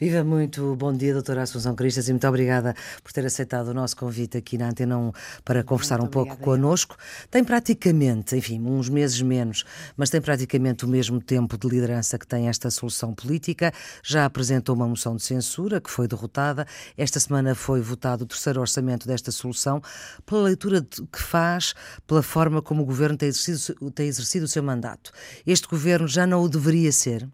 Viva 0.00 0.24
muito, 0.24 0.74
bom 0.76 0.94
dia, 0.94 1.12
doutora 1.12 1.42
Assunção 1.42 1.74
Cristas, 1.74 2.08
e 2.08 2.12
muito 2.12 2.26
obrigada 2.26 2.74
por 3.04 3.12
ter 3.12 3.26
aceitado 3.26 3.68
o 3.68 3.74
nosso 3.74 3.94
convite 3.94 4.38
aqui 4.38 4.56
na 4.56 4.70
Antena 4.70 4.96
1 4.96 5.12
para 5.44 5.62
conversar 5.62 5.98
muito 5.98 6.08
um 6.08 6.10
pouco 6.10 6.38
connosco. 6.38 6.96
Tem 7.30 7.44
praticamente, 7.44 8.34
enfim, 8.34 8.58
uns 8.62 8.88
meses 8.88 9.20
menos, 9.20 9.62
mas 9.98 10.08
tem 10.08 10.18
praticamente 10.18 10.86
o 10.86 10.88
mesmo 10.88 11.20
tempo 11.20 11.58
de 11.58 11.68
liderança 11.68 12.18
que 12.18 12.26
tem 12.26 12.48
esta 12.48 12.70
solução 12.70 13.12
política. 13.12 13.74
Já 14.02 14.24
apresentou 14.24 14.74
uma 14.74 14.88
moção 14.88 15.16
de 15.16 15.22
censura 15.22 15.82
que 15.82 15.90
foi 15.90 16.08
derrotada. 16.08 16.66
Esta 16.96 17.20
semana 17.20 17.54
foi 17.54 17.82
votado 17.82 18.24
o 18.24 18.26
terceiro 18.26 18.58
orçamento 18.58 19.06
desta 19.06 19.30
solução. 19.30 19.82
Pela 20.24 20.44
leitura 20.44 20.80
que 20.80 21.20
faz, 21.20 21.74
pela 22.06 22.22
forma 22.22 22.62
como 22.62 22.84
o 22.84 22.86
governo 22.86 23.18
tem 23.18 23.28
exercido, 23.28 23.90
tem 23.90 24.08
exercido 24.08 24.46
o 24.46 24.48
seu 24.48 24.62
mandato, 24.62 25.12
este 25.46 25.68
governo 25.68 26.08
já 26.08 26.26
não 26.26 26.40
o 26.40 26.48
deveria 26.48 26.90
ser? 26.90 27.28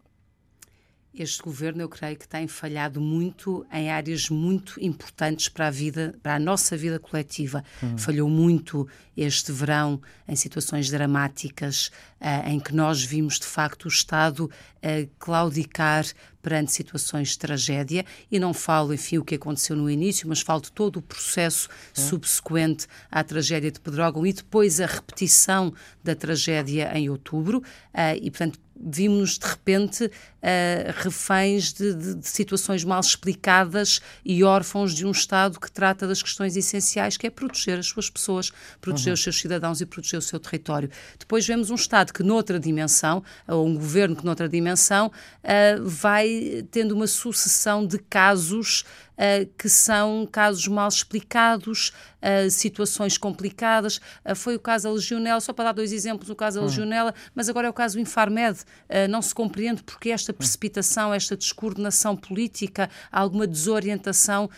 Este 1.16 1.42
governo, 1.42 1.82
eu 1.82 1.88
creio 1.88 2.16
que 2.16 2.28
tem 2.28 2.46
falhado 2.46 3.00
muito 3.00 3.66
em 3.72 3.90
áreas 3.90 4.28
muito 4.28 4.78
importantes 4.82 5.48
para 5.48 5.68
a 5.68 5.70
vida, 5.70 6.14
para 6.22 6.34
a 6.36 6.38
nossa 6.38 6.76
vida 6.76 6.98
coletiva. 6.98 7.64
Uhum. 7.82 7.98
Falhou 7.98 8.28
muito 8.28 8.86
este 9.16 9.50
verão 9.50 10.00
em 10.28 10.36
situações 10.36 10.90
dramáticas 10.90 11.90
uh, 12.20 12.48
em 12.48 12.60
que 12.60 12.74
nós 12.74 13.02
vimos 13.02 13.38
de 13.38 13.46
facto 13.46 13.86
o 13.86 13.88
Estado 13.88 14.44
uh, 14.44 15.10
claudicar 15.18 16.04
perante 16.42 16.70
situações 16.70 17.30
de 17.30 17.38
tragédia 17.38 18.04
e 18.30 18.38
não 18.38 18.54
falo, 18.54 18.94
enfim, 18.94 19.18
o 19.18 19.24
que 19.24 19.34
aconteceu 19.34 19.74
no 19.74 19.90
início, 19.90 20.28
mas 20.28 20.42
falo 20.42 20.60
de 20.60 20.70
todo 20.70 20.98
o 20.98 21.02
processo 21.02 21.68
uhum. 21.96 22.04
subsequente 22.04 22.86
à 23.10 23.24
tragédia 23.24 23.70
de 23.72 23.80
Pedrógão 23.80 24.24
e 24.24 24.32
depois 24.32 24.80
a 24.80 24.86
repetição 24.86 25.72
da 26.04 26.14
tragédia 26.14 26.96
em 26.96 27.08
outubro 27.08 27.58
uh, 27.58 28.16
e, 28.20 28.30
portanto, 28.30 28.60
vimos 28.78 29.38
de 29.38 29.46
repente 29.46 30.04
uh, 30.04 30.10
reféns 30.96 31.72
de, 31.72 31.94
de, 31.94 32.14
de, 32.16 32.28
situações 32.28 32.84
mal 32.84 33.00
explicadas 33.00 34.00
e 34.24 34.44
órfãos 34.44 34.94
de 34.94 35.06
um 35.06 35.10
Estado 35.10 35.58
que 35.58 35.70
trata 35.70 36.06
das 36.06 36.22
questões 36.22 36.56
essenciais, 36.56 37.16
que 37.16 37.26
é 37.26 37.30
proteger 37.30 37.78
as 37.78 37.86
suas 37.86 38.10
pessoas, 38.10 38.52
proteger 38.80 39.08
uhum. 39.08 39.14
os 39.14 39.22
seus 39.22 39.38
cidadãos 39.38 39.80
e 39.80 39.86
proteger 39.86 40.18
o 40.18 40.22
seu 40.22 40.38
território. 40.38 40.90
Depois 41.18 41.46
vemos 41.46 41.70
um 41.70 41.74
Estado 41.74 42.12
que, 42.12 42.22
noutra 42.22 42.60
dimensão, 42.60 43.22
ou 43.48 43.66
um 43.66 43.74
governo 43.74 44.14
que, 44.14 44.24
noutra 44.24 44.48
dimensão, 44.48 45.06
uh, 45.08 45.82
vai 45.82 46.64
tendo 46.70 46.92
uma 46.92 47.06
sucessão 47.06 47.86
de 47.86 47.98
casos 47.98 48.84
uh, 49.16 49.50
que 49.58 49.68
são 49.68 50.28
casos 50.30 50.66
mal 50.68 50.88
explicados, 50.88 51.92
situações 52.50 53.18
complicadas. 53.18 53.98
Uh, 54.24 54.34
foi 54.34 54.56
o 54.56 54.60
caso 54.60 54.84
da 54.84 54.94
Legionela, 54.94 55.40
só 55.40 55.52
para 55.52 55.66
dar 55.66 55.72
dois 55.72 55.92
exemplos, 55.92 56.30
o 56.30 56.36
caso 56.36 56.58
da 56.58 56.62
hum. 56.62 56.68
Legionela, 56.68 57.14
mas 57.34 57.48
agora 57.48 57.66
é 57.66 57.70
o 57.70 57.72
caso 57.72 57.96
do 57.96 58.00
Infarmed. 58.00 58.60
não 59.10 59.22
se 59.22 59.34
compreende 59.34 59.82
porque 59.82 60.10
esta 60.10 60.32
hum. 60.32 60.34
precipitação, 60.34 61.12
esta 61.12 61.36
descoordenação 61.36 62.16
política, 62.16 62.90
alguma 63.10 63.46
desorientação 63.46 64.48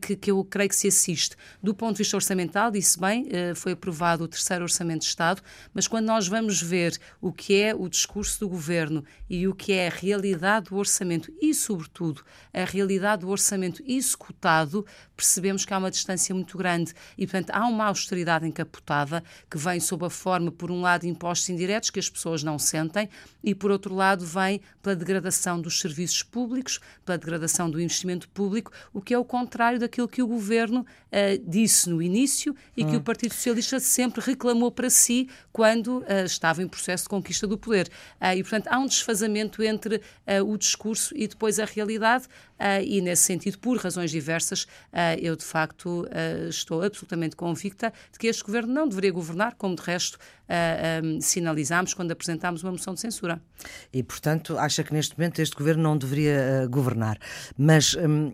que, 0.00 0.14
que, 0.14 0.30
eu 0.30 0.44
creio 0.44 0.68
que 0.68 0.76
se 0.76 0.86
assiste. 0.86 1.36
Do 1.62 1.74
ponto 1.74 1.92
de 1.92 1.98
vista 1.98 2.16
orçamental, 2.16 2.70
disse 2.70 2.98
bem, 3.00 3.28
foi 3.56 3.72
aprovado 3.72 4.24
o 4.24 4.28
terceiro 4.28 4.62
Orçamento 4.62 5.00
de 5.00 5.06
Estado, 5.06 5.42
mas 5.74 5.88
quando 5.88 6.06
nós 6.06 6.28
vamos 6.28 6.62
ver 6.62 6.98
o 7.20 7.32
que 7.32 7.60
é 7.60 7.74
o 7.74 7.88
discurso 7.88 8.40
do 8.40 8.48
governo 8.48 9.04
e 9.28 9.48
o 9.48 9.54
que 9.54 9.72
é 9.72 9.88
a 9.88 9.90
realidade 9.90 10.70
do 10.70 10.76
orçamento 10.76 11.32
e, 11.40 11.52
sobretudo, 11.52 12.22
a 12.52 12.64
realidade 12.64 13.22
do 13.22 13.28
orçamento 13.28 13.82
executado, 13.86 14.86
percebemos 15.16 15.64
que 15.64 15.74
há 15.74 15.78
uma 15.78 15.90
distância 15.90 16.34
muito 16.34 16.56
grande 16.56 16.94
e, 17.16 17.26
portanto, 17.26 17.50
há 17.50 17.66
uma 17.66 17.86
austeridade 17.86 18.46
encapotada 18.46 19.22
que 19.50 19.58
vem 19.58 19.80
sob 19.80 20.04
a 20.06 20.10
forma, 20.10 20.50
por 20.50 20.70
um 20.70 20.80
lado, 20.80 21.02
de 21.02 21.08
impostos 21.08 21.48
indiretos 21.48 21.90
que 21.90 21.98
as 21.98 22.08
pessoas 22.08 22.42
não 22.42 22.58
sentem 22.58 23.08
e, 23.42 23.54
por 23.54 23.70
outro 23.70 23.94
lado, 23.94 24.24
vem 24.24 24.60
pela 24.82 24.96
degradação 24.96 25.60
dos 25.60 25.80
serviços 25.80 26.22
públicos, 26.22 26.80
pela 27.04 27.18
degradação 27.18 27.70
do 27.70 27.80
investimento 27.80 28.28
público, 28.28 28.72
o 28.92 29.00
que 29.00 29.14
é 29.14 29.18
o 29.18 29.24
contrário 29.24 29.78
daquilo 29.78 30.08
que 30.08 30.22
o 30.22 30.26
governo 30.26 30.80
uh, 30.80 31.48
disse 31.48 31.88
no 31.88 32.02
início 32.02 32.54
e 32.76 32.84
hum. 32.84 32.90
que 32.90 32.96
o 32.96 32.98
hum. 32.98 33.02
Partido 33.02 33.34
Socialista 33.34 33.80
sempre 33.80 34.20
reclamou 34.20 34.70
para 34.70 34.90
si 34.90 35.28
quando 35.52 35.98
uh, 35.98 36.24
estava 36.24 36.62
em 36.62 36.68
processo 36.68 37.04
de 37.04 37.08
conquista 37.08 37.46
do 37.46 37.56
poder. 37.56 37.88
Uh, 38.20 38.36
e, 38.36 38.42
portanto, 38.42 38.68
há 38.68 38.78
um 38.78 38.86
desfazamento 38.86 39.62
entre 39.62 40.00
o 40.44 40.56
discurso 40.56 41.14
e 41.16 41.26
depois 41.28 41.58
a 41.58 41.64
realidade, 41.64 42.26
e, 42.84 43.00
nesse 43.00 43.22
sentido, 43.22 43.58
por 43.58 43.76
razões 43.76 44.10
diversas, 44.10 44.66
eu 45.20 45.36
de 45.36 45.44
facto 45.44 46.06
estou 46.48 46.82
absolutamente 46.86 47.36
convicta 47.36 47.92
de 48.12 48.18
que 48.18 48.26
este 48.26 48.44
governo 48.44 48.72
não 48.72 48.88
deveria 48.88 49.12
governar, 49.12 49.54
como 49.56 49.74
de 49.74 49.82
resto 49.82 50.18
sinalizámos 51.20 51.92
quando 51.92 52.12
apresentámos 52.12 52.62
uma 52.62 52.72
moção 52.72 52.94
de 52.94 53.00
censura. 53.00 53.42
E, 53.92 54.02
portanto, 54.02 54.56
acha 54.58 54.84
que 54.84 54.92
neste 54.92 55.18
momento 55.18 55.40
este 55.40 55.56
governo 55.56 55.82
não 55.82 55.98
deveria 55.98 56.66
governar. 56.70 57.18
Mas. 57.56 57.94
Hum, 57.94 58.32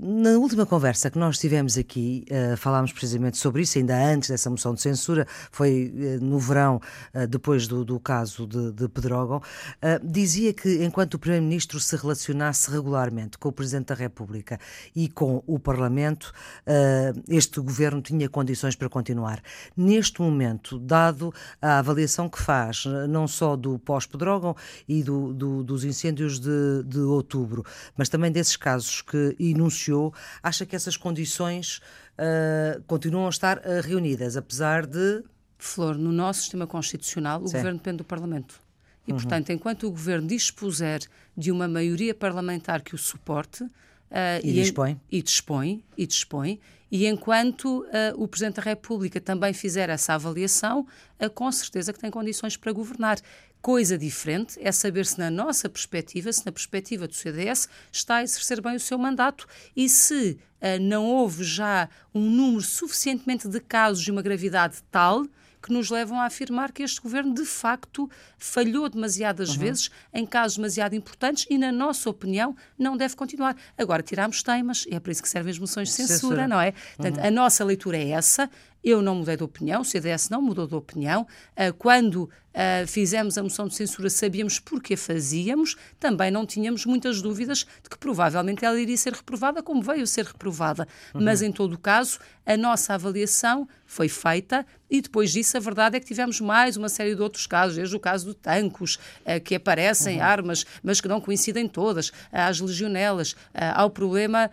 na 0.00 0.30
última 0.30 0.66
conversa 0.66 1.10
que 1.10 1.18
nós 1.18 1.38
tivemos 1.38 1.78
aqui, 1.78 2.24
uh, 2.30 2.56
falámos 2.56 2.92
precisamente 2.92 3.36
sobre 3.36 3.62
isso, 3.62 3.78
ainda 3.78 3.96
antes 3.96 4.28
dessa 4.28 4.50
moção 4.50 4.74
de 4.74 4.80
censura, 4.80 5.26
foi 5.52 5.92
uh, 5.94 6.24
no 6.24 6.38
verão, 6.38 6.80
depois 7.28 7.68
do, 7.68 7.84
do, 7.84 8.00
caso 8.00 8.46
de, 8.46 8.72
de 8.72 8.88
Pedrógão, 8.88 9.40
dizia 10.02 10.52
que 10.52 10.84
enquanto 10.84 11.14
o 11.14 11.18
Primeiro-Ministro 11.18 11.78
se 11.78 11.96
relacionasse 11.96 12.70
regularmente 12.70 13.38
com 13.38 13.48
o 13.48 13.52
Presidente 13.52 13.88
da 13.88 13.94
República 13.94 14.58
e 14.94 15.08
com 15.08 15.42
o 15.46 15.58
Parlamento, 15.58 16.32
este 17.28 17.60
governo 17.60 18.00
tinha 18.00 18.28
condições 18.28 18.74
para 18.76 18.88
continuar. 18.88 19.42
Neste 19.76 20.20
momento, 20.20 20.78
dado 20.78 21.32
a 21.60 21.78
avaliação 21.78 22.28
que 22.28 22.40
faz, 22.40 22.84
não 23.08 23.28
só 23.28 23.56
do 23.56 23.78
pós-Pedrógão 23.78 24.56
e 24.88 25.02
do, 25.02 25.32
do, 25.32 25.62
dos 25.62 25.84
incêndios 25.84 26.38
de, 26.38 26.82
de 26.84 27.00
outubro, 27.00 27.64
mas 27.96 28.08
também 28.08 28.32
desses 28.32 28.56
casos 28.56 29.02
que 29.02 29.36
enunciou, 29.60 30.12
acha 30.42 30.64
que 30.64 30.74
essas 30.74 30.96
condições 30.96 31.80
uh, 32.18 32.82
continuam 32.86 33.26
a 33.26 33.30
estar 33.30 33.58
uh, 33.58 33.80
reunidas, 33.82 34.36
apesar 34.36 34.86
de. 34.86 35.22
Flor, 35.62 35.94
no 35.98 36.10
nosso 36.10 36.40
sistema 36.40 36.66
constitucional, 36.66 37.42
o 37.42 37.46
Sim. 37.46 37.58
governo 37.58 37.78
depende 37.78 37.98
do 37.98 38.04
Parlamento. 38.04 38.58
E, 39.06 39.12
uhum. 39.12 39.18
portanto, 39.18 39.50
enquanto 39.50 39.86
o 39.86 39.90
governo 39.90 40.26
dispuser 40.26 41.00
de 41.36 41.52
uma 41.52 41.68
maioria 41.68 42.14
parlamentar 42.14 42.80
que 42.80 42.94
o 42.94 42.98
suporte. 42.98 43.62
Uh, 43.64 44.40
e, 44.42 44.50
e, 44.50 44.52
dispõe. 44.54 45.00
E 45.10 45.22
dispõe, 45.22 45.84
e 45.98 46.06
dispõe, 46.06 46.60
e 46.90 47.06
enquanto 47.06 47.82
uh, 47.82 47.86
o 48.16 48.26
Presidente 48.26 48.56
da 48.56 48.62
República 48.62 49.20
também 49.20 49.52
fizer 49.52 49.88
essa 49.88 50.14
avaliação, 50.14 50.86
uh, 51.22 51.30
com 51.30 51.50
certeza 51.52 51.92
que 51.92 52.00
tem 52.00 52.10
condições 52.10 52.56
para 52.56 52.72
governar. 52.72 53.18
Coisa 53.62 53.98
diferente 53.98 54.58
é 54.60 54.72
saber 54.72 55.04
se, 55.04 55.18
na 55.18 55.30
nossa 55.30 55.68
perspectiva, 55.68 56.32
se 56.32 56.46
na 56.46 56.52
perspectiva 56.52 57.06
do 57.06 57.14
CDS, 57.14 57.68
está 57.92 58.16
a 58.16 58.22
exercer 58.22 58.60
bem 58.62 58.76
o 58.76 58.80
seu 58.80 58.96
mandato 58.96 59.46
e 59.76 59.86
se 59.86 60.38
uh, 60.62 60.80
não 60.80 61.04
houve 61.06 61.44
já 61.44 61.88
um 62.14 62.30
número 62.30 62.62
suficientemente 62.62 63.46
de 63.48 63.60
casos 63.60 64.02
de 64.02 64.10
uma 64.10 64.22
gravidade 64.22 64.78
tal 64.90 65.26
que 65.62 65.72
nos 65.72 65.90
levam 65.90 66.20
a 66.20 66.24
afirmar 66.24 66.72
que 66.72 66.82
este 66.82 67.00
governo 67.00 67.34
de 67.34 67.44
facto 67.44 68.10
falhou 68.38 68.88
demasiadas 68.88 69.50
uhum. 69.50 69.58
vezes 69.58 69.90
em 70.12 70.24
casos 70.24 70.56
demasiado 70.56 70.94
importantes 70.94 71.46
e, 71.50 71.58
na 71.58 71.70
nossa 71.70 72.08
opinião, 72.08 72.56
não 72.78 72.96
deve 72.96 73.14
continuar. 73.14 73.56
Agora, 73.76 74.02
tiramos 74.02 74.42
temas, 74.42 74.86
e 74.88 74.94
é 74.94 75.00
para 75.00 75.12
isso 75.12 75.22
que 75.22 75.28
servem 75.28 75.50
as 75.50 75.58
moções 75.58 75.88
de 75.88 75.94
censura, 75.94 76.16
censura. 76.16 76.48
não 76.48 76.60
é? 76.60 76.72
Portanto, 76.96 77.18
uhum. 77.18 77.26
a 77.26 77.30
nossa 77.30 77.64
leitura 77.64 77.98
é 77.98 78.08
essa. 78.10 78.50
Eu 78.82 79.02
não 79.02 79.16
mudei 79.16 79.36
de 79.36 79.44
opinião, 79.44 79.82
o 79.82 79.84
CDS 79.84 80.30
não 80.30 80.40
mudou 80.40 80.66
de 80.66 80.74
opinião. 80.74 81.26
Ah, 81.54 81.72
quando 81.72 82.30
ah, 82.54 82.84
fizemos 82.86 83.36
a 83.36 83.42
moção 83.42 83.68
de 83.68 83.74
censura, 83.74 84.08
sabíamos 84.08 84.58
porque 84.58 84.96
fazíamos, 84.96 85.76
também 85.98 86.30
não 86.30 86.46
tínhamos 86.46 86.86
muitas 86.86 87.20
dúvidas 87.20 87.66
de 87.82 87.90
que 87.90 87.98
provavelmente 87.98 88.64
ela 88.64 88.80
iria 88.80 88.96
ser 88.96 89.12
reprovada, 89.12 89.62
como 89.62 89.82
veio 89.82 90.06
ser 90.06 90.24
reprovada. 90.24 90.88
Uhum. 91.14 91.22
Mas, 91.22 91.42
em 91.42 91.52
todo 91.52 91.74
o 91.74 91.78
caso, 91.78 92.18
a 92.46 92.56
nossa 92.56 92.94
avaliação 92.94 93.68
foi 93.84 94.08
feita 94.08 94.66
e 94.90 95.00
depois 95.00 95.30
disso 95.30 95.56
a 95.56 95.60
verdade 95.60 95.96
é 95.96 96.00
que 96.00 96.06
tivemos 96.06 96.40
mais 96.40 96.76
uma 96.76 96.88
série 96.88 97.14
de 97.14 97.22
outros 97.22 97.46
casos, 97.46 97.76
desde 97.76 97.94
o 97.94 98.00
caso 98.00 98.26
do 98.26 98.34
Tancos, 98.34 98.98
ah, 99.26 99.38
que 99.38 99.54
aparecem 99.54 100.16
uhum. 100.16 100.24
armas, 100.24 100.64
mas 100.82 101.00
que 101.00 101.08
não 101.08 101.20
coincidem 101.20 101.68
todas, 101.68 102.10
às 102.32 102.60
legionelas, 102.60 103.36
ao 103.74 103.90
problema 103.90 104.50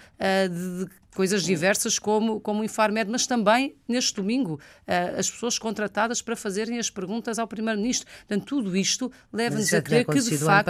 de 0.49 0.87
coisas 1.17 1.41
diversas 1.43 1.97
como, 1.97 2.39
como 2.39 2.61
o 2.61 2.63
Infarmed, 2.63 3.09
mas 3.09 3.25
também 3.25 3.75
neste 3.87 4.13
domingo 4.13 4.53
uh, 4.53 5.17
as 5.17 5.31
pessoas 5.31 5.57
contratadas 5.57 6.21
para 6.21 6.35
fazerem 6.35 6.77
as 6.77 6.91
perguntas 6.91 7.39
ao 7.39 7.47
Primeiro-Ministro. 7.47 8.07
Portanto, 8.27 8.45
tudo 8.45 8.77
isto 8.77 9.11
leva-nos 9.33 9.73
a 9.73 9.81
crer 9.81 10.05
que 10.05 10.21
de 10.21 10.37
facto. 10.37 10.69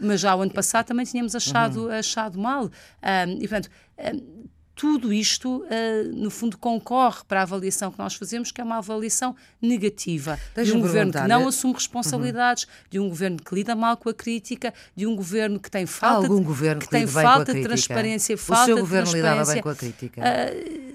Mas 0.00 0.18
já 0.22 0.34
o 0.34 0.40
ano 0.40 0.50
passado 0.50 0.86
também 0.86 1.04
tínhamos 1.04 1.36
achado, 1.36 1.88
uhum. 1.88 1.92
achado 1.92 2.38
mal. 2.38 2.64
Um, 2.64 3.32
e 3.34 3.46
portanto. 3.46 3.68
Um, 3.98 4.42
tudo 4.82 5.12
isto, 5.12 5.58
uh, 5.58 6.12
no 6.12 6.28
fundo, 6.28 6.58
concorre 6.58 7.20
para 7.28 7.38
a 7.38 7.42
avaliação 7.44 7.92
que 7.92 7.98
nós 8.00 8.14
fazemos, 8.14 8.50
que 8.50 8.60
é 8.60 8.64
uma 8.64 8.78
avaliação 8.78 9.36
negativa. 9.60 10.36
de 10.56 10.72
um 10.72 10.80
governo 10.80 11.12
que 11.12 11.20
não 11.20 11.46
assume 11.46 11.74
responsabilidades, 11.74 12.64
uhum. 12.64 12.70
de 12.90 12.98
um 12.98 13.08
governo 13.08 13.36
que 13.36 13.54
lida 13.54 13.76
mal 13.76 13.96
com 13.96 14.08
a 14.08 14.12
crítica, 14.12 14.74
de 14.96 15.06
um 15.06 15.14
governo 15.14 15.60
que 15.60 15.70
tem 15.70 15.86
falta, 15.86 16.26
algum 16.26 16.42
governo 16.42 16.80
que, 16.80 16.88
que 16.88 16.90
tem 16.90 17.06
falta 17.06 17.54
de 17.54 17.62
transparência. 17.62 18.34
O 18.34 18.64
seu 18.64 18.78
governo 18.78 19.12
lidava 19.12 19.52
bem 19.52 19.62
com 19.62 19.68
a 19.68 19.74
crítica? 19.76 20.20
Uh, 20.20 20.91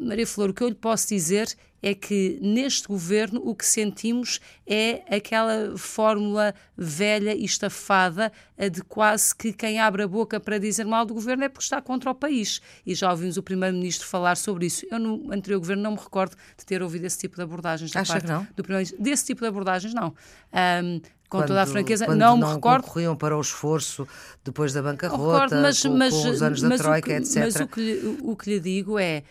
Maria 0.00 0.26
Flor, 0.26 0.50
o 0.50 0.54
que 0.54 0.62
eu 0.62 0.68
lhe 0.68 0.74
posso 0.74 1.08
dizer 1.08 1.54
é 1.82 1.94
que 1.94 2.38
neste 2.42 2.88
governo 2.88 3.40
o 3.44 3.54
que 3.54 3.64
sentimos 3.64 4.40
é 4.66 5.02
aquela 5.14 5.76
fórmula 5.76 6.54
velha 6.76 7.34
e 7.34 7.44
estafada 7.44 8.30
de 8.70 8.82
quase 8.82 9.34
que 9.34 9.52
quem 9.52 9.80
abre 9.80 10.02
a 10.02 10.08
boca 10.08 10.38
para 10.38 10.58
dizer 10.58 10.84
mal 10.84 11.06
do 11.06 11.14
governo 11.14 11.44
é 11.44 11.48
porque 11.48 11.64
está 11.64 11.80
contra 11.80 12.10
o 12.10 12.14
país. 12.14 12.60
E 12.84 12.94
já 12.94 13.10
ouvimos 13.10 13.36
o 13.36 13.42
Primeiro-Ministro 13.42 14.06
falar 14.06 14.36
sobre 14.36 14.66
isso. 14.66 14.86
Eu, 14.90 14.98
no 14.98 15.32
anterior 15.32 15.58
governo, 15.58 15.82
não 15.82 15.92
me 15.92 15.98
recordo 15.98 16.36
de 16.56 16.66
ter 16.66 16.82
ouvido 16.82 17.06
esse 17.06 17.18
tipo 17.18 17.36
de 17.36 17.42
abordagens 17.42 17.90
da 17.90 18.00
Acha 18.00 18.20
parte 18.20 18.52
do 18.54 18.62
Primeiro-Ministro. 18.62 19.02
Desse 19.02 19.24
tipo 19.24 19.40
de 19.40 19.46
abordagens, 19.46 19.94
não. 19.94 20.14
Um, 20.52 21.00
com 21.30 21.38
quando, 21.38 21.46
toda 21.46 21.62
a 21.62 21.66
franqueza, 21.66 22.08
não 22.08 22.36
me 22.36 22.44
recordo. 22.44 22.82
concorriam 22.82 23.14
para 23.14 23.36
o 23.36 23.40
esforço 23.40 24.06
depois 24.44 24.72
da 24.72 24.82
bancarrota, 24.82 25.60
mas, 25.60 25.80
com, 25.80 25.96
mas, 25.96 26.12
com 26.12 26.28
os 26.28 26.42
anos 26.42 26.60
da 26.60 26.76
Troika, 26.76 27.08
que, 27.08 27.12
etc. 27.14 27.36
Mas 27.36 27.54
o 27.54 27.68
que, 27.68 28.18
o 28.20 28.36
que 28.36 28.50
lhe 28.50 28.58
digo 28.58 28.98
é, 28.98 29.22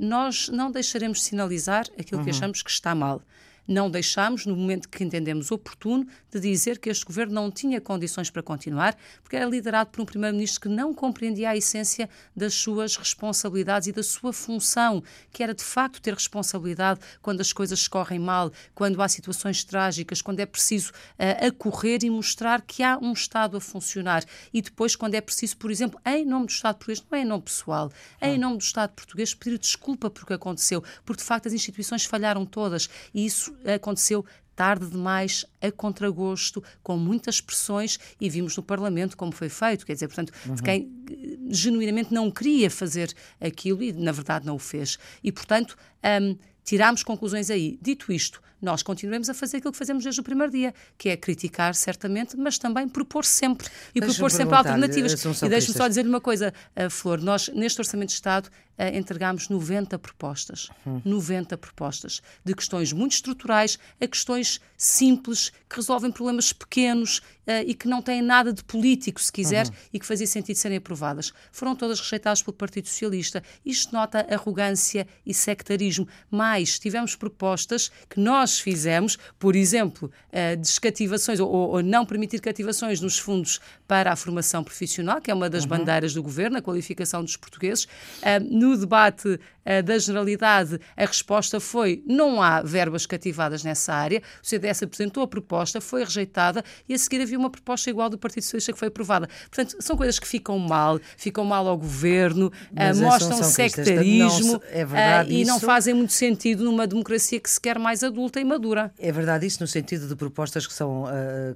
nós 0.00 0.48
não 0.48 0.70
deixaremos 0.70 1.22
sinalizar 1.22 1.86
aquilo 1.98 2.20
uhum. 2.20 2.24
que 2.24 2.30
achamos 2.30 2.62
que 2.62 2.70
está 2.70 2.94
mal 2.94 3.20
não 3.66 3.90
deixámos, 3.90 4.46
no 4.46 4.56
momento 4.56 4.88
que 4.88 5.02
entendemos 5.02 5.50
oportuno, 5.50 6.06
de 6.30 6.40
dizer 6.40 6.78
que 6.78 6.90
este 6.90 7.04
governo 7.04 7.34
não 7.34 7.50
tinha 7.50 7.80
condições 7.80 8.30
para 8.30 8.42
continuar, 8.42 8.96
porque 9.22 9.36
era 9.36 9.46
liderado 9.46 9.90
por 9.90 10.02
um 10.02 10.04
primeiro-ministro 10.04 10.60
que 10.60 10.68
não 10.68 10.92
compreendia 10.92 11.50
a 11.50 11.56
essência 11.56 12.08
das 12.34 12.54
suas 12.54 12.96
responsabilidades 12.96 13.88
e 13.88 13.92
da 13.92 14.02
sua 14.02 14.32
função, 14.32 15.02
que 15.32 15.42
era 15.42 15.54
de 15.54 15.62
facto 15.62 16.00
ter 16.00 16.14
responsabilidade 16.14 17.00
quando 17.22 17.40
as 17.40 17.52
coisas 17.52 17.86
correm 17.88 18.18
mal, 18.18 18.52
quando 18.74 19.00
há 19.00 19.08
situações 19.08 19.64
trágicas, 19.64 20.20
quando 20.20 20.40
é 20.40 20.46
preciso 20.46 20.90
uh, 20.90 21.46
acorrer 21.46 22.04
e 22.04 22.10
mostrar 22.10 22.62
que 22.62 22.82
há 22.82 22.98
um 22.98 23.12
Estado 23.12 23.56
a 23.56 23.60
funcionar. 23.60 24.24
E 24.52 24.60
depois, 24.60 24.96
quando 24.96 25.14
é 25.14 25.20
preciso, 25.20 25.56
por 25.56 25.70
exemplo, 25.70 25.98
em 26.04 26.24
nome 26.24 26.46
do 26.46 26.50
Estado 26.50 26.76
português, 26.76 27.04
não 27.10 27.18
é 27.18 27.22
em 27.22 27.24
nome 27.24 27.42
pessoal, 27.42 27.90
é 28.20 28.34
em 28.34 28.38
nome 28.38 28.58
do 28.58 28.62
Estado 28.62 28.92
português, 28.92 29.34
pedir 29.34 29.58
desculpa 29.58 30.10
por 30.10 30.24
o 30.24 30.26
que 30.26 30.32
aconteceu, 30.32 30.82
porque 31.04 31.22
de 31.22 31.26
facto 31.26 31.46
as 31.46 31.52
instituições 31.52 32.04
falharam 32.04 32.44
todas 32.44 32.88
e 33.12 33.24
isso 33.24 33.53
aconteceu 33.74 34.24
tarde 34.54 34.86
demais, 34.86 35.44
a 35.60 35.70
contragosto, 35.70 36.62
com 36.82 36.96
muitas 36.96 37.40
pressões, 37.40 37.98
e 38.20 38.30
vimos 38.30 38.56
no 38.56 38.62
Parlamento 38.62 39.16
como 39.16 39.32
foi 39.32 39.48
feito, 39.48 39.84
quer 39.84 39.94
dizer, 39.94 40.08
portanto, 40.08 40.32
uhum. 40.46 40.54
de 40.54 40.62
quem 40.62 40.92
eh, 41.10 41.36
genuinamente 41.48 42.14
não 42.14 42.30
queria 42.30 42.70
fazer 42.70 43.12
aquilo 43.40 43.82
e, 43.82 43.92
na 43.92 44.12
verdade, 44.12 44.46
não 44.46 44.54
o 44.54 44.58
fez. 44.58 44.98
E, 45.22 45.32
portanto, 45.32 45.76
um, 46.22 46.36
tirámos 46.64 47.02
conclusões 47.02 47.50
aí. 47.50 47.78
Dito 47.82 48.12
isto, 48.12 48.40
nós 48.60 48.82
continuamos 48.82 49.28
a 49.28 49.34
fazer 49.34 49.58
aquilo 49.58 49.72
que 49.72 49.78
fazemos 49.78 50.02
desde 50.02 50.20
o 50.20 50.24
primeiro 50.24 50.50
dia, 50.50 50.74
que 50.96 51.10
é 51.10 51.16
criticar, 51.16 51.74
certamente, 51.74 52.36
mas 52.36 52.58
também 52.58 52.88
propor 52.88 53.24
sempre. 53.24 53.68
E 53.94 54.00
propor 54.00 54.30
sempre 54.30 54.54
alternativas. 54.54 55.12
E 55.42 55.48
deixe-me 55.48 55.76
só 55.76 55.86
dizer-lhe 55.86 56.08
uma 56.08 56.20
coisa, 56.20 56.52
uh, 56.74 56.88
Flor, 56.88 57.20
nós, 57.20 57.48
neste 57.48 57.80
Orçamento 57.80 58.08
de 58.08 58.14
Estado, 58.14 58.48
uh, 58.78 58.96
entregámos 58.96 59.48
90 59.48 59.98
propostas. 59.98 60.68
Hum. 60.86 61.00
90 61.04 61.56
propostas 61.58 62.22
de 62.44 62.54
questões 62.54 62.92
muito 62.92 63.12
estruturais 63.12 63.78
a 64.00 64.06
questões 64.06 64.60
simples, 64.76 65.50
que 65.68 65.76
resolvem 65.76 66.10
problemas 66.10 66.52
pequenos 66.52 67.18
uh, 67.18 67.64
e 67.66 67.74
que 67.74 67.88
não 67.88 68.02
têm 68.02 68.22
nada 68.22 68.52
de 68.52 68.62
político, 68.64 69.20
se 69.20 69.32
quiser, 69.32 69.66
uhum. 69.66 69.72
e 69.92 70.00
que 70.00 70.06
fazia 70.06 70.26
sentido 70.26 70.56
serem 70.56 70.78
aprovadas. 70.78 71.32
Foram 71.52 71.74
todas 71.74 72.00
rejeitadas 72.00 72.42
pelo 72.42 72.54
Partido 72.56 72.88
Socialista. 72.88 73.42
Isto 73.64 73.92
nota 73.92 74.26
arrogância 74.30 75.06
e 75.24 75.32
sectarismo. 75.32 76.06
Mais, 76.30 76.78
tivemos 76.78 77.16
propostas 77.16 77.90
que 78.08 78.20
nós 78.20 78.58
fizemos, 78.58 79.18
por 79.38 79.56
exemplo, 79.56 80.10
uh, 80.28 80.56
descativações 80.56 81.40
ou, 81.40 81.48
ou, 81.50 81.82
não 81.82 82.04
permitir 82.04 82.40
cativações 82.40 83.00
nos 83.00 83.18
fundos 83.18 83.60
para 83.86 84.12
a 84.12 84.16
formação 84.16 84.62
profissional, 84.64 85.20
que 85.20 85.30
é 85.30 85.34
uma 85.34 85.48
das 85.48 85.62
uhum. 85.62 85.70
bandeiras 85.70 86.14
do 86.14 86.22
governo, 86.22 86.58
a 86.58 86.62
qualificação 86.62 87.22
dos 87.22 87.36
portugueses. 87.36 87.84
Uh, 87.84 88.42
no 88.64 88.76
debate 88.76 89.28
uh, 89.28 89.82
da 89.82 89.98
Generalidade, 89.98 90.80
a 90.96 91.04
resposta 91.04 91.60
foi 91.60 92.02
não 92.06 92.40
há 92.40 92.62
verbas 92.62 93.06
cativadas 93.06 93.62
nessa 93.62 93.92
área. 93.92 94.22
O 94.42 94.46
CDS 94.46 94.82
apresentou 94.82 95.22
a 95.22 95.28
proposta, 95.28 95.80
foi 95.80 96.02
rejeitada 96.02 96.64
e 96.88 96.94
a 96.94 96.98
seguir 96.98 97.20
havia 97.20 97.38
uma 97.38 97.50
proposta 97.50 97.90
igual 97.90 98.08
do 98.08 98.18
Partido 98.18 98.42
Socialista 98.42 98.72
que 98.72 98.78
foi 98.78 98.88
aprovada. 98.88 99.28
Portanto, 99.50 99.76
são 99.80 99.96
coisas 99.96 100.18
que 100.18 100.26
ficam 100.26 100.58
mal, 100.58 100.98
ficam 101.16 101.44
mal 101.44 101.68
ao 101.68 101.76
governo, 101.76 102.46
uh, 102.46 103.02
mostram 103.02 103.42
sectarismo 103.42 104.60
é 104.70 104.84
verdade, 104.84 105.30
uh, 105.30 105.32
e 105.32 105.42
isso... 105.42 105.50
não 105.50 105.60
fazem 105.60 105.92
muito 105.92 106.12
sentido 106.12 106.64
numa 106.64 106.86
democracia 106.86 107.38
que 107.38 107.50
se 107.50 107.60
quer 107.60 107.78
mais 107.78 108.02
adulta 108.02 108.40
e 108.40 108.44
madura. 108.44 108.92
É 108.98 109.12
verdade 109.12 109.46
isso 109.46 109.60
no 109.60 109.66
sentido 109.66 110.08
de 110.08 110.16
propostas 110.16 110.66
que, 110.66 110.72
são, 110.72 111.04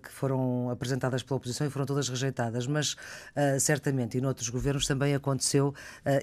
que 0.03 0.11
foram 0.11 0.71
apresentadas 0.71 1.23
pela 1.23 1.37
oposição 1.37 1.67
e 1.67 1.71
foram 1.71 1.87
todas 1.87 2.09
rejeitadas, 2.09 2.67
mas 2.67 2.97
certamente 3.61 4.19
e 4.19 4.21
noutros 4.21 4.49
governos 4.49 4.87
também 4.87 5.15
aconteceu 5.15 5.75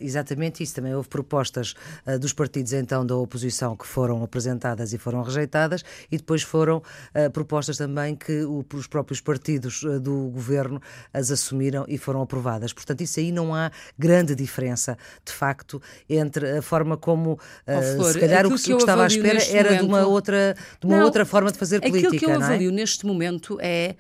exatamente 0.02 0.64
isso 0.64 0.75
também 0.76 0.94
houve 0.94 1.08
propostas 1.08 1.74
uh, 2.06 2.20
dos 2.20 2.34
partidos 2.34 2.74
então 2.74 3.06
da 3.06 3.16
oposição 3.16 3.76
que 3.76 3.88
foram 3.88 4.24
apresentadas 4.24 4.94
e 4.94 4.98
foram 4.98 5.22
rejeitadas 5.22 5.84
e 6.12 6.18
depois 6.18 6.44
foram 6.44 6.78
uh, 6.78 7.32
propostas 7.32 7.78
também 7.78 8.16
que 8.16 8.44
o, 8.44 8.66
os 8.74 8.88
próprios 8.88 9.22
partidos 9.22 9.82
uh, 9.84 10.00
do 10.00 10.30
governo 10.30 10.82
as 11.14 11.32
assumiram 11.32 11.86
e 11.88 11.98
foram 11.98 12.22
aprovadas. 12.22 12.74
Portanto, 12.74 13.02
isso 13.02 13.20
aí 13.20 13.32
não 13.32 13.56
há 13.56 13.72
grande 13.98 14.36
diferença, 14.36 14.98
de 15.26 15.32
facto, 15.32 15.82
entre 16.10 16.58
a 16.58 16.62
forma 16.62 16.98
como 16.98 17.40
oh, 17.68 17.96
Flor, 17.96 18.14
se 18.14 18.20
calhar 18.20 18.46
o 18.46 18.50
que, 18.52 18.58
que, 18.58 18.72
que 18.72 18.74
estava 18.74 19.04
à 19.04 19.08
espera 19.08 19.44
era 19.44 19.70
momento... 19.70 19.82
de 19.82 19.88
uma 19.88 20.06
outra 20.06 20.56
de 20.80 20.88
uma 20.88 20.98
não, 20.98 21.06
outra 21.06 21.26
forma 21.26 21.52
de 21.52 21.58
fazer 21.58 21.80
política. 21.80 22.08
Aquilo 22.08 22.20
que 22.20 22.26
eu 22.26 22.32
é? 22.32 22.36
avalio 22.36 22.70
é? 22.70 22.74
neste 22.74 23.06
momento 23.06 23.58
é 23.62 23.96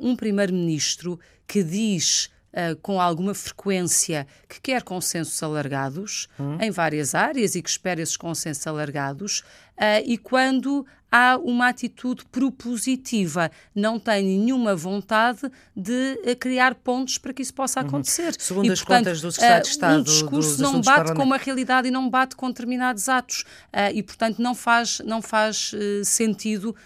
um 0.00 0.16
primeiro-ministro 0.16 1.18
que 1.46 1.62
diz 1.62 2.30
uh, 2.52 2.76
com 2.76 3.00
alguma 3.00 3.34
frequência 3.34 4.26
que 4.48 4.60
quer 4.60 4.82
consensos 4.82 5.42
alargados 5.42 6.28
hum. 6.38 6.58
em 6.60 6.70
várias 6.70 7.14
áreas 7.14 7.54
e 7.54 7.62
que 7.62 7.68
espera 7.68 8.00
esses 8.00 8.16
consensos 8.16 8.66
alargados, 8.66 9.40
uh, 9.78 10.02
e 10.04 10.16
quando 10.18 10.86
há 11.10 11.36
uma 11.36 11.68
atitude 11.68 12.24
propositiva, 12.32 13.50
não 13.74 13.98
tem 13.98 14.24
nenhuma 14.24 14.74
vontade 14.74 15.42
de 15.76 16.18
uh, 16.24 16.36
criar 16.38 16.74
pontos 16.74 17.18
para 17.18 17.34
que 17.34 17.42
isso 17.42 17.52
possa 17.52 17.80
uhum. 17.80 17.86
acontecer. 17.86 18.28
Uhum. 18.28 18.38
Segundo 18.38 18.66
e, 18.66 18.72
as 18.72 18.80
portanto, 18.80 19.04
contas 19.04 19.20
do 19.20 19.30
Secretário 19.30 19.62
de 19.62 19.68
Estado. 19.68 20.00
Um 20.00 20.02
discurso 20.02 20.62
não 20.62 20.80
bate 20.80 21.12
com 21.12 21.22
uma 21.22 21.36
realidade 21.36 21.88
e 21.88 21.90
não 21.90 22.08
bate 22.08 22.34
com 22.34 22.48
determinados 22.48 23.08
atos. 23.10 23.44
e, 23.92 24.02
portanto, 24.02 24.40
não 24.40 24.54
faz, 24.54 25.00
não 25.04 25.20
faz 25.20 25.72
sentido 26.04 26.70
uh, 26.70 26.76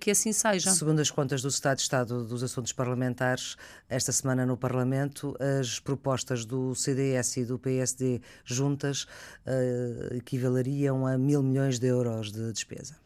que 0.00 0.10
assim 0.10 0.32
seja. 0.32 0.70
Segundo 0.70 1.00
as 1.00 1.10
contas 1.10 1.42
do 1.42 1.48
Estado 1.48 1.76
de 1.76 1.82
Estado 1.82 2.24
dos 2.24 2.42
Assuntos 2.42 2.72
Parlamentares, 2.72 3.56
esta 3.88 4.12
semana 4.12 4.44
no 4.44 4.56
Parlamento, 4.56 5.36
as 5.60 5.78
propostas 5.78 6.44
do 6.44 6.74
CDS 6.74 7.36
e 7.38 7.44
do 7.44 7.58
PSD 7.58 8.20
juntas 8.44 9.04
uh, 9.46 10.14
equivaleriam 10.14 11.06
a 11.06 11.16
mil 11.16 11.42
milhões 11.42 11.78
de 11.78 11.86
euros 11.86 12.32
de 12.32 12.52
despesa. 12.52 12.96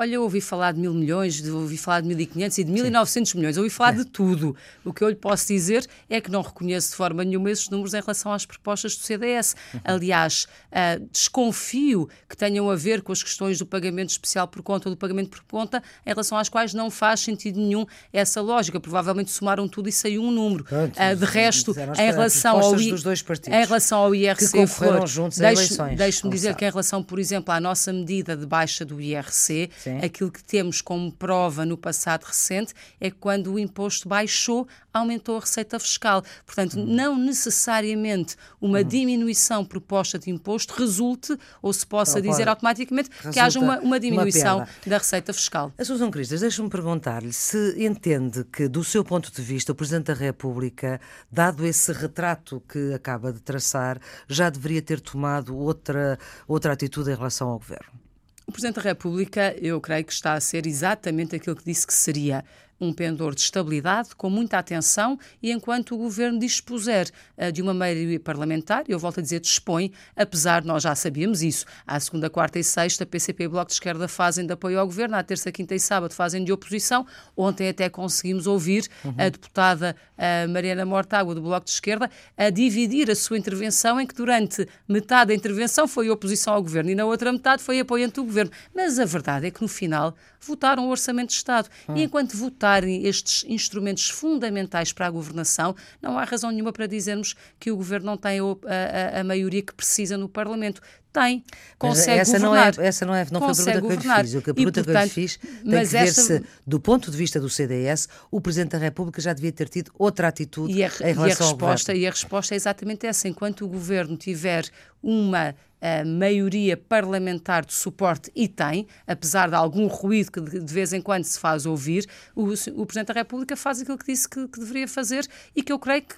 Olha, 0.00 0.14
eu 0.14 0.22
ouvi 0.22 0.40
falar 0.40 0.72
de 0.72 0.80
mil 0.80 0.94
milhões, 0.94 1.42
de, 1.42 1.50
ouvi 1.50 1.76
falar 1.76 2.00
de 2.00 2.08
1.500 2.08 2.58
e 2.58 2.64
de 2.64 2.72
1.900 2.72 3.36
milhões, 3.36 3.58
ouvi 3.58 3.68
falar 3.68 3.92
é. 3.92 3.96
de 3.98 4.06
tudo. 4.06 4.56
O 4.82 4.94
que 4.94 5.04
eu 5.04 5.10
lhe 5.10 5.14
posso 5.14 5.48
dizer 5.48 5.86
é 6.08 6.22
que 6.22 6.30
não 6.30 6.40
reconheço 6.40 6.88
de 6.88 6.96
forma 6.96 7.22
nenhuma 7.22 7.50
esses 7.50 7.68
números 7.68 7.92
em 7.92 8.00
relação 8.00 8.32
às 8.32 8.46
propostas 8.46 8.96
do 8.96 9.02
CDS. 9.02 9.54
Uhum. 9.74 9.80
Aliás, 9.84 10.46
uh, 10.72 11.06
desconfio 11.12 12.08
que 12.26 12.34
tenham 12.34 12.70
a 12.70 12.76
ver 12.76 13.02
com 13.02 13.12
as 13.12 13.22
questões 13.22 13.58
do 13.58 13.66
pagamento 13.66 14.08
especial 14.08 14.48
por 14.48 14.62
conta 14.62 14.88
ou 14.88 14.94
do 14.94 14.98
pagamento 14.98 15.28
por 15.28 15.42
conta, 15.42 15.82
em 16.06 16.08
relação 16.08 16.38
às 16.38 16.48
quais 16.48 16.72
não 16.72 16.90
faz 16.90 17.20
sentido 17.20 17.60
nenhum 17.60 17.84
essa 18.10 18.40
lógica. 18.40 18.80
Provavelmente 18.80 19.30
somaram 19.30 19.68
tudo 19.68 19.90
e 19.90 19.92
saiu 19.92 20.22
um 20.22 20.30
número. 20.30 20.64
Pronto, 20.64 20.98
uh, 20.98 21.14
de 21.14 21.26
resto, 21.26 21.72
em 21.72 22.10
relação, 22.10 22.58
ao 22.58 22.80
I... 22.80 22.88
em 22.88 23.66
relação 23.66 23.98
ao 23.98 24.14
IRC, 24.14 24.50
que 24.50 24.66
Flor, 24.66 25.06
juntos 25.06 25.36
deixe-me 25.36 25.94
deixe 25.94 26.26
dizer 26.26 26.54
que 26.56 26.64
em 26.64 26.70
relação, 26.70 27.02
por 27.02 27.18
exemplo, 27.18 27.52
à 27.52 27.60
nossa 27.60 27.92
medida 27.92 28.34
de 28.34 28.46
baixa 28.46 28.82
do 28.82 28.98
IRC, 28.98 29.68
Sim 29.76 29.89
Sim. 29.90 30.04
Aquilo 30.04 30.30
que 30.30 30.42
temos 30.42 30.80
como 30.80 31.10
prova 31.12 31.64
no 31.64 31.76
passado 31.76 32.24
recente 32.24 32.72
é 33.00 33.10
que 33.10 33.16
quando 33.16 33.52
o 33.52 33.58
imposto 33.58 34.08
baixou, 34.08 34.66
aumentou 34.92 35.36
a 35.36 35.40
receita 35.40 35.78
fiscal. 35.78 36.22
Portanto, 36.44 36.78
hum. 36.78 36.86
não 36.86 37.18
necessariamente 37.18 38.36
uma 38.60 38.80
hum. 38.80 38.84
diminuição 38.84 39.64
proposta 39.64 40.18
de 40.18 40.30
imposto 40.30 40.74
resulte 40.74 41.36
ou 41.62 41.72
se 41.72 41.86
possa 41.86 42.20
dizer 42.20 42.48
automaticamente 42.48 43.10
que 43.32 43.38
haja 43.38 43.58
uma, 43.58 43.78
uma 43.80 43.98
diminuição 43.98 44.58
uma 44.58 44.68
da 44.86 44.98
receita 44.98 45.32
fiscal. 45.32 45.72
A 45.78 45.84
Susan 45.84 46.10
Cristas, 46.10 46.40
deixa-me 46.40 46.68
perguntar-lhe 46.68 47.32
se 47.32 47.84
entende 47.84 48.44
que, 48.44 48.68
do 48.68 48.84
seu 48.84 49.04
ponto 49.04 49.32
de 49.32 49.42
vista, 49.42 49.72
o 49.72 49.74
Presidente 49.74 50.06
da 50.06 50.14
República, 50.14 51.00
dado 51.30 51.66
esse 51.66 51.92
retrato 51.92 52.62
que 52.68 52.92
acaba 52.92 53.32
de 53.32 53.40
traçar, 53.40 54.00
já 54.28 54.50
deveria 54.50 54.82
ter 54.82 55.00
tomado 55.00 55.56
outra, 55.56 56.18
outra 56.46 56.72
atitude 56.72 57.10
em 57.10 57.14
relação 57.14 57.48
ao 57.48 57.58
Governo. 57.58 58.09
O 58.50 58.52
Presidente 58.52 58.74
da 58.74 58.82
República, 58.82 59.54
eu 59.62 59.80
creio 59.80 60.04
que 60.04 60.12
está 60.12 60.32
a 60.32 60.40
ser 60.40 60.66
exatamente 60.66 61.36
aquilo 61.36 61.54
que 61.54 61.64
disse 61.64 61.86
que 61.86 61.94
seria 61.94 62.44
um 62.80 62.92
pendor 62.92 63.34
de 63.34 63.42
estabilidade, 63.42 64.10
com 64.16 64.30
muita 64.30 64.58
atenção, 64.58 65.18
e 65.42 65.52
enquanto 65.52 65.94
o 65.94 65.98
governo 65.98 66.38
dispuser 66.38 67.10
uh, 67.36 67.52
de 67.52 67.60
uma 67.60 67.74
maioria 67.74 68.18
parlamentar, 68.18 68.84
eu 68.88 68.98
volto 68.98 69.20
a 69.20 69.22
dizer 69.22 69.40
dispõe, 69.40 69.92
apesar 70.16 70.62
de 70.62 70.66
nós 70.66 70.82
já 70.82 70.94
sabíamos 70.94 71.42
isso, 71.42 71.66
à 71.86 71.98
segunda, 72.00 72.30
quarta 72.30 72.58
e 72.58 72.64
sexta, 72.64 73.04
PCP 73.04 73.44
e 73.44 73.48
Bloco 73.48 73.66
de 73.66 73.74
Esquerda 73.74 74.08
fazem 74.08 74.46
de 74.46 74.52
apoio 74.52 74.78
ao 74.80 74.86
governo, 74.86 75.16
à 75.16 75.22
terça, 75.22 75.52
quinta 75.52 75.74
e 75.74 75.80
sábado 75.80 76.14
fazem 76.14 76.42
de 76.42 76.52
oposição. 76.52 77.06
Ontem 77.36 77.68
até 77.68 77.88
conseguimos 77.88 78.46
ouvir 78.46 78.88
uhum. 79.04 79.14
a 79.18 79.28
deputada 79.28 79.96
uh, 80.16 80.48
Mariana 80.48 80.84
Mortágua, 80.84 81.34
do 81.34 81.42
Bloco 81.42 81.66
de 81.66 81.72
Esquerda, 81.72 82.10
a 82.36 82.50
dividir 82.50 83.10
a 83.10 83.14
sua 83.14 83.36
intervenção 83.36 84.00
em 84.00 84.06
que 84.06 84.14
durante 84.14 84.66
metade 84.88 85.28
da 85.28 85.34
intervenção 85.34 85.86
foi 85.86 86.08
oposição 86.10 86.54
ao 86.54 86.62
governo 86.62 86.90
e 86.90 86.94
na 86.94 87.04
outra 87.04 87.32
metade 87.32 87.62
foi 87.62 87.80
apoiante 87.80 88.14
do 88.14 88.24
governo. 88.24 88.50
Mas 88.74 88.98
a 88.98 89.04
verdade 89.04 89.46
é 89.46 89.50
que 89.50 89.60
no 89.60 89.68
final 89.68 90.14
votaram 90.40 90.86
o 90.86 90.90
Orçamento 90.90 91.28
de 91.28 91.34
Estado. 91.34 91.68
Hum. 91.88 91.96
E 91.96 92.02
enquanto 92.02 92.36
estes 92.78 93.44
instrumentos 93.48 94.08
fundamentais 94.08 94.92
para 94.92 95.06
a 95.06 95.10
governação, 95.10 95.74
não 96.00 96.18
há 96.18 96.24
razão 96.24 96.50
nenhuma 96.50 96.72
para 96.72 96.86
dizermos 96.86 97.34
que 97.58 97.70
o 97.70 97.76
governo 97.76 98.06
não 98.06 98.16
tem 98.16 98.40
a, 98.40 98.42
a, 98.42 99.20
a 99.20 99.24
maioria 99.24 99.62
que 99.62 99.74
precisa 99.74 100.16
no 100.16 100.28
Parlamento 100.28 100.80
tem, 101.12 101.44
consegue 101.78 102.20
essa 102.20 102.38
governar. 102.38 102.76
Não 102.76 102.84
é, 102.84 102.86
essa 102.86 103.06
não, 103.06 103.14
é, 103.14 103.26
não 103.30 103.40
foi 103.40 103.50
a 103.50 103.54
pergunta 103.54 103.80
governar. 103.80 104.16
que 104.16 104.20
eu 104.20 104.22
lhe 104.22 104.28
fiz. 104.28 104.36
A 104.36 104.54
pergunta 104.54 104.60
e, 104.60 104.64
portanto, 104.64 104.84
que 104.84 104.90
eu 104.90 105.02
lhe 105.02 105.08
fiz 105.10 105.36
tem 105.36 105.62
que 105.62 105.84
ver 105.84 105.98
essa... 105.98 106.22
se, 106.22 106.44
do 106.66 106.80
ponto 106.80 107.10
de 107.10 107.16
vista 107.16 107.40
do 107.40 107.48
CDS, 107.48 108.08
o 108.30 108.40
Presidente 108.40 108.72
da 108.72 108.78
República 108.78 109.20
já 109.20 109.32
devia 109.32 109.52
ter 109.52 109.68
tido 109.68 109.90
outra 109.98 110.28
atitude 110.28 110.72
e 110.72 110.84
a, 110.84 110.88
em 110.88 111.12
relação 111.12 111.26
e 111.26 111.32
a 111.32 111.34
resposta, 111.34 111.92
ao 111.92 111.98
E 111.98 112.06
a 112.06 112.10
resposta 112.10 112.54
é 112.54 112.56
exatamente 112.56 113.06
essa. 113.06 113.28
Enquanto 113.28 113.64
o 113.64 113.68
Governo 113.68 114.16
tiver 114.16 114.64
uma 115.02 115.54
a 115.80 116.04
maioria 116.04 116.76
parlamentar 116.76 117.64
de 117.64 117.72
suporte 117.72 118.30
e 118.36 118.46
tem, 118.46 118.86
apesar 119.06 119.48
de 119.48 119.54
algum 119.54 119.86
ruído 119.86 120.30
que 120.30 120.40
de, 120.40 120.60
de 120.60 120.74
vez 120.74 120.92
em 120.92 121.00
quando 121.00 121.24
se 121.24 121.38
faz 121.38 121.64
ouvir, 121.64 122.06
o, 122.36 122.42
o 122.44 122.86
Presidente 122.86 123.06
da 123.06 123.14
República 123.14 123.56
faz 123.56 123.80
aquilo 123.80 123.96
que 123.96 124.04
disse 124.04 124.28
que, 124.28 124.46
que 124.46 124.60
deveria 124.60 124.86
fazer 124.86 125.26
e 125.56 125.62
que 125.62 125.72
eu 125.72 125.78
creio 125.78 126.02
que 126.02 126.16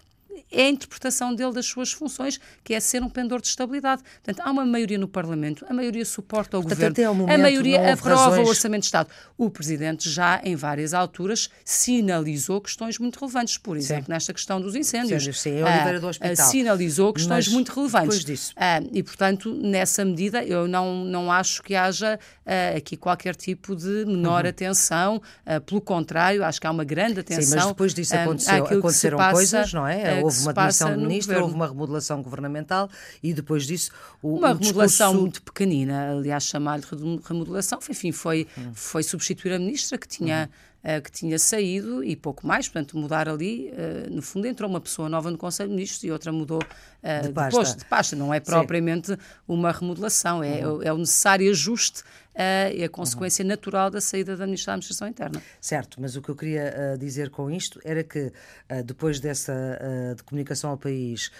é 0.51 0.63
a 0.63 0.69
interpretação 0.69 1.35
dele 1.35 1.53
das 1.53 1.67
suas 1.67 1.93
funções, 1.93 2.39
que 2.63 2.75
é 2.75 2.81
ser 2.81 3.03
um 3.03 3.09
pendor 3.09 3.41
de 3.41 3.49
estabilidade. 3.49 4.03
Portanto, 4.23 4.47
há 4.47 4.51
uma 4.51 4.65
maioria 4.65 4.99
no 4.99 5.09
Parlamento, 5.09 5.65
a 5.69 5.75
maioria 5.75 6.05
suporta 6.05 6.59
o 6.59 6.63
Portanto, 6.63 6.95
governo, 6.95 7.15
momento, 7.15 7.35
a 7.35 7.39
maioria 7.39 7.93
aprova 7.93 8.31
razões... 8.31 8.47
o 8.47 8.51
Orçamento 8.51 8.81
de 8.83 8.87
Estado. 8.87 9.09
O 9.37 9.51
Presidente 9.51 10.09
já, 10.09 10.41
em 10.45 10.55
várias 10.57 10.95
alturas, 10.95 11.51
sinalizou 11.65 12.61
questões 12.61 12.99
muito 12.99 13.19
relevantes. 13.19 13.59
Por 13.59 13.77
exemplo, 13.77 14.07
sim. 14.07 14.13
nesta 14.13 14.33
questão 14.33 14.61
dos 14.61 14.75
incêndios. 14.75 15.25
Sim, 15.25 15.33
sim, 15.33 15.59
é 15.61 15.65
Oliveira 15.65 16.01
do 16.01 16.07
ah, 16.07 16.11
Hospital. 16.11 16.47
sinalizou 16.47 17.13
questões 17.13 17.47
Mas, 17.47 17.55
muito 17.55 17.73
relevantes. 17.73 18.25
disso. 18.25 18.53
Ah, 18.57 18.81
e, 18.93 19.03
portanto, 19.03 19.55
nessa 19.55 20.05
medida, 20.05 20.45
eu 20.45 20.69
não, 20.69 21.05
não 21.05 21.31
acho 21.31 21.63
que 21.63 21.75
haja 21.75 22.19
ah, 22.45 22.77
aqui 22.77 22.97
qualquer 22.97 23.35
tipo 23.35 23.75
de 23.75 24.05
menor 24.07 24.45
uhum. 24.45 24.51
atenção. 24.51 25.23
pelo 25.67 25.81
contrário, 25.81 26.45
acho 26.45 26.61
que 26.61 26.67
há 26.67 26.71
uma 26.71 26.85
grande 26.85 27.21
atenção. 27.21 27.45
Sim, 27.45 27.57
mas 27.57 27.67
depois 27.67 27.95
disso 27.95 28.15
aconteceu, 28.15 28.65
aconteceram 28.65 29.19
passa, 29.19 29.33
coisas, 29.33 29.73
não 29.73 29.87
é? 29.87 30.22
Houve 30.25 30.41
uma 30.41 30.53
demissão 30.53 30.97
de 30.97 31.03
ministro, 31.03 31.41
houve 31.43 31.55
uma 31.55 31.69
remodelação 31.69 32.23
governamental 32.23 32.89
e 33.23 33.33
depois 33.33 33.67
disso 33.67 33.91
o, 34.23 34.39
uma 34.39 34.53
o 34.53 34.55
remodelação 34.55 35.09
discurso... 35.09 35.21
muito 35.21 35.43
pequenina, 35.43 36.13
aliás 36.13 36.45
chamar-lhe 36.45 36.85
remodelação, 37.25 37.79
enfim, 37.89 38.13
foi, 38.13 38.47
hum. 38.57 38.73
foi 38.75 39.03
substituir 39.03 39.53
a 39.53 39.59
ministra 39.59 39.99
que 39.99 40.09
tinha 40.09 40.49
hum. 40.51 40.73
Uh, 40.83 41.01
que 41.01 41.13
tinha 41.13 41.39
saído 41.39 42.03
e 42.03 42.17
pouco 42.17 42.45
mais, 42.45 42.67
portanto, 42.67 42.99
mudar 42.99 43.29
ali, 43.29 43.71
uh, 43.71 44.13
no 44.13 44.21
fundo, 44.21 44.49
entrou 44.49 44.69
uma 44.69 44.81
pessoa 44.81 45.09
nova 45.09 45.31
no 45.31 45.39
Conselho 45.39 45.69
de 45.69 45.77
Ministros 45.77 46.03
e 46.03 46.11
outra 46.11 46.33
mudou 46.33 46.59
uh, 46.59 47.23
de, 47.23 47.33
pasta. 47.33 47.79
de 47.79 47.85
pasta. 47.85 48.17
Não 48.17 48.35
é 48.35 48.41
propriamente 48.41 49.13
Sim. 49.13 49.17
uma 49.47 49.71
remodelação, 49.71 50.43
é, 50.43 50.67
uhum. 50.67 50.83
é 50.83 50.93
o 50.93 50.99
necessário 50.99 51.49
ajuste 51.49 52.03
é 52.35 52.85
a 52.85 52.89
consequência 52.89 53.43
uhum. 53.43 53.49
natural 53.49 53.91
da 53.91 54.01
saída 54.01 54.37
da 54.37 54.47
Ministra 54.47 54.71
da 54.71 54.75
Administração 54.75 55.09
Interna. 55.09 55.43
Certo, 55.61 56.01
mas 56.01 56.17
o 56.17 56.23
que 56.23 56.31
eu 56.31 56.37
queria 56.37 56.95
uh, 56.95 56.99
dizer 56.99 57.31
com 57.31 57.51
isto 57.51 57.81
era 57.85 58.03
que 58.03 58.27
uh, 58.71 58.83
depois 58.85 59.21
dessa 59.21 59.53
uh, 59.53 60.15
de 60.15 60.23
comunicação 60.23 60.71
ao 60.71 60.79
país 60.79 61.31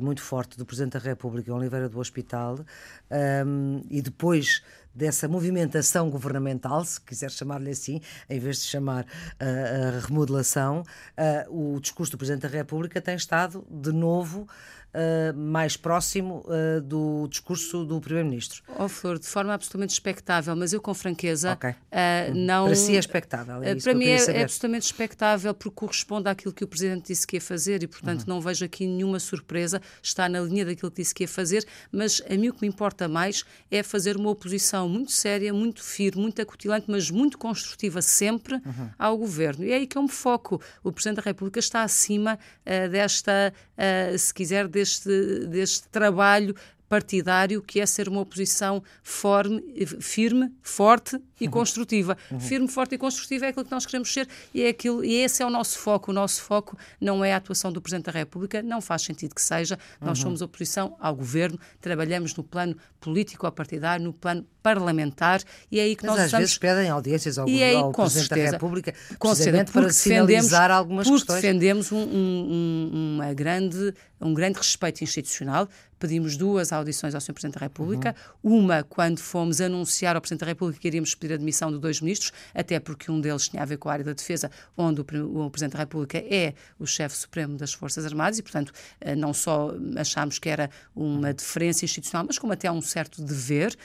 muito 0.00 0.22
forte 0.22 0.56
do 0.56 0.64
Presidente 0.64 0.94
da 0.94 0.98
República, 0.98 1.52
Oliveira 1.52 1.88
do 1.88 1.98
Hospital, 1.98 2.60
um, 3.46 3.82
e 3.90 4.02
depois 4.02 4.62
dessa 4.94 5.28
movimentação 5.28 6.10
governamental, 6.10 6.84
se 6.84 7.00
quiser 7.00 7.30
chamar-lhe 7.30 7.70
assim, 7.70 8.00
em 8.28 8.38
vez 8.40 8.62
de 8.62 8.64
chamar 8.64 9.06
a 9.38 10.00
remodelação, 10.06 10.82
o 11.48 11.78
discurso 11.80 12.12
do 12.12 12.18
Presidente 12.18 12.42
da 12.42 12.48
República 12.48 13.00
tem 13.00 13.14
estado 13.14 13.64
de 13.70 13.92
novo 13.92 14.48
uh, 14.94 15.36
mais 15.36 15.76
próximo 15.76 16.44
uh, 16.46 16.80
do 16.80 17.26
discurso 17.28 17.84
do 17.84 18.00
Primeiro-Ministro. 18.00 18.62
Oh, 18.78 18.88
Flor, 18.88 19.18
de 19.18 19.26
forma 19.26 19.54
absolutamente 19.54 19.92
expectável, 19.92 20.54
mas 20.56 20.72
eu 20.72 20.80
com 20.80 20.94
franqueza 20.94 21.52
okay. 21.52 21.70
uh, 21.70 22.34
não... 22.34 22.66
Para 22.66 22.74
si 22.74 22.96
é 22.96 22.98
expectável, 22.98 23.62
é 23.62 23.74
Para 23.74 23.94
mim 23.94 24.06
é, 24.06 24.16
é, 24.16 24.42
absolutamente 24.42 24.86
expectável 24.86 25.54
porque 25.54 25.76
corresponde 25.76 26.28
àquilo 26.28 26.52
que 26.52 26.64
o 26.64 26.68
Presidente 26.68 27.08
disse 27.08 27.26
que 27.26 27.36
ia 27.36 27.40
fazer 27.40 27.82
e, 27.82 27.86
portanto, 27.86 28.20
uhum. 28.20 28.34
não 28.34 28.40
vejo 28.40 28.64
aqui 28.64 28.86
nenhuma 28.86 29.18
surpresa, 29.18 29.80
está 30.02 30.28
na 30.28 30.40
linha 30.40 30.64
daquilo 30.64 30.90
que 30.90 31.02
disse 31.02 31.14
que 31.14 31.24
ia 31.24 31.28
fazer, 31.28 31.66
mas 31.90 32.22
a 32.28 32.34
mim 32.34 32.48
o 32.48 32.54
que 32.54 32.62
me 32.62 32.68
importa 32.68 33.08
mais 33.08 33.44
é 33.70 33.82
fazer 33.82 34.16
uma 34.16 34.30
oposição 34.30 34.88
muito 34.88 35.12
séria, 35.12 35.52
muito 35.52 35.82
firme, 35.82 36.22
muito 36.22 36.40
acutilante, 36.40 36.86
mas 36.88 37.10
muito 37.10 37.38
construtiva 37.38 38.02
sempre 38.02 38.54
uhum. 38.54 38.90
ao 38.98 39.16
Governo. 39.18 39.64
E 39.64 39.72
é 39.72 39.76
aí 39.76 39.86
que 39.86 39.96
eu 39.96 40.02
me 40.02 40.08
foco. 40.08 40.60
O 40.82 40.92
Presidente 40.92 41.16
da 41.16 41.22
República 41.22 41.58
está 41.58 41.82
acima 41.82 42.38
desta, 42.90 43.52
se 44.18 44.32
quiser, 44.32 44.68
deste, 44.78 45.46
deste 45.46 45.88
trabalho 45.88 46.54
partidário 46.88 47.62
que 47.62 47.80
é 47.80 47.86
ser 47.86 48.08
uma 48.08 48.20
oposição 48.20 48.82
forme, 49.02 49.62
firme, 50.00 50.52
forte 50.62 51.20
e 51.40 51.44
uhum. 51.44 51.50
construtiva. 51.50 52.16
Uhum. 52.30 52.40
Firme, 52.40 52.68
forte 52.68 52.94
e 52.94 52.98
construtiva 52.98 53.46
é 53.46 53.48
aquilo 53.50 53.64
que 53.64 53.70
nós 53.70 53.84
queremos 53.84 54.12
ser 54.12 54.28
e, 54.54 54.62
é 54.62 54.68
aquilo, 54.68 55.04
e 55.04 55.14
esse 55.16 55.42
é 55.42 55.46
o 55.46 55.50
nosso 55.50 55.78
foco. 55.78 56.10
O 56.10 56.14
nosso 56.14 56.42
foco 56.42 56.76
não 57.00 57.24
é 57.24 57.32
a 57.32 57.36
atuação 57.36 57.70
do 57.70 57.80
Presidente 57.80 58.06
da 58.06 58.12
República, 58.12 58.62
não 58.62 58.80
faz 58.80 59.02
sentido 59.02 59.34
que 59.34 59.42
seja. 59.42 59.78
Nós 60.00 60.18
uhum. 60.18 60.24
somos 60.24 60.42
oposição 60.42 60.96
ao 60.98 61.14
Governo, 61.14 61.58
trabalhamos 61.80 62.34
no 62.34 62.42
plano 62.42 62.76
político-partidário, 63.00 64.04
no 64.04 64.12
plano 64.12 64.46
parlamentar 64.62 65.40
e 65.70 65.78
é 65.78 65.84
aí 65.84 65.96
que 65.96 66.04
Mas 66.04 66.10
nós 66.10 66.20
às 66.20 66.26
estamos... 66.26 66.42
vezes 66.44 66.58
pedem 66.58 66.90
audiências 66.90 67.38
ao, 67.38 67.48
e 67.48 67.62
é 67.62 67.70
aí, 67.70 67.76
ao 67.76 67.92
Presidente 67.92 68.28
certeza, 68.28 68.46
da 68.46 68.56
República 68.56 68.94
certeza, 69.34 69.64
para 69.72 69.90
sinalizar 69.90 70.70
algumas 70.70 71.06
porque 71.06 71.20
questões. 71.20 71.42
defendemos 71.42 71.92
um, 71.92 71.98
um, 71.98 73.14
uma 73.16 73.32
grande, 73.32 73.94
um 74.20 74.34
grande 74.34 74.58
respeito 74.58 75.02
institucional. 75.02 75.68
Pedimos 75.98 76.36
duas 76.36 76.72
audições 76.72 77.14
ao 77.14 77.20
Sr. 77.20 77.32
Presidente 77.32 77.54
da 77.54 77.60
República. 77.60 78.14
Uhum. 78.42 78.58
Uma, 78.60 78.82
quando 78.82 79.18
fomos 79.18 79.60
anunciar 79.60 80.14
ao 80.14 80.20
Presidente 80.20 80.40
da 80.40 80.46
República 80.46 80.80
que 80.80 80.88
iríamos 80.88 81.14
pedir 81.14 81.32
a 81.32 81.36
admissão 81.36 81.70
de 81.70 81.78
dois 81.78 82.00
ministros, 82.00 82.32
até 82.54 82.78
porque 82.78 83.10
um 83.10 83.20
deles 83.20 83.48
tinha 83.48 83.62
a 83.62 83.66
ver 83.66 83.76
com 83.76 83.88
a 83.88 83.92
área 83.92 84.04
da 84.04 84.12
defesa, 84.12 84.50
onde 84.76 85.00
o, 85.00 85.46
o 85.46 85.50
Presidente 85.50 85.72
da 85.72 85.78
República 85.78 86.18
é 86.18 86.54
o 86.78 86.86
chefe 86.86 87.16
supremo 87.16 87.56
das 87.56 87.72
Forças 87.72 88.06
Armadas 88.06 88.38
e, 88.38 88.42
portanto, 88.42 88.72
eh, 89.00 89.14
não 89.14 89.32
só 89.32 89.74
achámos 89.96 90.38
que 90.38 90.48
era 90.48 90.70
uma 90.94 91.32
deferência 91.32 91.84
institucional, 91.84 92.24
mas 92.26 92.38
como 92.38 92.52
até 92.52 92.70
um 92.70 92.80
certo 92.80 93.22
dever 93.22 93.76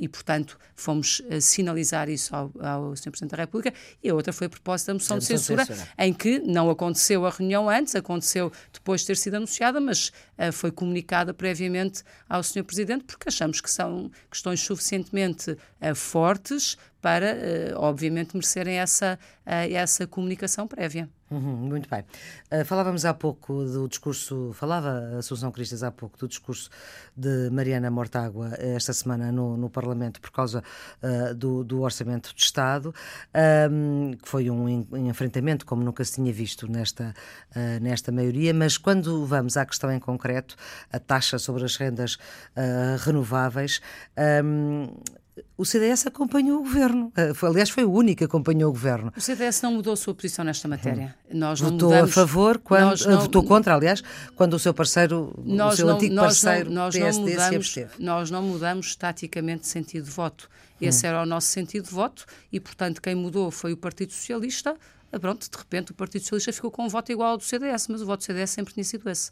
e, 0.00 0.08
portanto, 0.08 0.58
fomos 0.74 1.20
uh, 1.20 1.40
sinalizar 1.40 2.08
isso 2.08 2.34
ao, 2.34 2.52
ao 2.60 2.96
Sr. 2.96 3.10
Presidente 3.10 3.30
da 3.30 3.36
República. 3.38 3.72
E 4.02 4.10
a 4.10 4.14
outra 4.14 4.32
foi 4.32 4.46
a 4.46 4.50
propósito 4.50 4.88
da 4.88 4.94
moção 4.94 5.18
de 5.18 5.24
censura, 5.24 5.64
censura, 5.64 5.88
em 5.98 6.12
que 6.12 6.38
não 6.40 6.70
aconteceu 6.70 7.26
a 7.26 7.30
reunião 7.30 7.68
antes, 7.68 7.94
aconteceu 7.94 8.52
depois 8.72 9.00
de 9.00 9.08
ter 9.08 9.16
sido 9.16 9.34
anunciada, 9.36 9.80
mas 9.80 10.08
uh, 10.38 10.52
foi 10.52 10.70
comunicada 10.70 11.32
previamente 11.32 12.02
ao 12.28 12.42
Sr. 12.42 12.64
Presidente, 12.64 13.04
porque 13.04 13.28
achamos 13.28 13.60
que 13.60 13.70
são 13.70 14.10
questões 14.30 14.60
suficientemente 14.60 15.56
fortes 15.96 16.76
para, 17.02 17.36
obviamente, 17.76 18.34
merecerem 18.34 18.78
essa, 18.78 19.18
essa 19.44 20.06
comunicação 20.06 20.66
prévia. 20.66 21.08
Uhum, 21.32 21.56
muito 21.56 21.88
bem. 21.88 22.04
Uh, 22.52 22.62
falávamos 22.62 23.06
há 23.06 23.14
pouco 23.14 23.64
do 23.64 23.88
discurso, 23.88 24.52
falava 24.52 25.14
a 25.14 25.18
Assunção 25.18 25.50
Cristas 25.50 25.82
há 25.82 25.90
pouco 25.90 26.18
do 26.18 26.28
discurso 26.28 26.68
de 27.16 27.48
Mariana 27.50 27.90
Mortágua 27.90 28.50
esta 28.58 28.92
semana 28.92 29.32
no, 29.32 29.56
no 29.56 29.70
Parlamento 29.70 30.20
por 30.20 30.30
causa 30.30 30.62
uh, 31.02 31.34
do, 31.34 31.64
do, 31.64 31.80
Orçamento 31.80 32.34
de 32.34 32.42
Estado, 32.42 32.94
um, 33.70 34.12
que 34.12 34.28
foi 34.28 34.50
um, 34.50 34.86
um, 34.92 35.08
enfrentamento 35.08 35.64
como 35.64 35.82
nunca 35.82 36.04
se 36.04 36.16
tinha 36.16 36.32
visto 36.32 36.70
nesta, 36.70 37.14
uh, 37.56 37.82
nesta 37.82 38.12
maioria, 38.12 38.52
mas 38.52 38.76
quando 38.76 39.24
vamos 39.24 39.56
à 39.56 39.64
questão 39.64 39.90
em 39.90 39.98
concreto, 39.98 40.54
a 40.92 40.98
taxa 40.98 41.38
sobre 41.38 41.64
as 41.64 41.76
rendas 41.76 42.18
renováveis, 43.04 43.80
um, 44.44 44.88
o 45.56 45.64
CDS 45.64 46.06
acompanhou 46.06 46.60
o 46.60 46.62
governo. 46.62 47.12
Foi, 47.34 47.48
aliás, 47.48 47.70
foi 47.70 47.84
o 47.84 47.92
único 47.92 48.18
que 48.18 48.24
acompanhou 48.24 48.68
o 48.68 48.72
governo. 48.72 49.12
O 49.16 49.20
CDS 49.20 49.62
não 49.62 49.72
mudou 49.72 49.94
a 49.94 49.96
sua 49.96 50.14
posição 50.14 50.44
nesta 50.44 50.68
matéria. 50.68 51.14
Hum. 51.30 51.38
Nós 51.38 51.60
votou 51.60 51.88
mudamos, 51.88 52.10
a 52.10 52.12
favor, 52.12 52.58
quando, 52.58 53.02
eh, 53.02 53.08
não, 53.08 53.20
votou 53.20 53.42
contra, 53.42 53.74
aliás, 53.74 54.02
quando 54.36 54.54
o 54.54 54.58
seu 54.58 54.74
parceiro, 54.74 55.32
o 55.38 55.76
seu 55.76 55.86
não, 55.86 55.94
antigo 55.94 56.14
parceiro 56.16 56.70
nós 56.70 56.94
PSD 56.94 57.18
não 57.18 57.30
mudamos, 57.30 57.48
se 57.48 57.56
absteve. 57.56 57.90
Nós 57.98 58.30
não 58.30 58.42
mudamos 58.42 58.96
taticamente 58.96 59.66
sentido 59.66 60.04
de 60.04 60.10
voto. 60.10 60.50
Esse 60.80 61.06
hum. 61.06 61.10
era 61.10 61.22
o 61.22 61.26
nosso 61.26 61.46
sentido 61.46 61.84
de 61.84 61.94
voto 61.94 62.26
e, 62.52 62.60
portanto, 62.60 63.00
quem 63.00 63.14
mudou 63.14 63.50
foi 63.50 63.72
o 63.72 63.76
Partido 63.76 64.12
Socialista. 64.12 64.76
Ah, 65.10 65.18
pronto, 65.18 65.48
de 65.48 65.56
repente 65.56 65.92
o 65.92 65.94
Partido 65.94 66.22
Socialista 66.22 66.52
ficou 66.52 66.70
com 66.70 66.84
um 66.84 66.88
voto 66.88 67.12
igual 67.12 67.32
ao 67.32 67.36
do 67.38 67.44
CDS, 67.44 67.88
mas 67.88 68.02
o 68.02 68.06
voto 68.06 68.20
do 68.20 68.24
CDS 68.24 68.50
sempre 68.50 68.74
tinha 68.74 68.84
sido 68.84 69.08
esse. 69.08 69.30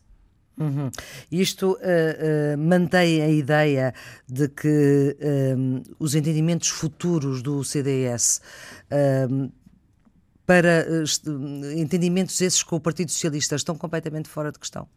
Uhum. 0.59 0.91
Isto 1.33 1.73
uh, 1.73 1.77
uh, 1.77 2.59
mantém 2.59 3.23
a 3.23 3.29
ideia 3.29 3.95
de 4.29 4.49
que 4.49 5.17
um, 5.57 5.83
os 5.99 6.15
entendimentos 6.15 6.69
futuros 6.69 7.43
do 7.43 7.65
CDS 7.65 8.43
um, 9.31 9.51
para 10.45 10.85
entendimentos 11.77 12.41
esses 12.41 12.63
com 12.63 12.77
o 12.77 12.81
Partido 12.81 13.11
Socialista 13.11 13.55
estão 13.55 13.77
completamente 13.77 14.29
fora 14.29 14.51
de 14.51 14.59
questão? 14.59 14.89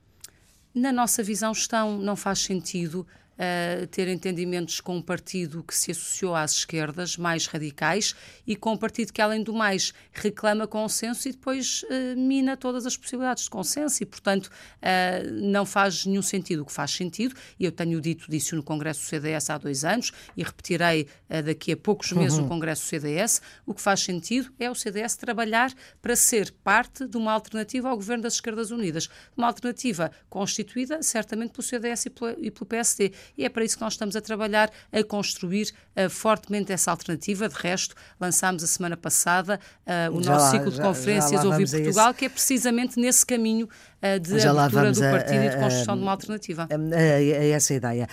Na 0.74 0.92
nossa 0.92 1.22
visão, 1.22 1.52
estão, 1.52 2.00
não 2.00 2.16
faz 2.16 2.40
sentido 2.40 3.06
uh, 3.34 3.88
ter 3.88 4.08
entendimentos 4.08 4.80
com 4.82 4.98
um 4.98 5.02
partido 5.02 5.64
que 5.64 5.76
se 5.76 5.92
associou 5.92 6.36
às 6.36 6.54
esquerdas 6.54 7.18
mais 7.18 7.46
radicais 7.48 8.16
e 8.46 8.56
com 8.56 8.74
um 8.74 8.78
partido 8.78 9.12
que, 9.12 9.22
além 9.22 9.44
do 9.44 9.54
mais, 9.54 9.94
reclama 10.12 10.68
consenso 10.68 11.28
e 11.28 11.32
depois 11.32 11.84
uh, 11.84 12.18
mina 12.18 12.56
todas 12.58 12.86
as 12.86 12.98
possibilidades 12.98 13.44
de 13.44 13.50
consenso 13.50 14.02
e, 14.04 14.06
portanto, 14.06 14.48
uh, 14.48 15.32
não 15.32 15.66
faz 15.66 16.06
nenhum 16.06 16.22
sentido. 16.22 16.64
O 16.64 16.66
que 16.66 16.72
faz 16.72 16.92
sentido, 16.92 17.36
e 17.60 17.66
eu 17.66 17.72
tenho 17.72 18.00
dito 18.00 18.30
disso 18.30 18.56
no 18.56 18.64
Congresso 18.64 19.02
do 19.02 19.06
CDS 19.08 19.50
há 19.50 19.58
dois 19.58 19.84
anos 19.84 20.12
e 20.36 20.44
repetirei 20.44 21.08
daqui 21.46 21.72
a 21.72 21.78
poucos 21.78 22.12
meses 22.12 22.38
uhum. 22.38 22.44
no 22.44 22.50
Congresso 22.50 22.84
do 22.84 22.88
CDS, 22.88 23.42
o 23.66 23.74
que 23.74 23.82
faz 23.82 24.02
sentido 24.02 24.52
é 24.60 24.70
o 24.70 24.76
CDS 24.76 25.16
trabalhar 25.16 25.74
para 26.02 26.16
ser 26.16 26.52
parte 26.64 27.08
de 27.08 27.18
uma 27.18 27.32
alternativa 27.32 27.90
ao 27.90 27.96
governo 27.96 28.24
das 28.24 28.34
Esquerdas 28.36 28.72
Unidas. 28.72 29.10
Uma 29.36 29.48
alternativa 29.48 30.12
constituída, 30.30 31.02
certamente, 31.02 31.52
pelo 31.52 31.64
CDS 31.64 32.06
e 32.06 32.10
pelo, 32.10 32.32
e 32.46 32.52
pelo 32.52 32.66
PSD 32.66 33.14
e 33.38 33.46
é 33.46 33.50
para 33.50 33.64
isso 33.64 33.78
que 33.78 33.84
nós 33.84 33.94
estamos 33.94 34.16
a 34.16 34.22
trabalhar, 34.22 34.72
a 34.92 35.04
construir 35.04 35.72
uh, 35.96 36.10
fortemente 36.10 36.72
essa 36.72 36.92
alternativa. 36.92 37.48
De 37.48 37.56
resto, 37.56 37.96
lançámos 38.20 38.64
a 38.64 38.68
semana 38.68 38.98
passada 38.98 39.60
uh, 39.86 40.16
o 40.16 40.24
já 40.24 40.32
nosso 40.32 40.46
lá, 40.46 40.52
ciclo 40.52 40.72
de 40.72 40.78
já, 40.78 40.84
conferências 40.84 41.42
já 41.42 41.48
Ouvir 41.48 41.70
Portugal, 41.70 42.14
que 42.14 42.26
é 42.26 42.30
precisamente 42.30 43.00
nesse 43.00 43.26
caminho 43.26 43.68
uh, 43.68 44.20
de 44.20 44.40
já 44.40 44.52
abertura 44.52 44.92
do 44.92 45.00
partido 45.00 45.38
a, 45.38 45.42
a, 45.42 45.46
e 45.46 45.50
de 45.50 45.58
construção 45.58 45.94
a, 45.94 45.98
de 45.98 46.04
uma 46.04 46.12
alternativa. 46.12 46.68
A, 46.70 47.24
essa 47.54 47.74
ideia. 47.74 48.08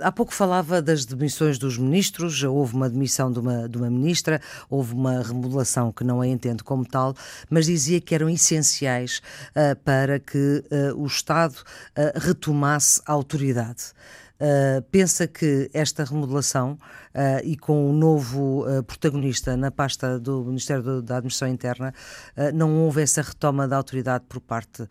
há 0.00 0.12
pouco 0.12 0.32
falava 0.32 0.80
das 0.80 1.04
demissões 1.04 1.58
dos 1.58 1.78
ministros, 1.78 2.42
houve 2.42 2.74
uma 2.74 2.88
demissão 2.88 3.32
de 3.32 3.38
uma, 3.38 3.68
de 3.68 3.76
uma 3.76 3.90
ministra, 3.90 4.40
houve 4.70 4.94
uma 4.94 5.22
remodelação 5.22 5.92
que 5.92 6.04
não 6.04 6.20
a 6.20 6.26
entendo 6.26 6.62
como 6.62 6.84
tal, 6.84 7.14
mas 7.50 7.66
dizia 7.66 8.00
que 8.00 8.14
eram 8.14 8.28
essenciais 8.28 9.20
para 9.84 10.18
que 10.18 10.64
o 10.96 11.06
Estado 11.06 11.56
retomasse 12.14 13.00
a 13.06 13.12
autoridade. 13.12 13.92
Uh, 14.44 14.82
pensa 14.90 15.26
que 15.26 15.70
esta 15.72 16.04
remodelação 16.04 16.78
uh, 17.14 17.44
e 17.44 17.56
com 17.56 17.86
o 17.86 17.90
um 17.90 17.92
novo 17.92 18.66
uh, 18.68 18.82
protagonista 18.82 19.56
na 19.56 19.70
pasta 19.70 20.18
do 20.18 20.44
Ministério 20.44 20.82
do, 20.82 21.02
da 21.02 21.16
Administração 21.16 21.48
Interna, 21.48 21.94
não 22.52 22.82
houve 22.82 23.02
essa 23.02 23.22
retoma 23.22 23.66
da 23.68 23.76
autoridade 23.76 24.24
por 24.28 24.40
parte 24.40 24.86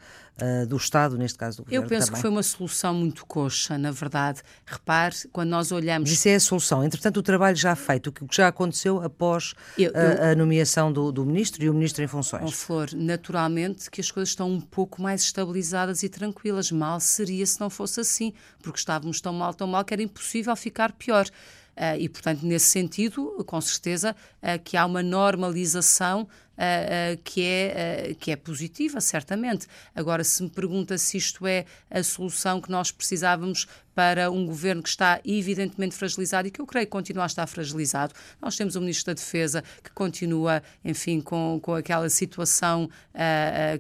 do 0.68 0.77
Estado, 0.77 1.15
neste 1.15 1.38
caso 1.38 1.58
do 1.58 1.63
Governo? 1.63 1.86
Eu 1.86 1.88
penso 1.88 2.08
também. 2.08 2.15
que 2.15 2.22
foi 2.22 2.30
uma 2.32 2.42
solução 2.42 2.94
muito 2.94 3.24
coxa, 3.25 3.77
na 3.77 3.92
verdade. 3.92 4.42
Repare, 4.65 5.15
quando 5.32 5.50
nós 5.50 5.72
olhamos. 5.72 6.10
Isso 6.10 6.27
é 6.27 6.36
a 6.36 6.39
solução. 6.39 6.84
Entretanto, 6.84 7.18
o 7.18 7.24
trabalho 7.24 7.56
já 7.56 7.75
feito, 7.75 8.08
o 8.08 8.12
que 8.12 8.25
já 8.32 8.48
aconteceu 8.48 9.01
após 9.01 9.53
eu, 9.77 9.92
eu... 9.92 10.32
a 10.32 10.36
nomeação 10.36 10.92
do, 10.92 11.12
do, 11.12 11.24
Ministro 11.24 11.63
e 11.63 11.70
o 11.70 11.74
Ministro 11.74 12.03
em 12.03 12.08
funções. 12.08 12.44
Oh, 12.46 12.51
Flor, 12.51 12.89
naturalmente 12.96 13.92
que 13.92 14.01
as 14.01 14.10
coisas 14.10 14.30
estão 14.30 14.50
um 14.50 14.60
pouco 14.60 15.01
mais 15.01 15.22
estabilizadas 15.22 16.01
e 16.01 16.10
tranquilas. 16.10 16.72
Mal 16.72 17.00
seria 17.00 17.46
se 17.46 17.60
não 17.60 17.70
fosse 17.70 18.00
assim, 18.00 18.34
porque 18.62 18.80
estávamos 18.80 19.22
tão 19.22 19.34
mal, 19.34 19.53
tão 19.53 19.68
mal, 19.68 19.86
que 19.86 19.94
era 19.94 20.01
impossível 20.01 20.56
ficar 20.56 20.94
pior. 20.94 21.27
Uh, 21.75 21.98
e, 21.98 22.08
portanto, 22.08 22.44
nesse 22.44 22.68
sentido, 22.68 23.44
com 23.48 23.60
certeza 23.60 24.15
uh, 24.42 24.62
que 24.63 24.77
há 24.77 24.86
uma 24.86 25.01
normalização 25.01 26.22
uh, 26.22 27.18
que, 27.24 27.44
é, 27.44 28.15
que 28.20 28.32
é 28.32 28.36
positiva, 28.36 29.01
certamente. 29.01 29.65
Agora, 29.96 30.24
se 30.24 30.44
me 30.44 30.50
pergunta 30.50 30.98
se 31.00 31.18
isto 31.18 31.48
é 31.48 31.65
a 31.89 32.03
solução 32.03 32.62
que 32.62 32.70
nós 32.70 32.92
precisávamos 32.92 33.68
para 33.96 34.30
um 34.30 34.46
governo 34.46 34.82
que 34.82 34.89
está 34.89 35.20
evidentemente 35.24 35.96
fragilizado 35.96 36.48
e 36.48 36.51
que 36.51 36.60
eu 36.60 36.65
creio 36.65 36.86
que 36.86 36.92
continua 36.92 37.24
a 37.24 37.25
estar 37.27 37.46
fragilizado. 37.46 38.13
Nós 38.42 38.56
temos 38.56 38.75
o 38.75 38.82
Ministro 38.82 39.08
da 39.08 39.13
Defesa 39.13 39.63
que 39.84 39.92
continua, 39.92 40.63
enfim, 40.84 41.22
com, 41.22 41.60
com 41.62 41.75
aquela 41.75 42.10
situação 42.10 42.89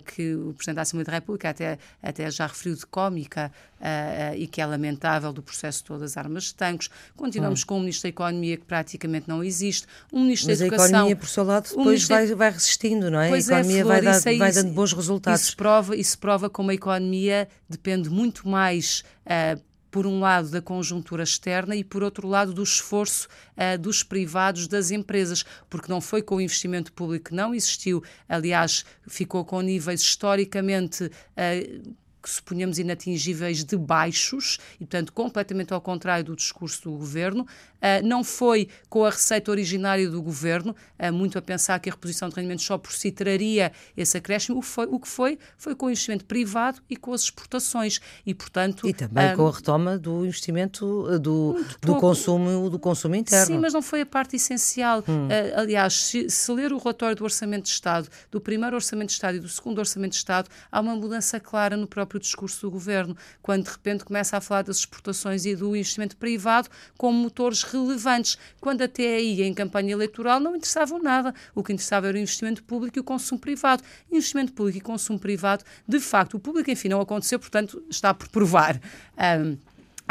que 0.05 0.35
o 0.35 0.53
Presidente 0.53 0.75
da 0.75 0.81
Assembleia 0.83 1.05
da 1.05 1.13
República 1.13 1.49
até, 1.49 1.79
até 1.99 2.29
já 2.29 2.45
referiu 2.45 2.75
de 2.75 2.85
cómica 2.85 3.51
uh, 3.83 4.35
e 4.35 4.47
que 4.47 4.61
é 4.61 4.65
lamentável 4.65 5.33
do 5.33 5.43
processo 5.43 5.83
todo 5.83 5.99
das 5.99 6.15
armas 6.15 6.45
de 6.45 6.55
tanques. 6.55 6.89
Continuamos 7.15 7.63
hum. 7.63 7.65
com 7.67 7.77
o 7.77 7.79
Ministro 7.81 8.03
da 8.03 8.09
Economia 8.09 8.57
que 8.57 8.65
praticamente 8.65 9.27
não 9.27 9.43
existe. 9.43 9.85
Um 10.11 10.21
Ministro 10.21 10.49
Mas 10.49 10.59
da 10.59 10.65
Educação... 10.65 10.85
a 10.85 10.89
economia, 10.89 11.15
por 11.15 11.27
seu 11.27 11.43
lado, 11.43 11.69
depois 11.69 12.03
um 12.03 12.07
vai, 12.07 12.27
vai 12.27 12.51
resistindo, 12.51 13.11
não 13.11 13.19
é? 13.19 13.29
Pois 13.29 13.49
a 13.49 13.59
economia 13.59 13.79
é, 13.79 13.83
Flor, 13.83 13.93
vai, 13.93 14.01
dar, 14.01 14.31
é 14.31 14.37
vai 14.37 14.51
dando 14.51 14.73
bons 14.73 14.93
resultados. 14.93 15.41
Isso 15.41 15.57
prova, 15.57 15.95
isso 15.95 16.17
prova 16.17 16.49
como 16.49 16.71
a 16.71 16.73
economia 16.73 17.47
depende 17.69 18.09
muito 18.09 18.47
mais 18.47 19.03
por 19.93 20.07
um 20.07 20.19
lado, 20.19 20.49
da 20.49 20.59
conjuntura 20.59 21.21
externa 21.21 21.75
e, 21.75 21.83
por 21.83 22.01
outro 22.01 22.27
lado, 22.27 22.51
do 22.51 22.63
esforço 22.63 23.27
uh, 23.55 23.77
dos 23.77 24.01
privados, 24.01 24.67
das 24.67 24.89
empresas, 24.89 25.45
porque 25.69 25.87
não 25.87 26.01
foi 26.01 26.23
com 26.23 26.37
o 26.37 26.41
investimento 26.41 26.91
público 26.91 27.29
que 27.29 27.35
não 27.35 27.53
existiu, 27.53 28.03
aliás, 28.27 28.83
ficou 29.07 29.45
com 29.45 29.61
níveis 29.61 30.01
historicamente. 30.01 31.05
Uh, 31.05 31.93
que 32.23 32.29
suponhamos 32.29 32.79
inatingíveis 32.79 33.65
de 33.65 33.75
baixos, 33.75 34.57
e 34.75 34.85
portanto 34.85 35.11
completamente 35.11 35.73
ao 35.73 35.81
contrário 35.81 36.23
do 36.23 36.35
discurso 36.35 36.83
do 36.83 36.97
governo. 36.97 37.45
Uh, 37.83 38.05
não 38.07 38.23
foi 38.23 38.69
com 38.87 39.03
a 39.03 39.09
receita 39.09 39.51
originária 39.51 40.09
do 40.09 40.21
governo, 40.21 40.73
uh, 40.97 41.11
muito 41.11 41.37
a 41.37 41.41
pensar 41.41 41.79
que 41.79 41.89
a 41.89 41.91
reposição 41.91 42.29
de 42.29 42.35
rendimentos 42.35 42.63
só 42.63 42.77
por 42.77 42.93
si 42.93 43.11
traria 43.11 43.73
esse 43.97 44.17
acréscimo. 44.17 44.59
O, 44.59 44.61
foi, 44.61 44.85
o 44.85 44.99
que 44.99 45.07
foi, 45.07 45.37
foi 45.57 45.75
com 45.75 45.87
o 45.87 45.89
investimento 45.89 46.23
privado 46.23 46.79
e 46.89 46.95
com 46.95 47.11
as 47.11 47.21
exportações. 47.21 47.99
E, 48.25 48.33
portanto, 48.33 48.87
e 48.87 48.93
também 48.93 49.33
uh, 49.33 49.35
com 49.35 49.47
a 49.47 49.51
retoma 49.51 49.97
do 49.97 50.25
investimento 50.25 51.19
do, 51.19 51.61
do, 51.81 51.95
consumo, 51.95 52.69
do 52.69 52.79
consumo 52.79 53.15
interno. 53.15 53.45
Sim, 53.45 53.57
mas 53.57 53.73
não 53.73 53.81
foi 53.81 54.01
a 54.01 54.05
parte 54.05 54.35
essencial. 54.35 55.03
Hum. 55.07 55.27
aliás, 55.55 55.93
se, 55.93 56.29
se 56.29 56.51
ler 56.51 56.71
o 56.71 56.77
relatório 56.77 57.15
do 57.15 57.23
Orçamento 57.23 57.63
de 57.63 57.69
Estado, 57.71 58.07
do 58.31 58.39
primeiro 58.39 58.75
Orçamento 58.75 59.07
de 59.07 59.13
Estado 59.13 59.37
e 59.37 59.39
do 59.39 59.49
segundo 59.49 59.79
Orçamento 59.79 60.11
de 60.11 60.17
Estado, 60.17 60.49
há 60.71 60.79
uma 60.79 60.95
mudança 60.95 61.39
clara 61.39 61.75
no 61.75 61.87
próprio 61.87 62.03
próprio 62.03 62.19
discurso 62.19 62.61
do 62.61 62.71
governo, 62.71 63.15
quando 63.41 63.63
de 63.63 63.71
repente 63.71 64.03
começa 64.03 64.37
a 64.37 64.41
falar 64.41 64.63
das 64.63 64.77
exportações 64.77 65.45
e 65.45 65.55
do 65.55 65.75
investimento 65.75 66.15
privado 66.17 66.69
como 66.97 67.17
motores 67.17 67.63
relevantes, 67.73 68.37
quando 68.59 68.81
até 68.81 69.15
aí, 69.15 69.41
em 69.41 69.53
campanha 69.53 69.93
eleitoral, 69.93 70.39
não 70.39 70.55
interessavam 70.55 71.01
nada. 71.01 71.33
O 71.53 71.63
que 71.63 71.73
interessava 71.73 72.07
era 72.07 72.17
o 72.17 72.19
investimento 72.19 72.63
público 72.63 72.97
e 72.97 73.01
o 73.01 73.03
consumo 73.03 73.39
privado. 73.39 73.83
Investimento 74.11 74.53
público 74.53 74.77
e 74.77 74.81
consumo 74.81 75.19
privado, 75.19 75.63
de 75.87 75.99
facto, 75.99 76.35
o 76.35 76.39
público, 76.39 76.69
enfim, 76.69 76.89
não 76.89 77.01
aconteceu, 77.01 77.39
portanto, 77.39 77.83
está 77.89 78.13
por 78.13 78.27
provar. 78.29 78.79
Um, 79.17 79.57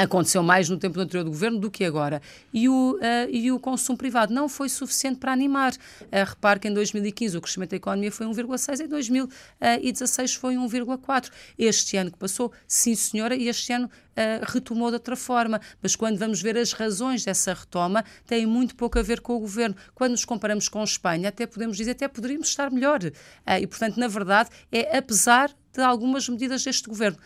Aconteceu 0.02 0.42
mais 0.42 0.68
no 0.68 0.76
tempo 0.76 0.98
anterior 0.98 1.22
do 1.22 1.30
governo 1.30 1.60
do 1.60 1.70
que 1.70 1.84
agora. 1.84 2.20
E 2.52 2.68
o, 2.68 2.94
uh, 2.96 2.98
e 3.30 3.52
o 3.52 3.60
consumo 3.60 3.96
privado 3.96 4.34
não 4.34 4.48
foi 4.48 4.68
suficiente 4.68 5.18
para 5.18 5.32
animar. 5.32 5.72
Uh, 5.74 6.26
repare 6.26 6.58
que 6.58 6.66
em 6.66 6.74
2015 6.74 7.36
o 7.36 7.40
crescimento 7.40 7.70
da 7.70 7.76
economia 7.76 8.10
foi 8.10 8.26
1,6, 8.26 8.84
em 8.84 8.88
2016 8.88 10.34
foi 10.34 10.56
1,4. 10.56 11.30
Este 11.56 11.96
ano 11.96 12.10
que 12.10 12.18
passou, 12.18 12.52
sim 12.66 12.96
senhora, 12.96 13.36
e 13.36 13.46
este 13.46 13.72
ano 13.72 13.86
uh, 13.86 14.44
retomou 14.52 14.88
de 14.88 14.94
outra 14.94 15.14
forma. 15.14 15.60
Mas 15.80 15.94
quando 15.94 16.18
vamos 16.18 16.42
ver 16.42 16.58
as 16.58 16.72
razões 16.72 17.24
dessa 17.24 17.54
retoma, 17.54 18.04
tem 18.26 18.44
muito 18.44 18.74
pouco 18.74 18.98
a 18.98 19.02
ver 19.02 19.20
com 19.20 19.36
o 19.36 19.38
governo. 19.38 19.76
Quando 19.94 20.12
nos 20.12 20.24
comparamos 20.24 20.68
com 20.68 20.80
a 20.80 20.84
Espanha, 20.84 21.28
até 21.28 21.46
podemos 21.46 21.76
dizer, 21.76 21.92
até 21.92 22.08
poderíamos 22.08 22.48
estar 22.48 22.72
melhor. 22.72 22.98
e, 23.04 23.66
portanto, 23.68 23.98
na 23.98 24.08
verdade, 24.08 24.50
é 24.72 24.98
apesar 24.98 25.50
de 25.72 25.80
algumas 25.80 26.28
medidas 26.28 26.64
deste 26.64 26.88
governo 26.88 27.18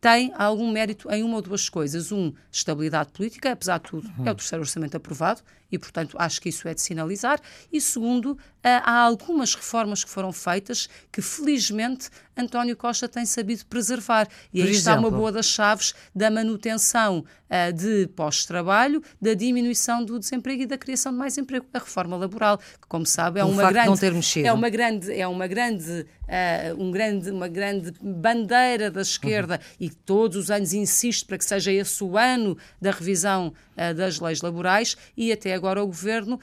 tem 0.00 0.32
algum 0.36 0.70
mérito 0.70 1.10
em 1.10 1.22
uma 1.22 1.36
ou 1.36 1.42
duas 1.42 1.68
coisas. 1.68 2.12
Um, 2.12 2.32
estabilidade 2.50 3.10
política, 3.10 3.52
apesar 3.52 3.78
de 3.78 3.90
tudo, 3.90 4.10
é 4.24 4.30
o 4.30 4.34
terceiro 4.34 4.62
orçamento 4.62 4.96
aprovado 4.96 5.42
e, 5.70 5.78
portanto, 5.78 6.16
acho 6.18 6.40
que 6.40 6.48
isso 6.48 6.66
é 6.66 6.74
de 6.74 6.80
sinalizar. 6.80 7.40
E 7.72 7.80
segundo, 7.80 8.38
há 8.62 9.00
algumas 9.00 9.54
reformas 9.54 10.04
que 10.04 10.10
foram 10.10 10.32
feitas 10.32 10.88
que, 11.12 11.20
felizmente, 11.20 12.08
António 12.36 12.76
Costa 12.76 13.08
tem 13.08 13.26
sabido 13.26 13.66
preservar. 13.66 14.28
E 14.52 14.62
aí 14.62 14.70
está 14.70 14.96
uma 14.96 15.10
boa 15.10 15.32
das 15.32 15.46
chaves 15.46 15.94
da 16.14 16.30
manutenção 16.30 17.24
uh, 17.48 17.72
de 17.72 18.06
pós-trabalho, 18.14 19.02
da 19.20 19.34
diminuição 19.34 20.04
do 20.04 20.18
desemprego 20.18 20.62
e 20.62 20.66
da 20.66 20.78
criação 20.78 21.12
de 21.12 21.18
mais 21.18 21.36
emprego. 21.36 21.66
A 21.74 21.78
reforma 21.78 22.16
laboral, 22.16 22.58
que, 22.58 22.86
como 22.88 23.04
sabe, 23.04 23.40
é 23.40 23.44
uma 23.44 23.70
grande, 23.70 24.44
é 24.44 24.52
uma 24.52 24.68
grande, 24.68 25.12
é 25.12 25.26
uma 25.26 25.46
grande, 25.46 25.90
uh, 25.92 26.82
um 26.82 26.90
grande, 26.90 27.30
uma 27.30 27.48
grande 27.48 27.92
bandeira 28.00 28.90
da 28.90 29.02
esquerda 29.02 29.54
uhum. 29.54 29.76
e 29.80 29.90
todos 29.90 30.36
os 30.36 30.50
anos 30.50 30.72
insiste 30.72 31.24
para 31.26 31.38
que 31.38 31.44
seja 31.44 31.72
esse 31.72 32.02
o 32.04 32.16
ano 32.16 32.56
da 32.80 32.92
revisão 32.92 33.52
das 33.96 34.20
leis 34.20 34.40
laborais 34.40 34.96
e 35.16 35.32
até 35.32 35.54
agora 35.54 35.82
o 35.82 35.86
governo 35.86 36.40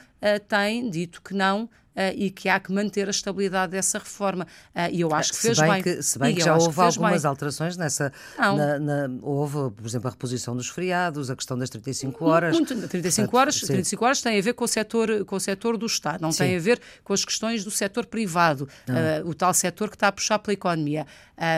tem 0.48 0.90
dito 0.90 1.22
que 1.22 1.34
não 1.34 1.70
e 2.16 2.30
que 2.30 2.50
há 2.50 2.60
que 2.60 2.72
manter 2.72 3.08
a 3.08 3.12
estabilidade 3.12 3.72
dessa 3.72 4.00
reforma. 4.00 4.46
Uh, 4.76 4.92
e 4.92 5.02
eu 5.02 5.14
acho 5.14 5.32
que 5.32 5.40
fez 5.40 5.58
se 5.58 5.64
bem. 5.64 5.72
bem. 5.72 5.84
Que, 5.84 6.04
se 6.04 6.20
bem 6.20 6.32
e 6.32 6.36
que 6.36 6.42
já 6.42 6.56
houve 6.56 6.82
algumas 6.82 7.22
bem. 7.22 7.30
alterações 7.30 7.78
nessa. 7.78 8.12
Na, 8.38 8.80
na, 8.80 9.10
houve, 9.22 9.72
por 9.72 9.86
exemplo, 9.86 10.08
a 10.08 10.12
reposição 10.12 10.56
dos 10.56 10.68
feriados, 10.70 11.30
a 11.30 11.36
questão 11.36 11.58
das 11.58 11.70
35 11.70 12.26
horas. 12.26 12.54
Muito, 12.54 12.88
35 12.88 13.38
horas, 13.38 13.60
35 13.60 14.06
horas 14.06 14.22
tem 14.22 14.38
a 14.38 14.42
ver 14.42 14.54
com 14.54 14.66
o 14.66 14.68
setor, 14.68 15.26
com 15.26 15.36
o 15.36 15.40
setor 15.40 15.78
do 15.78 15.86
Estado, 15.86 16.22
não 16.22 16.32
sim. 16.32 16.40
tem 16.40 16.58
a 16.58 16.60
ver 16.60 16.82
com 17.04 17.14
as 17.14 17.24
questões 17.24 17.64
do 17.64 17.72
setor 17.72 18.06
privado, 18.06 18.68
uh, 18.90 19.28
o 19.28 19.34
tal 19.34 19.54
setor 19.54 19.90
que 19.90 19.96
está 19.96 20.08
a 20.08 20.12
puxar 20.12 20.40
pela 20.40 20.54
economia. 20.54 21.06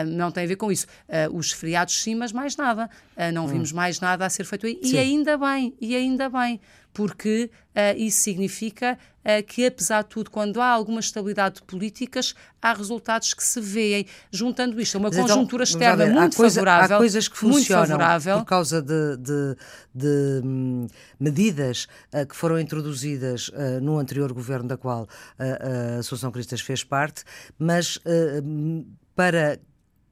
não 0.06 0.30
tem 0.30 0.44
a 0.44 0.46
ver 0.46 0.56
com 0.56 0.70
isso. 0.70 0.86
os 1.32 1.52
feriados 1.52 2.00
sim, 2.00 2.14
mas 2.14 2.32
mais 2.32 2.56
nada. 2.56 2.88
não 3.32 3.44
hum. 3.44 3.48
vimos 3.48 3.72
mais 3.72 4.00
nada 4.00 4.24
a 4.24 4.30
ser 4.30 4.44
feito 4.44 4.66
aí. 4.66 4.78
E 4.82 4.96
ainda 4.98 5.36
bem, 5.36 5.74
e 5.80 5.96
ainda 5.96 6.28
bem 6.28 6.60
porque 6.98 7.48
uh, 7.76 7.96
isso 7.96 8.22
significa 8.22 8.98
uh, 9.20 9.46
que, 9.46 9.64
apesar 9.64 10.02
de 10.02 10.08
tudo, 10.08 10.32
quando 10.32 10.60
há 10.60 10.66
alguma 10.66 10.98
estabilidade 10.98 11.60
de 11.60 11.62
políticas, 11.62 12.34
há 12.60 12.72
resultados 12.72 13.32
que 13.34 13.44
se 13.44 13.60
veem. 13.60 14.04
Juntando 14.32 14.80
isto 14.80 14.96
a 14.96 14.98
uma 14.98 15.08
Mas 15.08 15.16
então, 15.16 15.28
conjuntura 15.28 15.62
então, 15.62 15.74
externa 15.74 16.04
ver, 16.06 16.12
muito 16.12 16.36
coisa, 16.36 16.56
favorável. 16.56 16.96
Há 16.96 16.98
coisas 16.98 17.28
que 17.28 17.38
funcionam 17.38 17.98
por 18.40 18.44
causa 18.44 18.82
de, 18.82 19.16
de, 19.16 19.56
de 19.94 20.40
hum, 20.44 20.88
medidas 21.20 21.86
uh, 22.12 22.26
que 22.26 22.34
foram 22.34 22.58
introduzidas 22.58 23.48
no 23.80 23.96
anterior 23.96 24.32
governo 24.32 24.66
da 24.66 24.76
qual 24.76 25.06
a 25.38 25.98
Associação 26.00 26.32
Cristas 26.32 26.60
fez 26.60 26.82
parte, 26.82 27.22
mas 27.56 27.96
para 29.14 29.60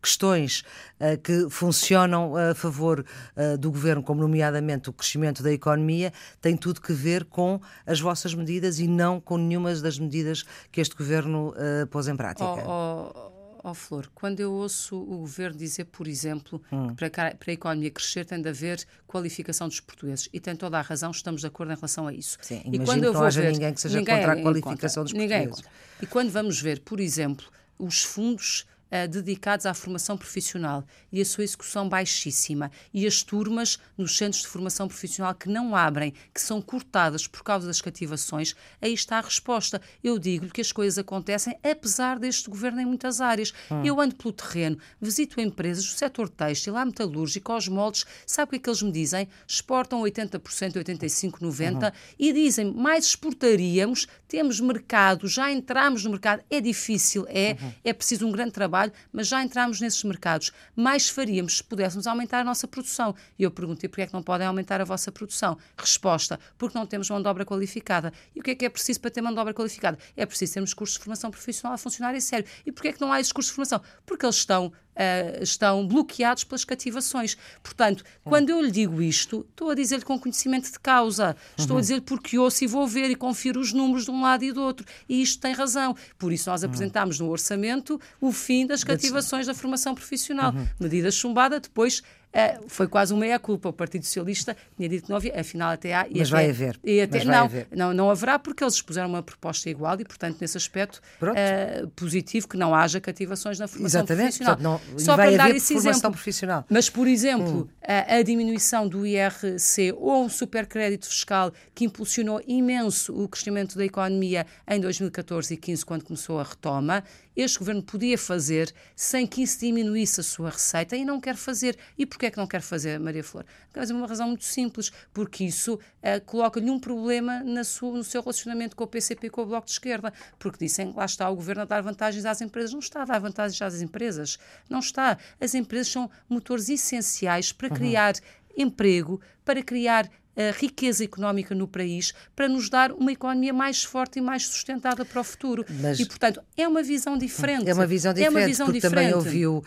questões 0.07 0.63
uh, 1.01 1.19
que 1.21 1.51
funcionam 1.51 2.37
a 2.37 2.55
favor 2.55 3.05
uh, 3.37 3.59
do 3.59 3.71
governo, 3.73 4.03
como 4.03 4.21
nomeadamente 4.21 4.89
o 4.89 4.93
crescimento 4.93 5.43
da 5.43 5.53
economia, 5.53 6.13
tem 6.41 6.57
tudo 6.57 6.81
que 6.81 6.93
ver 6.93 7.25
com 7.25 7.61
as 7.85 8.01
vossas 8.01 8.33
medidas 8.35 8.79
e 8.79 8.87
não 8.87 9.21
com 9.21 9.37
nenhuma 9.37 9.75
das 9.75 9.99
medidas 9.99 10.45
que 10.71 10.81
este 10.81 10.95
governo 10.97 11.51
uh, 11.51 11.87
pôs 11.89 12.07
em 12.07 12.17
prática. 12.17 12.45
Oh, 12.45 13.11
oh 13.15 13.37
oh, 13.71 13.75
Flor, 13.75 14.09
quando 14.15 14.39
eu 14.39 14.53
ouço 14.53 14.97
o 14.97 15.19
governo 15.19 15.59
dizer, 15.59 15.87
por 15.87 16.07
exemplo, 16.07 16.63
hum. 16.71 16.89
que 16.89 16.95
para, 16.95 17.35
para, 17.35 17.51
a 17.51 17.53
economia 17.53 17.91
crescer 17.91 18.25
tem 18.25 18.41
de 18.41 18.49
haver 18.49 18.87
qualificação 19.07 19.67
dos 19.67 19.81
portugues, 19.81 20.29
e 20.33 20.39
tem 20.39 20.55
toda 20.55 20.79
a 20.79 20.83
razão, 20.83 21.11
estamos 21.11 21.41
de 21.41 21.49
acordo 21.49 21.73
em 21.73 21.75
relação 21.75 22.07
a 22.07 22.13
isso. 22.13 22.39
Sim, 22.41 22.63
e 22.73 22.79
quando 22.79 23.03
eu 23.03 23.13
não 23.13 23.25
haja 23.25 23.43
ver, 23.43 23.53
ninguém 23.53 23.75
que 23.75 23.81
seja 23.81 23.99
ninguém 23.99 24.17
contra 24.17 24.33
a 24.33 24.43
qualificação 24.43 25.03
contra, 25.03 25.19
dos 25.19 25.29
portugueses. 25.29 25.65
É 26.01 26.05
e 26.05 26.07
quando 26.07 26.31
vamos 26.31 26.61
ver, 26.61 26.81
por 26.81 27.01
exemplo, 27.01 27.47
os 27.79 28.05
fundos 28.05 28.67
uh, 28.91 29.09
dedicados 29.09 29.67
à 29.67 29.75
formação 29.75 30.17
profissional 30.17 30.85
e 31.13 31.21
a 31.21 31.25
sua 31.25 31.45
execução 31.45 31.89
baixíssima, 31.89 32.71
e 32.93 33.07
as 33.07 33.23
turmas 33.23 33.79
nos 33.97 34.17
centros 34.17 34.43
de 34.43 34.49
formação 34.49 34.89
profissional 34.89 35.35
que 35.35 35.49
não 35.49 35.75
abrem, 35.75 36.13
que 36.33 36.41
são 36.41 36.61
cortadas 36.61 37.27
por 37.27 37.43
causa 37.43 37.67
das 37.67 37.81
cativações, 37.81 38.55
aí 38.81 38.93
está 38.93 39.19
a 39.19 39.23
resposta. 39.23 39.81
Eu 40.03 40.19
digo-lhe 40.19 40.51
que 40.51 40.61
as 40.61 40.73
coisas 40.73 40.99
acontecem 40.99 41.59
apesar 41.63 42.19
deste 42.19 42.49
governo 42.49 42.81
em 42.81 42.87
muitas 42.87 43.21
áreas. 43.21 43.53
Hum. 43.71 43.85
Eu 43.85 44.01
ando 44.01 44.15
pelo 44.15 44.33
terreno, 44.33 44.79
visito 45.01 45.41
empresas 45.41 45.85
do 45.85 45.93
setor 45.93 46.29
têxtil, 46.29 46.77
a 46.77 46.85
metalúrgica, 46.85 47.53
aos 47.53 47.69
moldes, 47.69 48.05
sabe 48.27 48.49
o 48.49 48.51
que 48.51 48.57
é 48.57 48.59
que 48.61 48.71
eles 48.71 48.83
me 48.83 48.93
dizem? 48.93 49.29
Exportam 49.47 50.03
80%, 50.03 50.41
85%, 50.75 51.39
90% 51.41 51.83
uhum. 51.83 51.91
e 52.19 52.33
dizem 52.33 52.73
mais 52.73 53.07
exportaríamos, 53.07 54.07
temos 54.29 54.61
mercado, 54.61 55.29
já 55.29 55.51
entramos 55.51 56.05
no 56.05 56.11
mercado. 56.11 56.43
É 56.51 56.61
difícil, 56.61 57.27
é, 57.29 57.57
uhum. 57.61 57.73
é 57.85 57.93
preciso 57.93 58.27
um 58.27 58.33
grande 58.33 58.53
trabalho 58.53 58.76
trabalho, 58.77 58.93
mas 59.13 59.29
já 59.29 59.43
entramos 59.43 59.81
nesses 59.81 60.03
mercados. 60.05 60.53
Mais 60.75 61.09
faríamos 61.09 61.59
se 61.59 61.65
pudéssemos 61.65 62.07
aumentar 62.07 62.41
a 62.41 62.45
nossa 62.45 62.69
produção. 62.69 63.15
E 63.39 63.43
eu 63.43 63.51
perguntei 63.51 63.89
porquê 63.89 64.03
é 64.03 64.07
que 64.07 64.13
não 64.13 64.23
podem 64.23 64.47
aumentar 64.47 64.81
a 64.81 64.85
vossa 64.85 65.11
produção. 65.11 65.57
Resposta, 65.77 66.39
porque 66.59 66.77
não 66.79 66.87
temos 66.87 67.09
mão 67.09 67.23
de 67.23 67.29
obra 67.29 67.45
qualificada. 67.45 68.13
E 68.35 68.41
o 68.41 68.43
que 68.43 68.51
é 68.51 68.55
que 68.55 68.65
é 68.67 68.69
preciso 68.69 69.01
para 69.01 69.11
ter 69.11 69.23
mão 69.23 69.33
de 69.33 69.41
obra 69.41 69.55
qualificada? 69.55 69.99
É 70.17 70.27
preciso 70.27 70.55
termos 70.55 70.75
cursos 70.75 70.99
de 70.99 71.05
formação 71.05 71.31
profissional 71.31 71.75
a 71.75 71.79
funcionar 71.79 72.15
em 72.15 72.21
sério. 72.21 72.47
E 72.65 72.73
porquê 72.73 72.89
é 72.89 72.93
que 72.93 73.01
não 73.01 73.13
há 73.13 73.21
esses 73.21 73.33
cursos 73.33 73.51
de 73.51 73.55
formação? 73.55 73.81
Porque 74.05 74.27
eles 74.27 74.37
estão 74.37 74.73
Uh, 74.97 75.43
estão 75.43 75.87
bloqueados 75.87 76.43
pelas 76.45 76.65
cativações. 76.65 77.37
Portanto, 77.63 78.03
quando 78.25 78.49
eu 78.49 78.63
lhe 78.63 78.71
digo 78.71 79.03
isto, 79.03 79.47
estou 79.51 79.69
a 79.69 79.75
dizer-lhe 79.75 80.05
com 80.05 80.19
conhecimento 80.19 80.73
de 80.73 80.79
causa. 80.81 81.37
Estou 81.57 81.75
uhum. 81.75 81.79
a 81.79 81.81
dizer 81.83 82.01
porque 82.01 82.39
ouço 82.39 82.65
e 82.65 82.67
vou 82.67 82.87
ver 82.87 83.11
e 83.11 83.15
confiro 83.15 83.61
os 83.61 83.75
números 83.75 84.07
de 84.07 84.11
um 84.11 84.23
lado 84.23 84.43
e 84.43 84.53
do 84.53 84.63
outro. 84.63 84.87
E 85.07 85.21
isto 85.21 85.41
tem 85.41 85.53
razão. 85.53 85.95
Por 86.19 86.33
isso, 86.33 86.49
nós 86.49 86.63
uhum. 86.63 86.69
apresentámos 86.69 87.21
no 87.21 87.29
orçamento 87.29 88.01
o 88.21 88.33
fim 88.33 88.67
das 88.67 88.83
cativações 88.83 89.47
da 89.47 89.55
formação 89.55 89.95
profissional. 89.95 90.53
Uhum. 90.53 90.67
Medida 90.81 91.11
chumbada, 91.11 91.61
depois 91.61 92.03
Uh, 92.35 92.65
foi 92.69 92.87
quase 92.87 93.15
uma 93.15 93.21
meia-culpa. 93.21 93.69
O 93.69 93.73
Partido 93.73 94.05
Socialista 94.05 94.57
tinha 94.77 94.89
dito 94.89 95.05
que 95.05 95.11
não 95.11 95.17
havia, 95.17 95.39
afinal 95.39 95.71
até 95.71 95.95
há. 95.95 96.07
Mas 96.11 96.29
até, 96.29 96.31
vai 96.31 96.51
haver. 96.51 96.79
E 96.85 97.01
até, 97.01 97.19
Mas 97.19 97.27
não, 97.27 97.45
haver. 97.45 97.69
não, 97.71 97.95
não 97.95 98.11
haverá, 98.11 98.39
porque 98.39 98.63
eles 98.63 98.75
expuseram 98.75 99.09
uma 99.09 99.23
proposta 99.23 99.71
igual 99.71 99.99
e, 100.01 100.05
portanto, 100.05 100.39
nesse 100.41 100.57
aspecto, 100.57 101.01
uh, 101.23 101.89
positivo 101.89 102.47
que 102.49 102.57
não 102.57 102.75
haja 102.75 103.01
cativações 103.01 103.59
na 103.59 103.67
formação 103.67 104.01
Exatamente. 104.01 104.39
profissional. 104.39 104.57
Portanto, 104.57 104.91
não, 104.93 104.99
Só 104.99 105.17
para 105.17 105.37
dar 105.37 105.51
esse 105.51 105.75
exemplo. 105.75 106.11
Profissional. 106.11 106.65
Mas, 106.69 106.91
por 106.91 107.09
exemplo, 107.09 107.63
hum. 107.63 107.69
a, 107.83 108.17
a, 108.17 108.23
diminuição 108.23 108.87
do 108.87 109.07
IRC 109.07 109.95
ou 109.97 110.25
um 110.25 110.29
supercrédito 110.29 111.07
fiscal 111.07 111.53
que 111.75 111.85
impulsionou 111.85 112.41
imenso 112.47 113.15
o 113.15 113.29
crescimento 113.29 113.77
da 113.77 113.85
economia 113.85 114.47
em 114.69 114.81
2014 114.81 115.55
e 115.55 115.57
2015, 115.57 115.85
quando 115.85 116.05
começou 116.05 116.39
a 116.39 116.45
retoma, 116.45 117.03
este 117.37 117.59
governo 117.59 117.83
podia 117.83 118.17
fazer 118.17 118.73
sem 118.95 119.27
que 119.27 119.43
isso 119.43 119.61
diminuísse 119.61 120.21
a 120.21 120.23
sua 120.23 120.51
receita 120.51 120.97
e 120.97 121.05
não 121.05 121.21
quer 121.21 121.37
fazer. 121.37 121.77
E 121.99 122.07
porquê 122.07 122.27
é 122.27 122.31
que 122.31 122.39
não 122.39 122.47
quer 122.47 122.63
fazer, 122.63 122.99
Maria 122.99 123.23
Flor? 123.23 123.45
Por 123.73 123.83
uma 123.93 124.07
razão 124.07 124.29
muito 124.29 124.45
simples, 124.45 124.91
porque 125.13 125.45
isso 125.45 125.75
uh, 125.75 126.25
coloca-lhe 126.25 126.71
um 126.71 126.81
problema 126.81 127.45
na 127.45 127.63
sua, 127.63 127.93
no 127.93 128.03
seu 128.03 128.23
relacionamento 128.23 128.75
com 128.75 128.85
o 128.85 128.87
PCP 128.87 129.27
e 129.27 129.31
com 129.31 129.43
o 129.43 129.47
Bloco 129.47 129.67
de 129.67 129.73
Esquerda, 129.73 130.13
porque 130.39 130.65
dizem 130.65 130.93
lá 130.97 131.05
está 131.05 131.29
o 131.29 131.37
governo 131.37 131.63
a 131.63 131.65
dar 131.67 131.83
vantagens 131.83 132.25
às 132.25 132.41
empresas. 132.41 132.73
Não 132.73 132.81
está 132.81 133.03
a 133.03 133.05
dar 133.05 133.19
vantagens 133.19 133.61
às 133.61 133.83
empresas. 133.83 134.39
Não 134.69 134.79
está. 134.79 135.19
As 135.39 135.55
empresas 135.55 135.93
são 135.93 136.11
motores 136.29 136.69
essenciais 136.69 137.53
para 137.53 137.69
uhum. 137.69 137.75
criar 137.75 138.15
uhum. 138.15 138.65
emprego, 138.65 139.21
para 139.45 139.63
criar 139.63 140.11
riqueza 140.59 141.05
económica 141.05 141.55
no 141.55 141.67
país 141.67 142.13
para 142.35 142.49
nos 142.49 142.69
dar 142.69 142.93
uma 142.93 143.13
economia 143.13 143.53
mais 143.53 143.83
forte 143.83 144.19
e 144.19 144.23
mais 144.23 144.47
sustentada 144.47 145.05
para 145.05 145.21
o 145.21 145.25
futuro. 145.25 145.65
Mas, 145.81 145.99
e, 145.99 146.07
portanto, 146.07 146.43
é 146.57 146.67
uma 146.67 146.83
visão 146.83 147.17
diferente. 147.17 147.69
É 147.69 147.75
uma 147.75 147.87
visão 147.87 148.13
diferente, 148.13 148.37
é 148.37 148.41
uma 148.41 148.47
visão 148.47 148.67
porque 148.67 148.81
diferente. 148.81 149.05
também 149.05 149.15
ouviu 149.15 149.65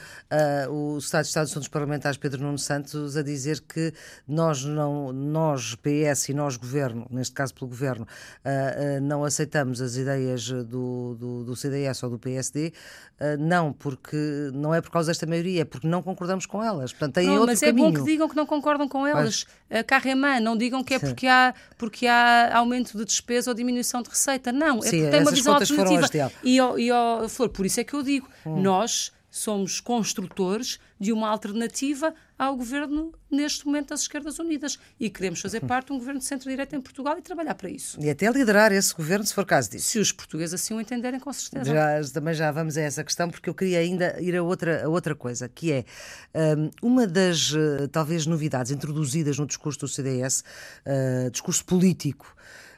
uh, 0.68 0.72
o 0.72 0.98
Estado 0.98 1.24
de 1.24 1.28
Estado 1.30 1.44
dos 1.46 1.52
Assuntos 1.52 1.68
Parlamentares 1.68 2.18
Pedro 2.18 2.42
Nuno 2.42 2.58
Santos 2.58 3.18
a 3.18 3.24
dizer 3.24 3.62
que 3.62 3.94
nós, 4.28 4.64
não, 4.64 5.12
nós 5.12 5.76
PS 5.76 6.30
e 6.30 6.34
nós 6.34 6.56
Governo, 6.56 7.08
neste 7.10 7.34
caso 7.34 7.54
pelo 7.54 7.68
Governo, 7.68 8.06
uh, 8.06 8.98
uh, 8.98 9.02
não 9.02 9.24
aceitamos 9.24 9.82
as 9.82 9.96
ideias 9.96 10.50
do, 10.50 11.16
do, 11.16 11.44
do 11.44 11.56
CDS 11.56 12.04
ou 12.04 12.10
do 12.10 12.20
PSD, 12.20 12.74
não 13.38 13.74
porque 13.74 14.16
não 14.54 14.74
é 14.74 14.80
por 14.80 14.92
causa 14.92 15.10
desta 15.10 15.26
maioria, 15.26 15.64
é 15.64 15.66
porque 15.66 15.86
não 15.86 16.02
concordamos 16.02 16.46
com 16.46 16.64
elas. 16.64 16.94
Portanto, 16.94 17.16
tem 17.16 17.28
não, 17.28 17.34
outro 17.34 17.48
mas 17.48 17.60
caminho. 17.60 17.88
é 17.88 17.92
bom 17.92 17.98
que 17.98 18.04
digam 18.10 18.30
que 18.30 18.36
não 18.36 18.46
concordam 18.46 18.88
com 18.88 19.06
elas. 19.06 19.46
Mas... 19.70 19.84
Carremã, 19.84 20.40
não 20.40 20.58
digam 20.60 20.84
que 20.84 20.94
é 20.94 21.00
porque 21.00 21.26
há, 21.26 21.54
porque 21.78 22.06
há 22.06 22.56
aumento 22.56 22.98
de 22.98 23.06
despesa 23.06 23.50
ou 23.50 23.56
diminuição 23.56 24.04
de 24.04 24.10
receita. 24.10 24.52
Não, 24.52 24.78
é 24.78 24.82
Sim, 24.82 24.90
porque 25.00 25.12
tem 25.12 25.22
uma 25.22 25.32
visão 25.32 25.54
alternativa. 25.56 26.32
E, 26.44 26.62
ó, 26.62 26.78
e 26.78 26.92
ó, 26.92 27.28
Flor, 27.28 27.50
por 27.50 27.66
isso 27.66 27.80
é 27.80 27.84
que 27.84 27.96
eu 27.96 28.04
digo, 28.04 28.30
hum. 28.46 28.62
nós 28.62 29.12
somos 29.30 29.80
construtores 29.80 30.80
de 31.00 31.14
uma 31.14 31.30
alternativa 31.30 32.14
ao 32.38 32.56
governo, 32.56 33.14
neste 33.30 33.66
momento, 33.66 33.90
das 33.90 34.02
Esquerdas 34.02 34.40
Unidas. 34.40 34.80
E 35.00 35.10
queremos 35.10 35.42
fazer 35.42 35.60
parte 35.68 35.88
de 35.88 35.94
um 35.94 35.98
governo 35.98 36.20
de 36.20 36.26
centro-direita 36.26 36.76
em 36.76 36.82
Portugal 36.82 37.18
e 37.18 37.22
trabalhar 37.22 37.56
para 37.56 37.70
isso. 37.70 38.00
E 38.02 38.10
até 38.10 38.30
liderar 38.32 38.72
esse 38.72 38.94
governo, 38.94 39.26
se 39.26 39.34
for 39.34 39.46
caso 39.46 39.70
disso. 39.70 39.90
Se 39.90 40.00
os 40.00 40.12
portugueses 40.12 40.54
assim 40.54 40.74
o 40.74 40.82
entenderem, 40.82 41.20
com 41.20 41.32
certeza. 41.34 41.66
Já, 41.66 42.02
também 42.14 42.34
já 42.34 42.52
vamos 42.52 42.78
a 42.78 42.82
essa 42.82 43.04
questão, 43.04 43.30
porque 43.30 43.50
eu 43.50 43.54
queria 43.54 43.80
ainda 43.80 44.20
ir 44.22 44.36
a 44.36 44.44
outra, 44.44 44.86
a 44.86 44.90
outra 44.90 45.14
coisa, 45.14 45.50
que 45.50 45.72
é 45.72 45.86
um, 46.82 46.88
uma 46.88 47.06
das, 47.06 47.52
uh, 47.52 47.88
talvez, 47.92 48.26
novidades 48.26 48.72
introduzidas 48.72 49.38
no 49.38 49.46
discurso 49.46 49.80
do 49.80 49.88
CDS, 49.88 50.44
uh, 50.86 51.30
discurso 51.30 51.64
político, 51.66 52.34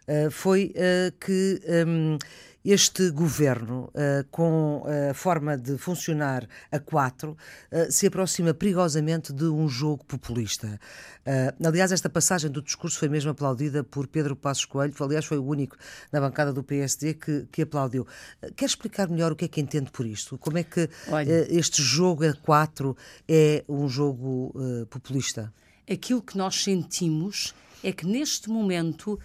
uh, 0.07 0.31
foi 0.31 0.73
que. 1.19 1.61
Este 2.63 3.10
governo, 3.10 3.89
uh, 3.95 4.24
com 4.30 4.84
a 5.10 5.15
forma 5.15 5.58
de 5.58 5.80
funcionar 5.80 6.47
a 6.71 6.80
quatro, 6.80 7.36
uh, 7.71 7.91
se 7.91 8.06
aproxima 8.06 8.54
perigosamente 8.54 9.34
de 9.34 9.45
um 9.45 9.67
jogo 9.67 10.06
populista. 10.06 10.80
Uh, 11.26 11.67
aliás, 11.67 11.91
esta 11.91 12.08
passagem 12.08 12.52
do 12.52 12.62
discurso 12.62 13.00
foi 13.00 13.10
mesmo 13.10 13.32
aplaudida 13.32 13.84
por 13.84 14.06
Pedro 14.08 14.36
Passos 14.36 14.65
Coelho, 14.65 14.93
aliás, 15.00 15.26
foi 15.26 15.39
o 15.39 15.43
único 15.43 15.76
na 16.12 16.21
bancada 16.21 16.54
do 16.54 16.63
PSD 16.63 17.15
que, 17.15 17.47
que 17.52 17.63
aplaudiu. 17.63 18.06
quer 18.56 18.65
explicar 18.65 19.10
melhor 19.10 19.32
o 19.32 19.36
que 19.36 19.45
é 19.45 19.47
que 19.47 19.60
entende 19.60 19.89
por 19.89 20.06
isto? 20.06 20.38
Como 20.38 20.60
é 20.60 20.63
que 20.63 20.88
este 21.50 21.82
jogo 21.82 22.28
a 22.28 22.34
quatro 22.34 22.95
é 23.28 23.63
um 23.67 23.89
jogo 23.89 24.54
populista? 24.89 25.52
Aquilo 25.89 26.21
que 26.21 26.38
nós 26.38 26.63
sentimos 26.63 27.56
é 27.84 27.91
que 27.91 28.06
neste 28.06 28.50
momento 28.50 29.19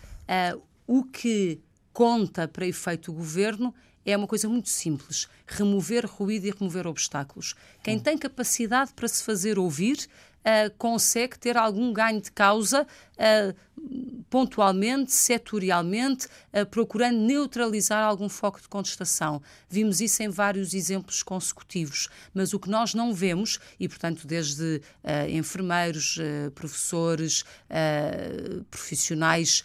o 0.87 1.05
que 1.05 1.61
conta 1.96 2.46
para 2.46 2.66
efeito 2.66 3.11
governo 3.11 3.74
é 4.04 4.14
uma 4.14 4.26
coisa 4.26 4.46
muito 4.46 4.68
simples: 4.68 5.26
remover 5.46 6.04
ruído 6.04 6.44
e 6.44 6.50
remover 6.50 6.87
obstáculos. 6.87 7.54
Quem 7.82 7.98
tem 7.98 8.18
capacidade 8.18 8.92
para 8.92 9.09
se 9.09 9.24
fazer 9.24 9.59
ouvir 9.59 9.96
uh, 9.96 10.70
consegue 10.76 11.38
ter 11.38 11.56
algum 11.56 11.94
ganho 11.94 12.20
de 12.20 12.30
causa 12.30 12.87
pontualmente, 14.29 15.12
setorialmente, 15.12 16.26
uh, 16.26 16.66
procurando 16.66 17.18
neutralizar 17.18 18.05
algum 18.05 18.29
foco 18.29 18.61
de 18.61 18.68
contestação. 18.68 19.40
Vimos 19.68 20.00
isso 20.00 20.22
em 20.22 20.29
vários 20.29 20.74
exemplos 20.74 21.22
consecutivos, 21.22 22.09
mas 22.35 22.52
o 22.52 22.59
que 22.59 22.68
nós 22.68 22.94
não 22.94 23.14
vemos, 23.14 23.59
e 23.79 23.88
portanto, 23.88 24.26
desde 24.26 24.83
uh, 25.05 25.31
enfermeiros, 25.31 26.18
professores, 26.55 27.44
profissionais 28.70 29.64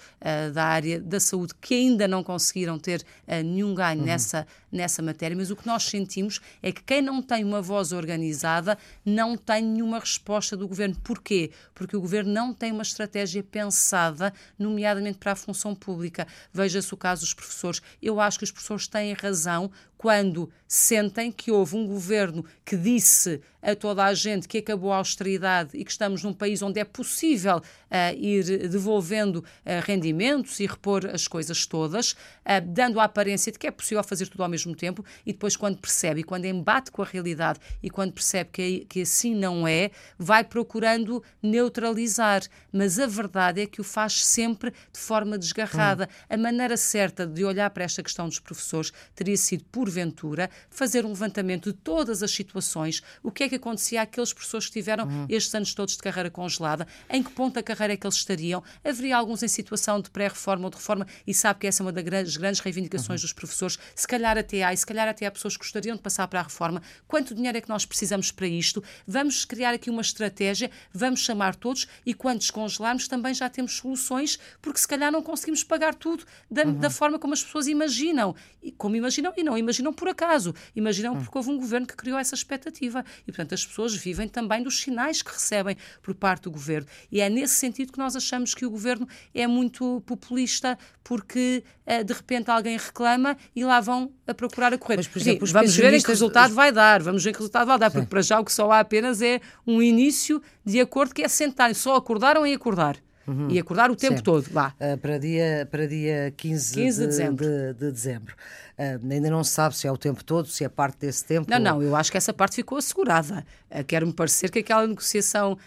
da 0.54 0.66
área 0.66 1.00
da 1.00 1.20
saúde 1.20 1.54
que 1.60 1.74
ainda 1.74 2.08
não 2.08 2.24
conseguiram 2.24 2.78
ter 2.78 3.04
nenhum 3.28 3.74
ganho 3.74 4.00
uhum. 4.00 4.06
nessa, 4.06 4.46
nessa 4.72 5.02
matéria, 5.02 5.36
mas 5.36 5.50
o 5.50 5.56
que 5.56 5.66
nós 5.66 5.84
sentimos 5.84 6.40
é 6.62 6.72
que 6.72 6.84
quem 6.84 7.02
não 7.02 7.22
tem 7.22 7.44
uma 7.44 7.62
voz 7.62 7.92
organizada 7.92 8.78
não 9.06 9.38
tem 9.38 9.64
nenhuma 9.64 10.00
resposta 10.00 10.56
do 10.58 10.68
governo. 10.68 10.96
Porquê? 11.04 11.52
Porque 11.74 11.96
o 11.96 12.02
governo 12.02 12.32
não 12.32 12.54
tem 12.54 12.72
uma 12.72 12.84
estratégia 12.84 13.41
estratégia 13.42 13.44
pensada, 13.44 14.34
nomeadamente 14.58 15.18
para 15.18 15.34
a 15.34 15.36
função 15.36 15.76
pública. 15.76 16.28
Veja-se 16.54 16.94
o 16.94 16.98
caso 16.98 17.22
dos 17.22 17.34
professores. 17.34 17.82
Eu 18.02 18.20
acho 18.20 18.38
que 18.38 18.44
os 18.44 18.52
professores 18.52 18.88
têm 18.88 19.14
razão 19.14 19.72
quando 19.98 20.50
sentem 20.68 21.32
que 21.32 21.52
houve 21.52 21.76
um 21.76 21.86
governo 21.86 22.46
que 22.66 22.76
disse 22.76 23.42
a 23.62 23.76
toda 23.76 24.06
a 24.06 24.14
gente 24.14 24.48
que 24.48 24.58
acabou 24.58 24.92
a 24.92 24.98
austeridade 24.98 25.72
e 25.74 25.84
que 25.84 25.92
estamos 25.92 26.24
num 26.24 26.34
país 26.34 26.62
onde 26.62 26.80
é 26.80 26.84
possível 26.84 27.58
uh, 27.58 28.18
ir 28.18 28.68
devolvendo 28.68 29.38
uh, 29.38 29.44
rendimentos 29.86 30.60
e 30.60 30.66
repor 30.66 31.06
as 31.06 31.28
coisas 31.28 31.66
todas, 31.66 32.12
uh, 32.12 32.62
dando 32.66 33.00
a 33.00 33.04
aparência 33.04 33.52
de 33.52 33.60
que 33.60 33.68
é 33.68 33.72
possível 33.72 34.04
fazer 34.04 34.28
tudo 34.28 34.44
ao 34.44 34.50
mesmo 34.50 34.76
tempo, 34.76 35.06
e 35.26 35.32
depois, 35.32 35.56
quando 35.56 35.78
percebe, 35.78 36.24
quando 36.24 36.46
embate 36.46 36.92
com 36.92 37.02
a 37.02 37.06
realidade 37.06 37.60
e 37.82 37.90
quando 37.90 38.14
percebe 38.14 38.50
que, 38.52 38.86
que 38.86 39.02
assim 39.02 39.36
não 39.36 39.68
é, 39.68 39.92
vai 40.18 40.44
procurando 40.44 41.24
neutralizar. 41.42 42.42
Mas 42.72 43.00
a 43.00 43.08
verdade 43.08 43.62
é 43.62 43.68
que 43.68 43.82
o 43.82 43.84
faz 43.84 44.26
sempre 44.26 44.72
de 44.72 45.00
forma 45.00 45.38
desgarrada. 45.38 46.06
Hum. 46.06 46.26
A 46.30 46.38
maneira 46.38 46.78
certa 46.78 47.28
de 47.28 47.44
olhar 47.44 47.70
para 47.70 47.84
esta 47.84 48.02
questão 48.02 48.28
dos 48.28 48.40
professores 48.40 48.92
teria 49.16 49.38
sido, 49.38 49.64
porventura, 49.66 50.50
fazer 50.70 51.06
um 51.06 51.10
levantamento 51.10 51.72
de 51.72 51.78
todas 51.78 52.24
as 52.24 52.32
situações, 52.32 53.02
o 53.22 53.32
que 53.32 53.44
é 53.44 53.50
que 53.52 53.56
acontecia 53.56 54.02
àqueles 54.02 54.32
professores 54.32 54.68
que 54.68 54.74
tiveram 54.74 55.06
uhum. 55.06 55.26
estes 55.30 55.54
anos 55.54 55.74
todos 55.74 55.96
de 55.96 56.02
carreira 56.02 56.30
congelada, 56.30 56.88
em 57.10 57.22
que 57.22 57.32
ponto 57.32 57.56
da 57.56 57.64
carreira 57.64 57.94
é 57.94 57.98
que 57.98 58.06
eles 58.06 58.16
estariam, 58.16 58.64
haveria 58.84 59.18
alguns 59.18 59.44
em 59.44 59.48
situação 59.48 60.00
de 60.00 60.10
pré-reforma 60.10 60.66
ou 60.66 60.70
de 60.70 60.78
reforma, 60.78 61.06
e 61.28 61.34
sabe 61.34 61.60
que 61.60 61.68
essa 61.68 61.82
é 61.82 61.86
uma 61.86 61.92
das 61.92 62.04
grandes, 62.04 62.38
grandes 62.38 62.62
reivindicações 62.62 63.22
uhum. 63.22 63.26
dos 63.26 63.34
professores, 63.34 63.78
se 63.96 64.08
calhar 64.08 64.38
até 64.38 64.64
há, 64.64 64.74
e 64.74 64.78
se 64.78 64.86
calhar 64.86 65.08
até 65.08 65.26
há 65.26 65.32
pessoas 65.32 65.56
que 65.56 65.64
gostariam 65.64 65.96
de 65.96 66.02
passar 66.02 66.28
para 66.28 66.40
a 66.40 66.44
reforma, 66.44 66.82
quanto 67.08 67.36
dinheiro 67.36 67.58
é 67.58 67.62
que 67.62 67.70
nós 67.70 67.86
precisamos 67.86 68.32
para 68.32 68.48
isto, 68.48 68.84
vamos 69.06 69.44
criar 69.44 69.74
aqui 69.74 69.90
uma 69.90 70.02
estratégia, 70.02 70.72
vamos 70.94 71.20
chamar 71.20 71.56
todos, 71.56 71.88
e 72.06 72.14
quando 72.14 72.40
descongelarmos 72.40 73.08
também 73.08 73.34
já 73.34 73.50
temos 73.50 73.74
soluções, 73.74 74.40
porque 74.62 74.80
se 74.80 74.88
calhar 74.88 75.12
não 75.12 75.22
conseguimos 75.22 75.64
pagar 75.64 75.94
tudo 75.96 76.24
da, 76.50 76.64
uhum. 76.64 76.74
da 76.76 76.90
forma 76.90 77.20
como 77.20 77.34
as 77.34 77.44
pessoas 77.44 77.68
imaginam, 77.68 78.36
e 78.64 78.72
como 78.72 78.96
imaginam 78.96 79.34
e 79.36 79.44
não 79.44 79.58
imaginam 79.58 79.92
por 79.92 80.08
acaso, 80.08 80.54
imaginam 80.76 81.14
uhum. 81.14 81.24
porque 81.24 81.38
houve 81.38 81.50
um 81.50 81.58
governo 81.58 81.88
que 81.88 81.96
criou 81.96 82.18
essa 82.18 82.36
expectativa, 82.36 83.04
e 83.24 83.32
portanto 83.32 83.41
as 83.50 83.66
pessoas 83.66 83.96
vivem 83.96 84.28
também 84.28 84.64
dos 84.64 84.82
sinais 84.82 85.22
que 85.22 85.32
recebem 85.32 85.76
por 86.02 86.14
parte 86.16 86.44
do 86.44 86.52
governo. 86.52 86.88
E 87.12 87.22
é 87.22 87.30
nesse 87.30 87.56
sentido 87.56 87.92
que 87.92 87.98
nós 87.98 88.16
achamos 88.16 88.54
que 88.54 88.66
o 88.66 88.70
governo 88.70 89.08
é 89.34 89.48
muito 89.48 90.02
populista, 90.06 90.78
porque 91.04 91.64
eh, 91.86 92.04
de 92.04 92.14
repente 92.14 92.50
alguém 92.50 92.78
reclama 92.78 93.38
e 93.56 93.64
lá 93.64 93.80
vão 93.80 94.12
a 94.28 94.34
procurar 94.34 94.74
a 94.74 94.78
correr. 94.78 94.98
Mas, 94.98 95.08
por 95.08 95.20
exemplo, 95.20 95.48
Sim, 95.48 95.54
vamos 95.54 95.76
ver 95.76 95.94
em 95.94 96.02
que 96.02 96.08
resultado 96.08 96.54
vai 96.54 96.72
dar, 96.72 97.02
vamos 97.02 97.24
ver 97.24 97.32
que 97.32 97.40
resultado 97.40 97.68
vai 97.68 97.80
dar, 97.80 97.92
porque 97.92 98.08
para 98.08 98.22
já 98.22 98.40
o 98.40 98.46
que 98.46 98.54
só 98.54 98.72
há 98.72 98.80
apenas 98.80 99.22
é 99.22 99.42
um 99.66 99.82
início 99.82 100.42
de 100.66 100.80
acordo 100.80 101.14
que 101.14 101.22
é 101.22 101.28
sentarem, 101.28 101.74
só 101.74 101.96
acordaram 101.96 102.46
em 102.46 102.54
acordar. 102.54 102.98
Uhum. 103.28 103.50
E 103.50 103.60
acordar 103.60 103.92
o 103.92 103.96
tempo 103.96 104.22
todo, 104.22 104.48
lá. 104.52 104.74
Uh, 104.80 104.98
para, 104.98 105.18
dia, 105.18 105.68
para 105.70 105.88
dia 105.88 106.34
15, 106.36 106.74
15 106.74 106.98
de, 106.98 107.02
de, 107.02 107.08
dezembro. 107.08 107.46
De, 107.46 107.74
de 107.74 107.92
dezembro. 107.92 108.36
Uh, 108.78 109.12
ainda 109.12 109.30
não 109.30 109.44
se 109.44 109.52
sabe 109.52 109.76
se 109.76 109.88
é 109.88 109.92
o 109.92 109.98
tempo 109.98 110.24
todo, 110.24 110.48
se 110.48 110.64
é 110.64 110.70
parte 110.70 111.00
desse 111.00 111.24
tempo. 111.24 111.50
Não, 111.50 111.58
ou... 111.58 111.64
não, 111.64 111.84
eu 111.84 111.96
acho 111.96 112.12
que 112.12 112.18
essa 112.18 112.34
parte 112.34 112.56
ficou 112.56 112.78
assegurada. 112.78 113.46
Uh, 113.70 113.84
Quero-me 113.84 114.14
parecer 114.14 114.50
que 114.50 114.60
aquela 114.60 114.88
negociação 114.88 115.58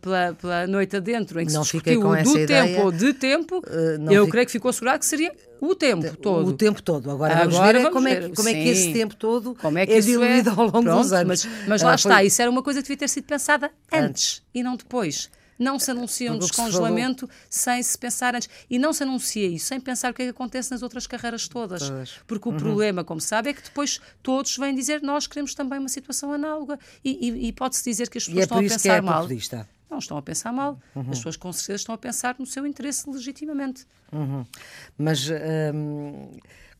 pela, 0.00 0.34
pela 0.34 0.66
noite 0.66 0.96
adentro, 0.96 1.40
em 1.40 1.46
que 1.46 1.52
não 1.52 1.64
se 1.64 1.72
discutiu 1.72 2.00
do 2.00 2.38
ideia, 2.38 2.66
tempo 2.66 2.82
ou 2.82 2.92
de 2.92 3.14
tempo, 3.14 3.62
eu 4.10 4.28
creio 4.28 4.44
que 4.46 4.52
ficou 4.52 4.68
assegurado 4.68 4.98
que 4.98 5.06
seria 5.06 5.32
o 5.62 5.74
tempo 5.74 6.16
todo. 6.16 6.48
O 6.48 6.52
tempo 6.52 6.82
todo. 6.82 7.10
Agora, 7.10 7.34
Agora 7.34 7.48
vamos 7.48 7.66
ver, 7.66 7.72
vamos 7.74 7.92
como, 7.92 8.04
ver. 8.08 8.22
É, 8.24 8.28
como 8.34 8.48
é 8.48 8.52
que 8.52 8.68
esse 8.68 8.92
tempo 8.92 9.16
todo 9.16 9.54
como 9.54 9.78
é, 9.78 9.86
que 9.86 9.92
é 9.92 10.00
diluído 10.00 10.50
é... 10.50 10.52
ao 10.52 10.64
longo 10.64 10.82
Pronto, 10.82 11.02
dos 11.02 11.12
anos. 11.12 11.44
Mas, 11.44 11.68
mas 11.68 11.82
lá 11.82 11.94
está, 11.94 12.16
foi... 12.16 12.26
isso 12.26 12.42
era 12.42 12.50
uma 12.50 12.62
coisa 12.62 12.80
que 12.80 12.88
devia 12.88 12.98
ter 12.98 13.08
sido 13.08 13.24
pensada 13.24 13.70
antes, 13.92 14.04
antes. 14.04 14.42
e 14.52 14.62
não 14.62 14.76
depois 14.76 15.30
não 15.62 15.78
se 15.78 15.90
anuncia 15.90 16.32
um 16.32 16.38
descongelamento 16.38 17.28
se 17.48 17.62
sem 17.72 17.82
se 17.82 17.96
pensar 17.96 18.34
antes. 18.34 18.48
E 18.68 18.78
não 18.78 18.92
se 18.92 19.02
anuncia 19.02 19.46
isso 19.46 19.66
sem 19.66 19.80
pensar 19.80 20.10
o 20.10 20.14
que 20.14 20.22
é 20.22 20.24
que 20.26 20.30
acontece 20.30 20.70
nas 20.70 20.82
outras 20.82 21.06
carreiras 21.06 21.48
todas. 21.48 21.88
todas. 21.88 22.20
Porque 22.26 22.48
o 22.48 22.52
uhum. 22.52 22.58
problema, 22.58 23.04
como 23.04 23.20
sabe, 23.20 23.50
é 23.50 23.52
que 23.54 23.62
depois 23.62 24.00
todos 24.22 24.56
vêm 24.56 24.74
dizer 24.74 25.02
nós 25.02 25.26
queremos 25.26 25.54
também 25.54 25.78
uma 25.78 25.88
situação 25.88 26.32
análoga. 26.32 26.78
E, 27.04 27.28
e, 27.28 27.48
e 27.48 27.52
pode-se 27.52 27.84
dizer 27.84 28.10
que 28.10 28.18
as 28.18 28.24
pessoas 28.24 28.40
é 28.40 28.42
estão 28.42 28.58
a 28.58 28.62
pensar 28.62 28.96
é 28.96 29.00
mal. 29.00 29.28
Não 29.90 29.98
estão 29.98 30.16
a 30.16 30.22
pensar 30.22 30.52
mal. 30.52 30.80
Uhum. 30.94 31.02
As 31.02 31.18
pessoas 31.18 31.36
com 31.36 31.52
certeza 31.52 31.76
estão 31.76 31.94
a 31.94 31.98
pensar 31.98 32.36
no 32.38 32.46
seu 32.46 32.66
interesse 32.66 33.08
legitimamente. 33.08 33.86
Uhum. 34.12 34.44
Mas. 34.98 35.28
Hum 35.28 36.28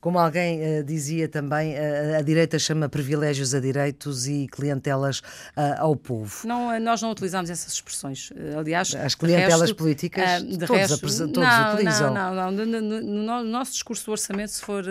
como 0.02 0.18
alguém 0.18 0.80
uh, 0.80 0.82
dizia 0.82 1.28
também, 1.28 1.74
uh, 1.74 2.18
a 2.18 2.22
direita 2.22 2.58
chama 2.58 2.88
privilégios 2.88 3.54
a 3.54 3.60
direitos 3.60 4.26
e 4.26 4.48
clientelas 4.50 5.20
uh, 5.20 5.78
ao 5.78 5.94
povo. 5.94 6.44
Não, 6.44 6.78
nós 6.80 7.00
não 7.00 7.12
utilizamos 7.12 7.48
essas 7.48 7.72
expressões. 7.72 8.32
Aliás, 8.58 8.96
as 8.96 9.14
clientelas 9.14 9.60
resto, 9.60 9.76
políticas 9.76 10.42
todos, 10.42 10.68
resto, 10.68 10.98
todos 10.98 11.36
não, 11.36 11.74
utilizam. 11.74 12.12
Não, 12.12 12.34
não, 12.34 12.50
não. 12.50 12.66
No, 12.66 12.80
no, 12.82 13.00
no, 13.00 13.44
nosso 13.44 13.74
discurso 13.74 14.04
do 14.06 14.10
orçamento, 14.10 14.50
se 14.50 14.60
for 14.60 14.84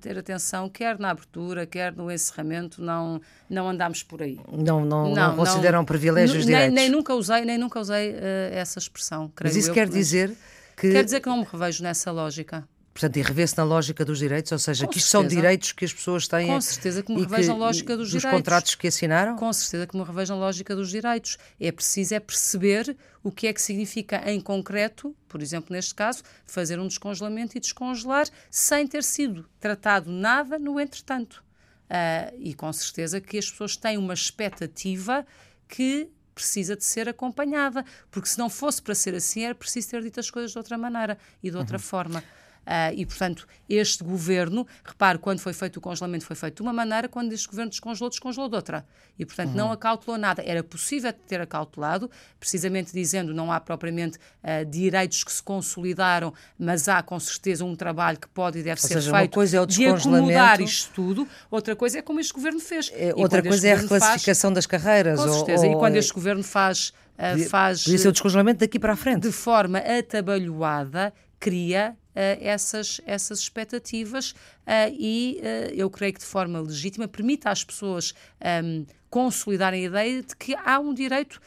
ter 0.00 0.16
atenção, 0.16 0.68
quer 0.68 0.96
na 0.96 1.10
abertura, 1.10 1.66
quer 1.66 1.92
no 1.92 2.08
encerramento, 2.08 2.80
não, 2.80 3.20
não 3.50 3.68
andamos 3.68 4.04
por 4.04 4.22
aí. 4.22 4.38
Não, 4.52 4.84
não, 4.84 5.08
não, 5.08 5.14
não 5.14 5.36
consideram 5.36 5.84
privilégios 5.84 6.46
direitos? 6.46 6.72
Nem, 6.72 6.84
nem, 6.84 6.88
nunca 6.88 7.12
usei, 7.16 7.44
nem 7.44 7.58
nunca 7.58 7.80
usei 7.80 8.14
essa 8.52 8.78
expressão. 8.78 9.28
Mas 9.42 9.56
isso 9.56 9.70
eu, 9.70 9.74
quer 9.74 9.88
dizer 9.88 10.32
que... 10.76 10.92
Quer 10.92 11.04
dizer 11.04 11.18
que 11.18 11.28
não 11.28 11.38
me 11.38 11.46
revejo 11.50 11.82
nessa 11.82 12.12
lógica. 12.12 12.64
Portanto, 12.96 13.18
e 13.18 13.22
revê-se 13.22 13.54
na 13.58 13.62
lógica 13.62 14.06
dos 14.06 14.18
direitos, 14.18 14.50
ou 14.52 14.58
seja, 14.58 14.86
Com 14.86 14.90
que 14.90 14.96
isto 14.96 15.10
são 15.10 15.26
direitos 15.26 15.70
que 15.70 15.84
as 15.84 15.92
pessoas 15.92 16.26
têm. 16.26 16.46
Com 16.46 16.58
certeza 16.62 17.02
que 17.02 17.14
me 17.14 17.20
revejo 17.20 17.48
na 17.52 17.58
lógica 17.58 17.94
dos, 17.94 18.10
dos 18.10 18.22
direitos. 18.22 18.38
contratos 18.38 18.74
que 18.74 18.88
assinaram? 18.88 19.36
Com 19.36 19.52
certeza 19.52 19.86
que 19.86 19.94
me 19.94 20.02
revejo 20.02 20.32
na 20.32 20.40
lógica 20.40 20.74
dos 20.74 20.88
direitos. 20.88 21.36
É 21.60 21.70
preciso 21.70 22.14
é 22.14 22.20
perceber 22.20 22.96
o 23.22 23.30
que 23.30 23.48
é 23.48 23.52
que 23.52 23.60
significa 23.60 24.22
em 24.30 24.40
concreto, 24.40 25.14
por 25.28 25.42
exemplo, 25.42 25.74
neste 25.74 25.94
caso, 25.94 26.22
fazer 26.46 26.80
um 26.80 26.86
descongelamento 26.86 27.58
e 27.58 27.60
descongelar 27.60 28.28
sem 28.50 28.86
ter 28.86 29.04
sido 29.04 29.46
tratado 29.60 30.10
nada 30.10 30.58
no 30.58 30.80
entretanto. 30.80 31.44
Uh, 31.90 32.34
e 32.38 32.54
com 32.54 32.72
certeza 32.72 33.20
que 33.20 33.36
as 33.36 33.50
pessoas 33.50 33.76
têm 33.76 33.98
uma 33.98 34.14
expectativa 34.14 35.26
que 35.68 36.08
precisa 36.34 36.74
de 36.74 36.84
ser 36.84 37.10
acompanhada, 37.10 37.84
porque 38.10 38.28
se 38.30 38.38
não 38.38 38.48
fosse 38.48 38.80
para 38.80 38.94
ser 38.94 39.14
assim, 39.14 39.42
era 39.44 39.54
preciso 39.54 39.90
ter 39.90 40.02
dito 40.02 40.18
as 40.18 40.30
coisas 40.30 40.52
de 40.52 40.56
outra 40.56 40.78
maneira 40.78 41.18
e 41.42 41.50
de 41.50 41.56
outra 41.58 41.76
uhum. 41.76 41.82
forma. 41.82 42.24
Uh, 42.66 42.92
e, 42.96 43.06
portanto, 43.06 43.46
este 43.68 44.02
governo, 44.02 44.66
repare, 44.84 45.18
quando 45.18 45.38
foi 45.38 45.52
feito 45.52 45.76
o 45.76 45.80
congelamento, 45.80 46.24
foi 46.24 46.34
feito 46.34 46.56
de 46.56 46.62
uma 46.62 46.72
maneira, 46.72 47.08
quando 47.08 47.32
este 47.32 47.46
governo 47.46 47.70
descongelou, 47.70 48.10
descongelou 48.10 48.48
de 48.48 48.56
outra. 48.56 48.84
E, 49.16 49.24
portanto, 49.24 49.50
uhum. 49.50 49.54
não 49.54 49.72
acautelou 49.72 50.18
nada. 50.18 50.42
Era 50.44 50.64
possível 50.64 51.12
ter 51.12 51.40
acautelado, 51.40 52.10
precisamente 52.40 52.92
dizendo 52.92 53.32
não 53.32 53.52
há 53.52 53.60
propriamente 53.60 54.18
uh, 54.18 54.64
direitos 54.68 55.22
que 55.22 55.32
se 55.32 55.40
consolidaram, 55.40 56.34
mas 56.58 56.88
há 56.88 57.00
com 57.02 57.20
certeza 57.20 57.64
um 57.64 57.76
trabalho 57.76 58.18
que 58.18 58.28
pode 58.28 58.58
e 58.58 58.62
deve 58.64 58.80
Ou 58.80 58.88
ser 58.88 58.94
seja, 58.94 59.16
feito 59.16 59.32
coisa 59.32 59.58
é 59.58 59.60
o 59.60 59.66
de 59.66 59.86
acomodar 59.86 60.60
isto 60.60 60.92
tudo. 60.92 61.28
Outra 61.48 61.76
coisa 61.76 62.00
é 62.00 62.02
como 62.02 62.18
este 62.18 62.32
governo 62.32 62.58
fez. 62.58 62.90
É, 62.92 63.12
outra 63.14 63.42
coisa 63.42 63.68
é 63.68 63.72
a 63.74 63.76
reclassificação 63.76 64.50
faz, 64.50 64.54
das 64.54 64.66
carreiras. 64.66 65.20
Com 65.20 65.32
certeza. 65.32 65.66
Ou, 65.66 65.72
ou... 65.72 65.76
E 65.76 65.80
quando 65.80 65.96
este 65.96 66.12
governo 66.12 66.42
faz. 66.42 66.92
Uh, 67.16 67.48
faz 67.48 67.82
podia 67.84 67.96
ser 67.96 68.08
o 68.08 68.12
descongelamento 68.12 68.60
daqui 68.60 68.78
para 68.78 68.92
a 68.92 68.96
frente. 68.96 69.22
De 69.22 69.32
forma 69.32 69.78
atabalhoada, 69.78 71.14
cria 71.40 71.96
essas, 72.40 73.00
essas 73.04 73.40
expectativas 73.40 74.30
uh, 74.30 74.92
e 74.98 75.40
uh, 75.40 75.74
eu 75.74 75.90
creio 75.90 76.14
que 76.14 76.20
de 76.20 76.26
forma 76.26 76.60
legítima 76.60 77.06
permita 77.06 77.50
às 77.50 77.62
pessoas 77.62 78.12
um, 78.40 78.46
ehm, 78.46 78.86
consolidarem 79.10 79.84
a 79.84 79.88
ideia 79.88 80.22
de 80.22 80.34
que 80.34 80.54
há 80.54 80.78
um 80.78 80.92
direito 80.92 81.40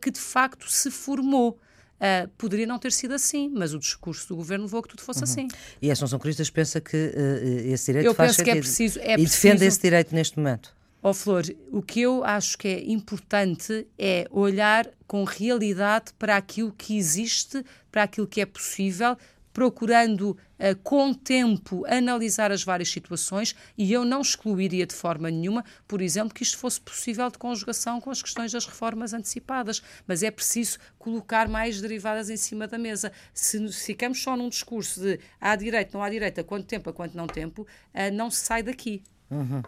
que 0.00 0.10
de 0.10 0.20
facto 0.20 0.70
se 0.70 0.88
formou. 0.88 1.58
Uh, 1.94 2.28
poderia 2.36 2.66
não 2.66 2.78
ter 2.78 2.92
sido 2.92 3.14
assim, 3.14 3.50
mas 3.54 3.72
o 3.72 3.78
discurso 3.78 4.28
do 4.28 4.36
governo 4.36 4.64
levou 4.64 4.80
a 4.80 4.82
que 4.82 4.90
tudo 4.90 5.02
fosse 5.02 5.20
uhum. 5.20 5.24
assim. 5.24 5.48
E 5.80 5.88
a 5.88 5.92
Associação 5.92 6.18
Cristas 6.18 6.50
pensa 6.50 6.80
que 6.80 6.96
uh, 6.96 7.72
esse 7.72 7.86
direito 7.86 8.06
eu 8.06 8.14
faz 8.14 8.32
penso 8.32 8.44
que 8.44 8.50
é 8.50 8.56
preciso, 8.56 9.00
é 9.00 9.14
e 9.14 9.24
defende 9.24 9.64
esse 9.64 9.80
direito 9.80 10.14
neste 10.14 10.36
momento. 10.36 10.74
Ó 11.04 11.10
oh, 11.10 11.14
Flor, 11.14 11.44
o 11.70 11.82
que 11.82 12.00
eu 12.00 12.24
acho 12.24 12.56
que 12.56 12.66
é 12.66 12.90
importante 12.90 13.86
é 13.98 14.26
olhar 14.30 14.88
com 15.06 15.22
realidade 15.22 16.12
para 16.18 16.34
aquilo 16.34 16.72
que 16.72 16.96
existe, 16.96 17.62
para 17.92 18.04
aquilo 18.04 18.26
que 18.26 18.40
é 18.40 18.46
possível, 18.46 19.16
procurando 19.54 20.30
uh, 20.30 20.76
com 20.82 21.14
tempo 21.14 21.86
analisar 21.86 22.50
as 22.50 22.64
várias 22.64 22.90
situações 22.90 23.54
e 23.78 23.92
eu 23.92 24.04
não 24.04 24.20
excluiria 24.20 24.84
de 24.84 24.94
forma 24.94 25.30
nenhuma, 25.30 25.64
por 25.86 26.02
exemplo, 26.02 26.34
que 26.34 26.42
isto 26.42 26.58
fosse 26.58 26.80
possível 26.80 27.30
de 27.30 27.38
conjugação 27.38 28.00
com 28.00 28.10
as 28.10 28.20
questões 28.20 28.50
das 28.50 28.66
reformas 28.66 29.14
antecipadas, 29.14 29.80
mas 30.06 30.24
é 30.24 30.30
preciso 30.30 30.78
colocar 30.98 31.48
mais 31.48 31.80
derivadas 31.80 32.28
em 32.28 32.36
cima 32.36 32.66
da 32.66 32.76
mesa. 32.76 33.12
Se, 33.32 33.66
ficamos 33.72 34.20
só 34.20 34.36
num 34.36 34.48
discurso 34.48 35.00
de 35.00 35.20
há 35.40 35.54
direito, 35.54 35.94
não 35.94 36.02
há 36.02 36.10
direito, 36.10 36.40
a 36.40 36.44
quanto 36.44 36.66
tempo, 36.66 36.90
a 36.90 36.92
quanto 36.92 37.16
não 37.16 37.28
tempo, 37.28 37.62
uh, 37.62 38.12
não 38.12 38.30
se 38.30 38.44
sai 38.44 38.62
daqui. 38.62 39.04
Uhum. 39.30 39.62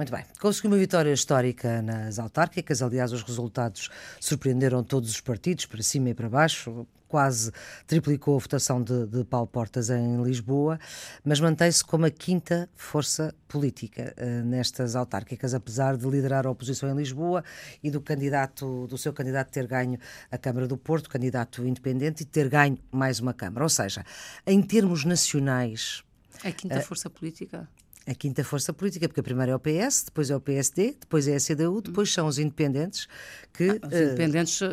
Muito 0.00 0.12
bem. 0.12 0.24
Conseguiu 0.40 0.70
uma 0.70 0.78
vitória 0.78 1.12
histórica 1.12 1.82
nas 1.82 2.18
autárquicas. 2.18 2.80
Aliás, 2.80 3.12
os 3.12 3.22
resultados 3.22 3.90
surpreenderam 4.18 4.82
todos 4.82 5.10
os 5.10 5.20
partidos, 5.20 5.66
para 5.66 5.82
cima 5.82 6.08
e 6.08 6.14
para 6.14 6.26
baixo. 6.26 6.86
Quase 7.06 7.52
triplicou 7.86 8.34
a 8.34 8.38
votação 8.38 8.82
de, 8.82 9.06
de 9.08 9.24
Paulo 9.24 9.46
Portas 9.46 9.90
em 9.90 10.22
Lisboa, 10.22 10.80
mas 11.22 11.38
mantém-se 11.38 11.84
como 11.84 12.06
a 12.06 12.10
quinta 12.10 12.66
força 12.74 13.34
política 13.46 14.14
uh, 14.16 14.42
nestas 14.46 14.96
autárquicas, 14.96 15.52
apesar 15.52 15.98
de 15.98 16.08
liderar 16.08 16.46
a 16.46 16.50
oposição 16.50 16.88
em 16.88 16.96
Lisboa 16.96 17.44
e 17.82 17.90
do 17.90 18.00
candidato, 18.00 18.86
do 18.86 18.96
seu 18.96 19.12
candidato 19.12 19.50
ter 19.50 19.66
ganho 19.66 19.98
a 20.30 20.38
Câmara 20.38 20.66
do 20.66 20.78
Porto, 20.78 21.10
candidato 21.10 21.66
independente, 21.66 22.22
e 22.22 22.24
ter 22.24 22.48
ganho 22.48 22.78
mais 22.90 23.20
uma 23.20 23.34
Câmara. 23.34 23.66
Ou 23.66 23.68
seja, 23.68 24.02
em 24.46 24.62
termos 24.62 25.04
nacionais. 25.04 26.02
A 26.42 26.50
quinta 26.50 26.78
uh, 26.78 26.82
força 26.82 27.10
política? 27.10 27.68
A 28.06 28.14
quinta 28.14 28.42
força 28.42 28.72
política, 28.72 29.06
porque 29.06 29.20
a 29.20 29.22
primeira 29.22 29.52
é 29.52 29.54
o 29.54 29.58
PS, 29.58 30.04
depois 30.06 30.30
é 30.30 30.36
o 30.36 30.40
PSD, 30.40 30.96
depois 30.98 31.28
é 31.28 31.36
a 31.36 31.38
CDU, 31.38 31.82
depois 31.82 32.12
são 32.12 32.26
os 32.26 32.38
independentes 32.38 33.06
que. 33.52 33.68
Ah, 33.82 33.86
os 33.86 33.92
independentes, 33.92 34.60
uh, 34.60 34.68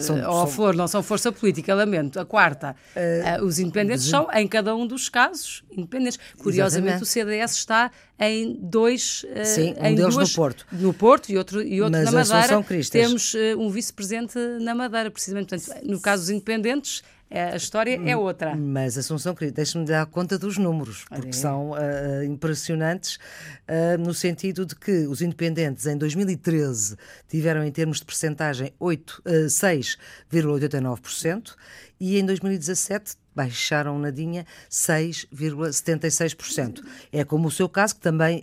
são, 0.00 0.16
oh, 0.18 0.32
são... 0.32 0.46
Flor, 0.46 0.74
não 0.74 0.88
são 0.88 1.02
força 1.02 1.30
política, 1.30 1.74
lamento. 1.74 2.18
A 2.18 2.24
quarta, 2.24 2.74
uh, 2.96 3.42
uh, 3.42 3.44
os 3.44 3.58
independentes 3.58 4.06
são, 4.06 4.28
em 4.32 4.48
cada 4.48 4.74
um 4.74 4.86
dos 4.86 5.08
casos, 5.08 5.62
independentes. 5.70 6.18
Curiosamente, 6.38 7.02
Exatamente. 7.02 7.02
o 7.02 7.06
CDS 7.06 7.52
está 7.52 7.90
em 8.18 8.58
dois. 8.60 9.24
Sim, 9.44 9.74
um 9.78 9.86
em 9.86 9.94
deles 9.94 10.14
duas, 10.14 10.30
no 10.30 10.34
Porto. 10.34 10.66
No 10.72 10.94
Porto 10.94 11.30
e 11.30 11.36
outro, 11.38 11.62
e 11.62 11.82
outro 11.82 12.00
Mas 12.00 12.12
na 12.12 12.24
Madeira. 12.24 12.64
Temos 12.90 13.34
um 13.58 13.70
vice-presidente 13.70 14.38
na 14.60 14.74
Madeira, 14.74 15.10
precisamente. 15.10 15.56
Portanto, 15.56 15.84
no 15.84 16.00
caso 16.00 16.22
dos 16.22 16.30
independentes 16.30 17.02
a 17.30 17.56
história 17.56 18.00
é 18.04 18.16
outra. 18.16 18.56
Mas, 18.56 18.98
Assunção, 18.98 19.36
deixe-me 19.54 19.84
dar 19.84 20.04
conta 20.06 20.36
dos 20.36 20.58
números, 20.58 21.04
porque 21.08 21.28
é. 21.28 21.32
são 21.32 21.70
uh, 21.70 22.24
impressionantes 22.24 23.20
uh, 23.68 23.96
no 23.98 24.12
sentido 24.12 24.66
de 24.66 24.74
que 24.74 25.06
os 25.06 25.22
independentes 25.22 25.86
em 25.86 25.96
2013 25.96 26.96
tiveram, 27.28 27.64
em 27.64 27.70
termos 27.70 27.98
de 27.98 28.04
percentagem, 28.04 28.74
uh, 28.80 28.88
6,89% 29.46 31.54
e 32.00 32.18
em 32.18 32.24
2017 32.24 33.20
baixaram 33.34 33.98
nadinha 33.98 34.46
6,76%. 34.70 36.84
É 37.12 37.24
como 37.24 37.48
o 37.48 37.50
seu 37.50 37.68
caso, 37.68 37.96
que 37.96 38.00
também 38.00 38.38
uh, 38.38 38.42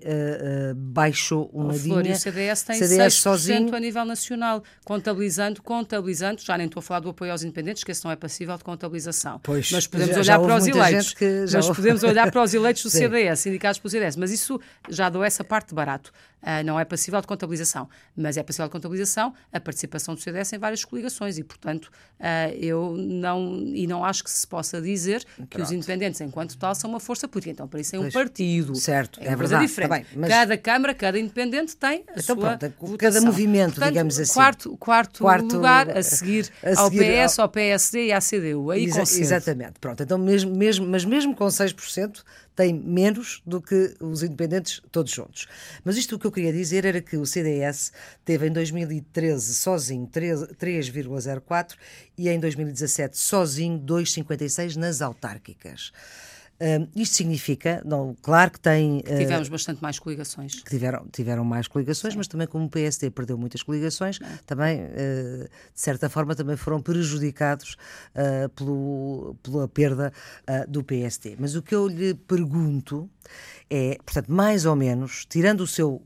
uh, 0.71 0.75
baixou 0.75 1.49
um 1.53 1.61
oh, 1.61 1.67
nadinha. 1.67 1.93
Flor, 1.93 2.05
e 2.05 2.11
o 2.11 2.15
CDS 2.15 2.63
tem 2.63 2.77
CDS 2.77 3.15
6% 3.15 3.19
sozinho. 3.19 3.73
a 3.75 3.79
nível 3.79 4.03
nacional, 4.05 4.63
contabilizando, 4.85 5.61
contabilizando, 5.61 6.41
já 6.41 6.57
nem 6.57 6.67
estou 6.67 6.79
a 6.79 6.83
falar 6.83 7.01
do 7.01 7.09
apoio 7.09 7.31
aos 7.31 7.43
independentes, 7.43 7.83
que 7.83 7.91
esse 7.91 8.05
não 8.05 8.11
é 8.11 8.15
passível 8.15 8.57
de 8.57 8.63
contabilização. 8.63 9.39
Pois, 9.43 9.71
mas 9.71 9.85
podemos 9.87 10.15
já, 10.15 10.21
olhar 10.21 10.25
já 10.25 10.39
para 10.39 10.55
os 10.55 10.67
eleitos. 10.67 11.15
Já... 11.49 11.57
Mas 11.57 11.69
podemos 11.69 12.03
olhar 12.03 12.31
para 12.31 12.43
os 12.43 12.53
eleitos 12.53 12.83
do 12.83 12.89
CDS, 12.89 13.45
indicados 13.45 13.79
pelo 13.79 13.91
CDS. 13.91 14.15
Mas 14.15 14.31
isso 14.31 14.57
já 14.89 15.09
dou 15.09 15.21
essa 15.23 15.43
parte 15.43 15.73
barato. 15.73 16.13
Uh, 16.41 16.63
não 16.63 16.79
é 16.79 16.85
passível 16.85 17.19
de 17.19 17.27
contabilização, 17.27 17.89
mas 18.15 18.37
é 18.37 18.43
passível 18.43 18.67
de 18.67 18.71
contabilização 18.71 19.33
a 19.51 19.59
participação 19.59 20.13
do 20.13 20.21
CDS 20.21 20.53
em 20.53 20.59
várias 20.59 20.85
coligações 20.85 21.37
e, 21.37 21.43
portanto, 21.43 21.85
uh, 22.19 22.53
eu 22.55 22.95
não, 22.95 23.63
e 23.73 23.87
não 23.87 24.05
acho 24.05 24.23
que 24.23 24.29
se 24.29 24.45
possa 24.45 24.79
dizer 24.79 25.25
Pronto. 25.35 25.49
que 25.49 25.61
os 25.61 25.71
independentes, 25.71 26.21
enquanto 26.21 26.55
tal, 26.57 26.75
são 26.75 26.89
uma 26.89 26.99
força 26.99 27.27
política. 27.27 27.51
Então, 27.51 27.67
para 27.67 27.79
isso 27.79 27.95
é 27.95 27.99
um 27.99 28.03
pois, 28.03 28.13
partido. 28.13 28.75
Certo, 28.75 29.19
é, 29.19 29.27
é 29.27 29.35
verdade. 29.35 29.65
diferente. 29.65 29.89
Tá 29.89 29.95
bem, 29.95 30.05
mas... 30.15 30.29
Cada 30.29 30.57
Câmara, 30.57 30.93
cada 30.93 31.19
independente 31.19 31.75
tem 31.75 32.03
a 32.07 32.19
então, 32.19 32.23
sua 32.23 32.57
pronto. 32.57 32.97
Cada 32.97 33.21
movimento, 33.21 33.75
portanto, 33.75 33.89
digamos 33.89 34.19
assim. 34.19 34.33
Quarto, 34.33 34.77
quarto, 34.77 35.19
quarto 35.19 35.55
lugar 35.55 35.89
a 35.89 36.03
seguir, 36.03 36.51
a 36.63 36.79
ao 36.81 36.91
PS, 36.91 37.39
ao... 37.39 37.43
ao 37.43 37.49
PSD 37.49 38.07
e 38.07 38.11
à 38.11 38.19
CDU. 38.19 38.71
Aí 38.71 38.85
Exa 38.85 39.01
exatamente. 39.01 39.79
Pronto, 39.79 40.03
então 40.03 40.17
mesmo, 40.17 40.55
mesmo, 40.55 40.85
mas 40.85 41.05
mesmo 41.05 41.35
com 41.35 41.45
6%, 41.45 42.23
tem 42.57 42.73
menos 42.73 43.39
do 43.45 43.61
que 43.61 43.95
os 44.01 44.23
independentes 44.23 44.81
todos 44.91 45.11
juntos. 45.11 45.47
Mas 45.85 45.95
isto 45.95 46.15
o 46.15 46.19
que 46.19 46.25
eu 46.25 46.31
queria 46.31 46.51
dizer 46.51 46.85
era 46.85 46.99
que 46.99 47.15
o 47.15 47.23
CDS 47.23 47.93
teve 48.25 48.47
em 48.47 48.51
2013 48.51 49.53
sozinho 49.53 50.07
3,04 50.07 51.75
e 52.17 52.27
em 52.27 52.39
2017 52.39 53.15
sozinho 53.15 53.79
2,56 53.79 54.75
nas 54.75 55.03
autárquicas. 55.03 55.91
Uh, 56.59 56.89
isto 56.95 57.15
significa, 57.15 57.83
não, 57.85 58.15
claro 58.19 58.49
que 58.49 58.59
tem. 58.59 58.97
Uh, 58.99 59.17
tivemos 59.17 59.47
bastante 59.47 59.81
mais 59.81 59.99
coligações. 59.99 60.55
Que 60.55 60.69
tiveram, 60.71 61.05
tiveram 61.11 61.45
mais 61.45 61.67
coligações, 61.67 62.13
Sim. 62.13 62.17
mas 62.17 62.27
também 62.27 62.47
como 62.47 62.65
o 62.65 62.69
PSD 62.69 63.11
perdeu 63.11 63.37
muitas 63.37 63.61
coligações, 63.61 64.19
é. 64.19 64.39
também, 64.45 64.81
uh, 64.81 65.43
de 65.43 65.79
certa 65.79 66.09
forma, 66.09 66.35
também 66.35 66.57
foram 66.57 66.81
prejudicados 66.81 67.77
pelo, 68.55 69.35
pela 69.43 69.67
perda 69.67 70.11
do 70.67 70.83
PSD. 70.83 71.35
Mas 71.39 71.55
o 71.55 71.61
que 71.61 71.75
eu 71.75 71.87
lhe 71.87 72.13
pergunto 72.13 73.09
é, 73.69 73.97
portanto, 74.03 74.31
mais 74.31 74.65
ou 74.65 74.75
menos, 74.75 75.25
tirando 75.25 75.61
o 75.61 75.67
seu 75.67 76.01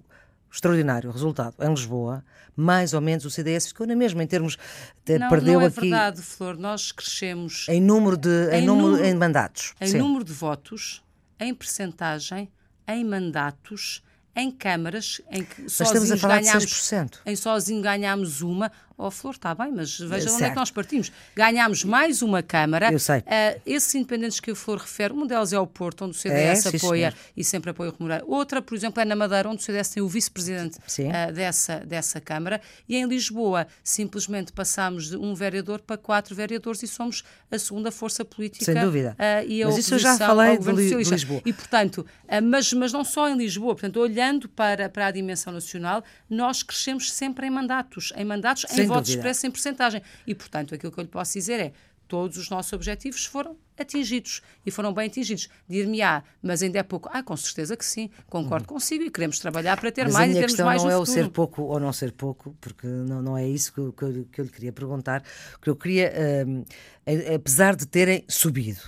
extraordinário 0.52 1.10
resultado 1.12 1.56
em 1.62 1.70
Lisboa, 1.70 2.24
mais 2.56 2.94
ou 2.94 3.02
menos 3.02 3.26
o 3.26 3.32
CDS 3.32 3.68
ficou 3.68 3.88
na 3.88 3.96
mesma 3.96 4.22
em 4.24 4.28
termos 4.28 4.58
de, 5.06 5.18
não, 5.18 5.30
perdeu 5.30 5.54
não 5.54 5.62
é 5.62 5.68
aqui 5.68 5.82
verdade, 5.82 6.22
Flor, 6.22 6.58
nós 6.58 6.92
crescemos 6.92 7.66
em 7.70 7.82
número 7.82 8.18
de 8.18 8.50
em, 8.52 8.62
em 8.62 8.66
número, 8.66 8.90
número, 8.90 9.06
em 9.06 9.16
mandatos, 9.16 9.74
em 9.80 9.88
sim. 9.88 9.98
número 9.98 10.24
de 10.24 10.34
votos, 10.34 11.02
em 11.40 11.54
percentagem, 11.54 12.52
em 12.88 13.06
mandatos, 13.06 14.04
em 14.36 14.52
câmaras 14.52 15.22
em 15.30 15.44
que 15.44 15.64
Mas 15.64 15.74
sozinhos 15.74 16.22
ganhámos, 16.22 16.94
em 17.26 17.36
sozinho 17.36 17.82
ganhámos 17.82 18.42
uma 18.42 18.72
Oh, 19.04 19.10
Flor, 19.10 19.34
está 19.34 19.56
bem, 19.56 19.72
mas 19.72 19.98
veja 19.98 20.30
certo. 20.30 20.36
onde 20.36 20.44
é 20.44 20.50
que 20.52 20.56
nós 20.56 20.70
partimos. 20.70 21.12
Ganhámos 21.36 21.84
mais 21.84 22.22
uma 22.22 22.44
Câmara. 22.44 22.94
Eu 22.94 23.00
sei. 23.00 23.18
Uh, 23.20 23.62
esses 23.66 23.96
independentes 23.96 24.40
que 24.40 24.52
a 24.52 24.56
Flor 24.56 24.78
refere, 24.78 25.12
um 25.12 25.26
deles 25.26 25.52
é 25.52 25.60
o 25.60 25.66
Porto, 25.66 26.06
onde 26.06 26.16
o 26.16 26.20
CDS 26.20 26.68
é, 26.68 26.78
apoia 26.78 27.12
e 27.36 27.44
sempre 27.44 27.72
apoia 27.72 27.90
o 27.90 27.94
remunerar. 27.94 28.24
Outra, 28.28 28.62
por 28.62 28.76
exemplo, 28.76 29.02
é 29.02 29.06
na 29.06 29.16
Madeira, 29.16 29.50
onde 29.50 29.60
o 29.60 29.66
CDS 29.66 29.90
tem 29.90 30.04
o 30.04 30.08
vice-presidente 30.08 30.78
uh, 30.78 31.34
dessa, 31.34 31.80
dessa 31.80 32.22
Câmara. 32.22 32.62
E 32.88 32.96
em 32.96 33.08
Lisboa, 33.08 33.66
simplesmente 33.84 34.54
passámos 34.54 35.10
de 35.10 35.18
um 35.18 35.34
vereador 35.34 35.82
para 35.82 35.98
quatro 35.98 36.36
vereadores 36.36 36.84
e 36.84 36.88
somos 36.88 37.24
a 37.50 37.58
segunda 37.58 37.92
força 37.92 38.24
política. 38.24 38.66
Sem 38.66 38.76
dúvida. 38.76 39.18
Uh, 39.18 39.48
e 39.48 39.64
a 39.64 39.66
mas 39.66 39.80
isso 39.80 39.96
eu 39.96 40.00
já 40.00 40.16
falei 40.16 40.60
de, 40.60 40.72
Li 40.72 40.94
Lisboa. 40.94 41.42
E, 41.44 41.52
portanto, 41.52 42.06
mas, 42.44 42.72
mas 42.74 42.94
não 42.94 43.04
só 43.04 43.28
em 43.28 43.36
Lisboa, 43.36 43.74
portanto, 43.74 44.00
olhando 44.00 44.48
para, 44.48 44.88
para 44.90 45.08
a 45.08 45.12
dimensão 45.12 45.52
nacional, 45.52 46.04
nós 46.30 46.62
crescemos 46.62 47.12
sempre 47.12 47.48
em 47.48 47.50
mandatos, 47.50 48.14
em 48.16 48.24
mandatos, 48.24 48.66
Sem 48.70 48.86
em 48.86 48.91
votos 48.96 49.10
expressos 49.10 49.44
em 49.44 49.52
porcentagem. 49.52 50.02
E, 50.26 50.36
portanto, 50.36 50.76
aquilo 50.76 50.92
que 50.92 51.00
eu 51.00 51.04
lhe 51.04 51.10
posso 51.10 51.34
dizer 51.34 51.60
é 51.60 51.74
todos 52.12 52.36
os 52.36 52.50
nossos 52.50 52.74
objetivos 52.74 53.26
foram 53.26 53.56
atingidos 53.80 54.42
e 54.66 54.70
foram 54.70 54.94
bem 54.94 55.08
atingidos. 55.08 55.48
Dir-me-á, 55.66 56.22
mas 56.44 56.62
ainda 56.62 56.78
é 56.78 56.84
pouco. 56.84 57.10
Ah, 57.14 57.24
com 57.24 57.38
certeza 57.38 57.78
que 57.78 57.86
sim, 57.86 58.10
concordo 58.28 58.66
uhum. 58.66 58.76
consigo 58.76 59.06
e 59.06 59.10
queremos 59.10 59.40
trabalhar 59.40 59.80
para 59.80 59.90
ter 59.94 60.04
mas 60.04 60.14
mais 60.14 60.36
e 60.36 60.40
termos 60.40 60.60
mais 60.60 60.84
não 60.84 60.92
é 60.92 60.98
o 60.98 61.06
ser 61.06 61.30
pouco 61.30 61.62
ou 61.62 61.80
não 61.80 61.94
ser 61.94 62.12
pouco, 62.12 62.54
porque 62.60 62.86
não, 62.86 63.22
não 63.22 63.38
é 63.38 63.48
isso 63.48 63.72
que, 63.72 63.80
eu, 63.80 63.94
que, 63.94 64.26
que 64.26 64.42
eu 64.42 64.46
lhe 64.46 64.52
queria 64.52 64.74
perguntar. 64.74 65.24
O 65.56 65.60
que 65.60 65.70
eu 65.70 65.76
queria, 65.76 66.14
um, 66.46 66.66
apesar 67.34 67.78
de 67.78 67.88
terem 67.88 68.26
subido, 68.28 68.82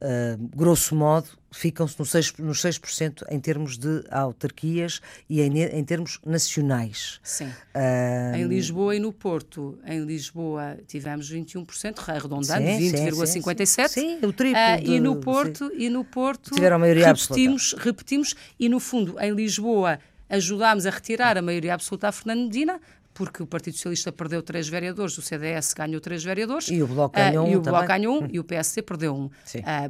uh, 0.00 0.48
grosso 0.54 0.94
modo, 0.94 1.28
ficam-se 1.50 1.98
nos 1.98 2.10
6%, 2.10 2.38
nos 2.40 2.62
6% 2.62 3.24
em 3.30 3.40
termos 3.40 3.78
de 3.78 4.04
autarquias 4.10 5.00
e 5.28 5.40
em, 5.40 5.62
em 5.62 5.84
termos 5.84 6.18
nacionais. 6.24 7.20
Sim. 7.22 7.46
Uh, 7.46 8.36
em 8.36 8.46
Lisboa 8.46 8.94
e 8.94 8.98
no 8.98 9.12
Porto. 9.12 9.78
Em 9.84 10.04
Lisboa 10.04 10.78
tivemos 10.86 11.32
21%, 11.32 12.08
arredondando, 12.08 12.66
20,57%. 12.66 13.88
Sim, 13.88 14.18
sim, 14.20 14.26
o 14.26 14.32
triplo. 14.32 14.60
Uh, 14.60 14.84
de, 14.84 14.90
e, 14.92 15.00
no 15.00 15.16
Porto, 15.16 15.72
e 15.74 15.88
no 15.88 16.04
Porto 16.04 16.54
tiveram 16.54 16.76
a 16.76 16.78
maioria 16.78 17.06
repetimos, 17.06 17.72
absoluta. 17.72 17.84
repetimos, 17.84 18.34
e 18.58 18.68
no 18.68 18.80
fundo, 18.80 19.16
em 19.20 19.32
Lisboa 19.32 19.98
ajudámos 20.28 20.86
a 20.86 20.90
retirar 20.90 21.38
a 21.38 21.42
maioria 21.42 21.74
absoluta 21.74 22.08
a 22.08 22.12
Fernando 22.12 22.42
Medina, 22.44 22.80
porque 23.16 23.42
o 23.42 23.46
Partido 23.46 23.74
Socialista 23.74 24.12
perdeu 24.12 24.42
três 24.42 24.68
vereadores, 24.68 25.16
o 25.16 25.22
CDS 25.22 25.72
ganhou 25.72 26.00
três 26.02 26.22
vereadores. 26.22 26.68
E 26.68 26.82
o 26.82 26.86
Bloco 26.86 27.16
ganhou 27.16 27.46
uh, 27.46 27.48
um. 27.48 27.52
E 27.52 27.56
o 27.56 27.60
Bloco 27.62 27.86
ganhou 27.88 28.22
um 28.22 28.28
e 28.30 28.38
o 28.38 28.44
PSD 28.44 28.82
perdeu 28.82 29.16
um. 29.16 29.24
Uh, 29.24 29.30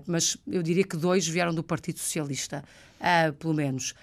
mas 0.06 0.36
eu 0.46 0.62
diria 0.62 0.84
que 0.84 0.96
dois 0.96 1.26
vieram 1.26 1.52
do 1.52 1.62
Partido 1.62 1.98
Socialista, 1.98 2.62
uh, 3.00 3.32
pelo 3.32 3.52
menos. 3.52 3.94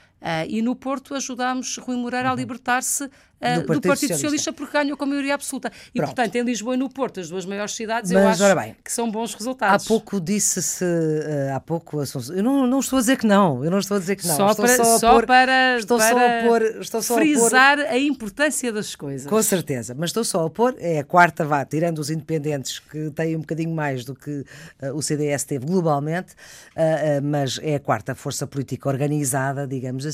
E 0.47 0.61
no 0.61 0.75
Porto 0.75 1.13
ajudámos 1.15 1.77
Rui 1.77 1.97
Moreira 1.97 2.27
uhum. 2.27 2.33
a 2.33 2.37
libertar-se 2.37 3.05
do 3.05 3.09
Partido, 3.43 3.65
do 3.65 3.65
Partido 3.65 3.91
Socialista. 3.91 4.15
Socialista. 4.15 4.53
porque 4.53 4.77
ganhou 4.77 4.95
com 4.95 5.03
a 5.03 5.07
maioria 5.07 5.35
absoluta. 5.35 5.69
E, 5.93 5.97
Pronto. 5.99 6.15
portanto, 6.15 6.35
em 6.35 6.43
Lisboa 6.43 6.75
e 6.75 6.77
no 6.77 6.89
Porto, 6.89 7.19
as 7.19 7.27
duas 7.27 7.45
maiores 7.45 7.75
cidades, 7.75 8.09
Mas, 8.09 8.39
eu 8.39 8.45
acho 8.45 8.55
bem, 8.55 8.75
que 8.81 8.89
são 8.89 9.11
bons 9.11 9.33
resultados. 9.33 9.85
Há 9.85 9.87
pouco 9.87 10.21
disse-se, 10.21 10.85
uh, 10.85 11.53
há 11.53 11.59
pouco, 11.59 12.01
eu 12.33 12.41
não, 12.41 12.65
não 12.65 12.79
estou 12.79 12.97
a 12.97 13.01
dizer 13.01 13.17
que 13.17 13.27
não, 13.27 13.63
eu 13.65 13.69
não 13.69 13.79
estou 13.79 13.97
a 13.97 13.99
dizer 13.99 14.15
que 14.15 14.25
não. 14.25 14.35
Só 14.37 14.51
estou 14.51 14.65
para, 14.65 14.77
só, 14.77 14.97
só 14.99 15.13
pôr, 15.13 15.25
para, 15.25 15.77
estou 15.77 15.97
para 15.97 16.09
só 16.09 16.17
a 16.17 16.47
pôr, 16.47 16.61
estou 16.79 17.01
só 17.01 17.15
frisar 17.15 17.79
a, 17.79 17.83
pôr, 17.83 17.91
a, 17.91 17.99
importância 17.99 18.71
das 18.71 18.95
coisas. 18.95 19.27
Com 19.27 19.43
certeza, 19.43 19.93
mas 19.93 20.11
estou 20.11 20.23
só 20.23 20.45
a 20.45 20.49
pôr, 20.49 20.75
é 20.79 20.99
a 20.99 21.03
quarta 21.03 21.43
vá, 21.43 21.65
tirando 21.65 21.99
os 21.99 22.09
independentes, 22.09 22.79
que 22.79 23.11
têm 23.11 23.35
um 23.35 23.41
bocadinho 23.41 23.75
mais 23.75 24.05
do 24.05 24.15
que 24.15 24.45
uh, 24.81 24.95
o 24.95 25.01
CDS 25.01 25.43
teve 25.43 25.65
globalmente, 25.65 26.31
uh, 26.31 27.21
mas 27.21 27.59
é 27.61 27.75
a 27.75 27.79
quarta 27.79 28.15
força 28.15 28.47
política 28.47 28.63
política 28.63 28.89
organizada, 28.89 29.67
digamos 29.67 30.05
assim, 30.05 30.12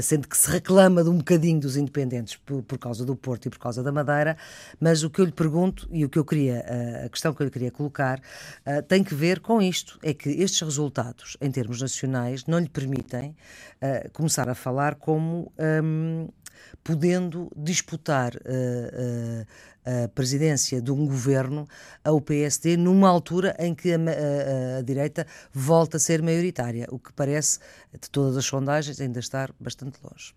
sendo 0.00 0.26
que 0.26 0.36
se 0.36 0.50
reclama 0.50 1.02
de 1.04 1.10
um 1.10 1.18
bocadinho 1.18 1.60
dos 1.60 1.76
independentes 1.76 2.36
por, 2.36 2.62
por 2.62 2.78
causa 2.78 3.04
do 3.04 3.14
Porto 3.14 3.46
e 3.46 3.50
por 3.50 3.58
causa 3.58 3.82
da 3.82 3.92
Madeira, 3.92 4.36
mas 4.80 5.02
o 5.02 5.10
que 5.10 5.20
eu 5.20 5.24
lhe 5.24 5.32
pergunto 5.32 5.88
e 5.90 6.04
o 6.04 6.08
que 6.08 6.18
eu 6.18 6.24
queria, 6.24 6.64
a 7.04 7.08
questão 7.08 7.32
que 7.32 7.42
eu 7.42 7.44
lhe 7.44 7.50
queria 7.50 7.70
colocar, 7.70 8.20
tem 8.88 9.04
que 9.04 9.14
ver 9.14 9.40
com 9.40 9.60
isto, 9.60 9.98
é 10.02 10.12
que 10.14 10.30
estes 10.30 10.60
resultados, 10.60 11.36
em 11.40 11.50
termos 11.50 11.80
nacionais, 11.80 12.46
não 12.46 12.58
lhe 12.58 12.68
permitem 12.68 13.36
começar 14.12 14.48
a 14.48 14.54
falar 14.54 14.96
como 14.96 15.52
um, 15.58 16.28
podendo 16.82 17.50
disputar 17.56 18.34
uh, 18.34 18.38
uh, 18.38 20.04
a 20.04 20.08
presidência 20.08 20.80
de 20.80 20.92
um 20.92 21.06
governo 21.06 21.66
ao 22.04 22.20
PSD 22.20 22.76
numa 22.76 23.08
altura 23.08 23.54
em 23.58 23.74
que 23.74 23.92
a, 23.92 23.96
a, 23.96 24.78
a, 24.78 24.82
direita 24.82 25.26
volta 25.52 25.96
a 25.96 26.00
ser 26.00 26.22
maioritária, 26.22 26.86
o 26.90 26.98
que 26.98 27.12
parece, 27.12 27.58
de 27.92 28.08
todas 28.08 28.36
as 28.36 28.44
sondagens, 28.44 29.00
ainda 29.00 29.18
estar 29.18 29.52
bastante 29.58 29.98
longe. 30.02 30.34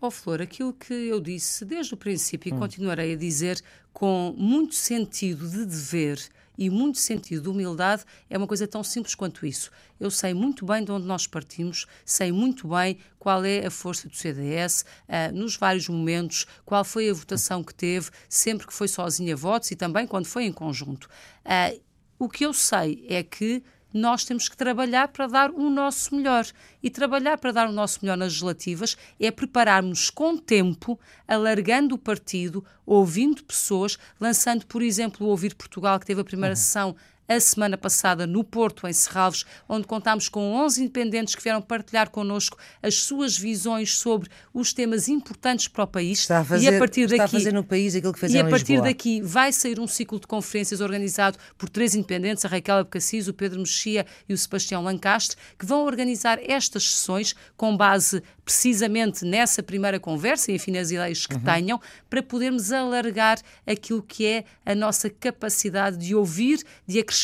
Ó 0.00 0.06
oh, 0.06 0.10
Flor, 0.10 0.40
aquilo 0.40 0.72
que 0.72 0.94
eu 0.94 1.20
disse 1.20 1.64
desde 1.64 1.92
o 1.92 1.96
princípio 1.96 2.52
hum. 2.52 2.56
e 2.56 2.60
continuarei 2.60 3.14
a 3.14 3.16
dizer 3.16 3.60
com 3.92 4.34
muito 4.36 4.74
sentido 4.74 5.48
de 5.48 5.66
dever 5.66 6.18
e 6.60 6.68
muito 6.68 6.98
sentido 6.98 7.44
de 7.44 7.48
humildade 7.48 8.04
é 8.28 8.36
uma 8.36 8.46
coisa 8.46 8.68
tão 8.68 8.84
simples 8.84 9.14
quanto 9.14 9.46
isso. 9.46 9.70
Eu 9.98 10.10
sei 10.10 10.34
muito 10.34 10.66
bem 10.66 10.84
de 10.84 10.92
onde 10.92 11.06
nós 11.06 11.26
partimos, 11.26 11.86
sei 12.04 12.30
muito 12.30 12.68
bem 12.68 12.98
qual 13.18 13.42
é 13.46 13.64
a 13.64 13.70
força 13.70 14.06
do 14.06 14.14
CDS, 14.14 14.84
uh, 15.08 15.34
nos 15.34 15.56
vários 15.56 15.88
momentos, 15.88 16.46
qual 16.66 16.84
foi 16.84 17.08
a 17.08 17.14
votação 17.14 17.64
que 17.64 17.74
teve, 17.74 18.10
sempre 18.28 18.66
que 18.66 18.74
foi 18.74 18.88
sozinha 18.88 19.34
votos 19.34 19.70
e 19.70 19.76
também 19.76 20.06
quando 20.06 20.26
foi 20.26 20.44
em 20.44 20.52
conjunto. 20.52 21.08
Uh, 21.46 21.80
o 22.18 22.28
que 22.28 22.44
eu 22.44 22.52
sei 22.52 23.06
é 23.08 23.22
que 23.22 23.62
nós 23.92 24.24
temos 24.24 24.48
que 24.48 24.56
trabalhar 24.56 25.08
para 25.08 25.26
dar 25.26 25.50
o 25.50 25.68
nosso 25.68 26.14
melhor. 26.14 26.46
E 26.82 26.88
trabalhar 26.88 27.36
para 27.38 27.52
dar 27.52 27.68
o 27.68 27.72
nosso 27.72 27.98
melhor 28.02 28.16
nas 28.16 28.28
legislativas 28.28 28.96
é 29.18 29.30
prepararmos 29.30 30.10
com 30.10 30.36
tempo, 30.36 30.98
alargando 31.26 31.94
o 31.94 31.98
partido, 31.98 32.64
ouvindo 32.86 33.44
pessoas, 33.44 33.98
lançando, 34.20 34.66
por 34.66 34.82
exemplo, 34.82 35.26
o 35.26 35.30
Ouvir 35.30 35.54
Portugal, 35.54 35.98
que 35.98 36.06
teve 36.06 36.20
a 36.20 36.24
primeira 36.24 36.52
uhum. 36.52 36.56
sessão 36.56 36.96
a 37.30 37.38
semana 37.38 37.78
passada 37.78 38.26
no 38.26 38.42
Porto, 38.42 38.88
em 38.88 38.92
Serralves, 38.92 39.44
onde 39.68 39.86
contámos 39.86 40.28
com 40.28 40.52
11 40.52 40.82
independentes 40.82 41.36
que 41.36 41.42
vieram 41.42 41.62
partilhar 41.62 42.10
connosco 42.10 42.58
as 42.82 42.96
suas 42.96 43.38
visões 43.38 43.96
sobre 43.96 44.28
os 44.52 44.72
temas 44.72 45.08
importantes 45.08 45.68
para 45.68 45.84
o 45.84 45.86
país. 45.86 46.18
Está 46.18 46.40
a 46.40 46.44
fazer, 46.44 46.72
e 46.72 46.74
a 46.74 46.78
partir 46.78 47.06
daqui, 47.06 47.22
a 47.22 47.28
fazer 47.28 47.52
no 47.52 47.62
país 47.62 47.94
aquilo 47.94 48.12
que 48.12 48.26
E 48.26 48.40
a 48.40 48.48
partir 48.48 48.72
Lisboa. 48.72 48.88
daqui 48.88 49.22
vai 49.22 49.52
sair 49.52 49.78
um 49.78 49.86
ciclo 49.86 50.18
de 50.18 50.26
conferências 50.26 50.80
organizado 50.80 51.38
por 51.56 51.68
três 51.68 51.94
independentes, 51.94 52.44
a 52.44 52.48
Raquel 52.48 52.78
Abcacis, 52.78 53.28
o 53.28 53.32
Pedro 53.32 53.60
Mexia 53.60 54.04
e 54.28 54.34
o 54.34 54.38
Sebastião 54.38 54.82
Lancastre, 54.82 55.36
que 55.56 55.64
vão 55.64 55.84
organizar 55.84 56.40
estas 56.42 56.82
sessões 56.82 57.36
com 57.56 57.76
base 57.76 58.20
precisamente 58.44 59.24
nessa 59.24 59.62
primeira 59.62 60.00
conversa 60.00 60.50
e, 60.50 60.56
enfim, 60.56 60.72
nas 60.72 60.90
ideias 60.90 61.24
que 61.24 61.36
uhum. 61.36 61.44
tenham, 61.44 61.80
para 62.08 62.20
podermos 62.20 62.72
alargar 62.72 63.38
aquilo 63.64 64.02
que 64.02 64.26
é 64.26 64.44
a 64.66 64.74
nossa 64.74 65.08
capacidade 65.08 65.96
de 65.96 66.16
ouvir, 66.16 66.60
de 66.84 66.98
acrescentar, 66.98 67.19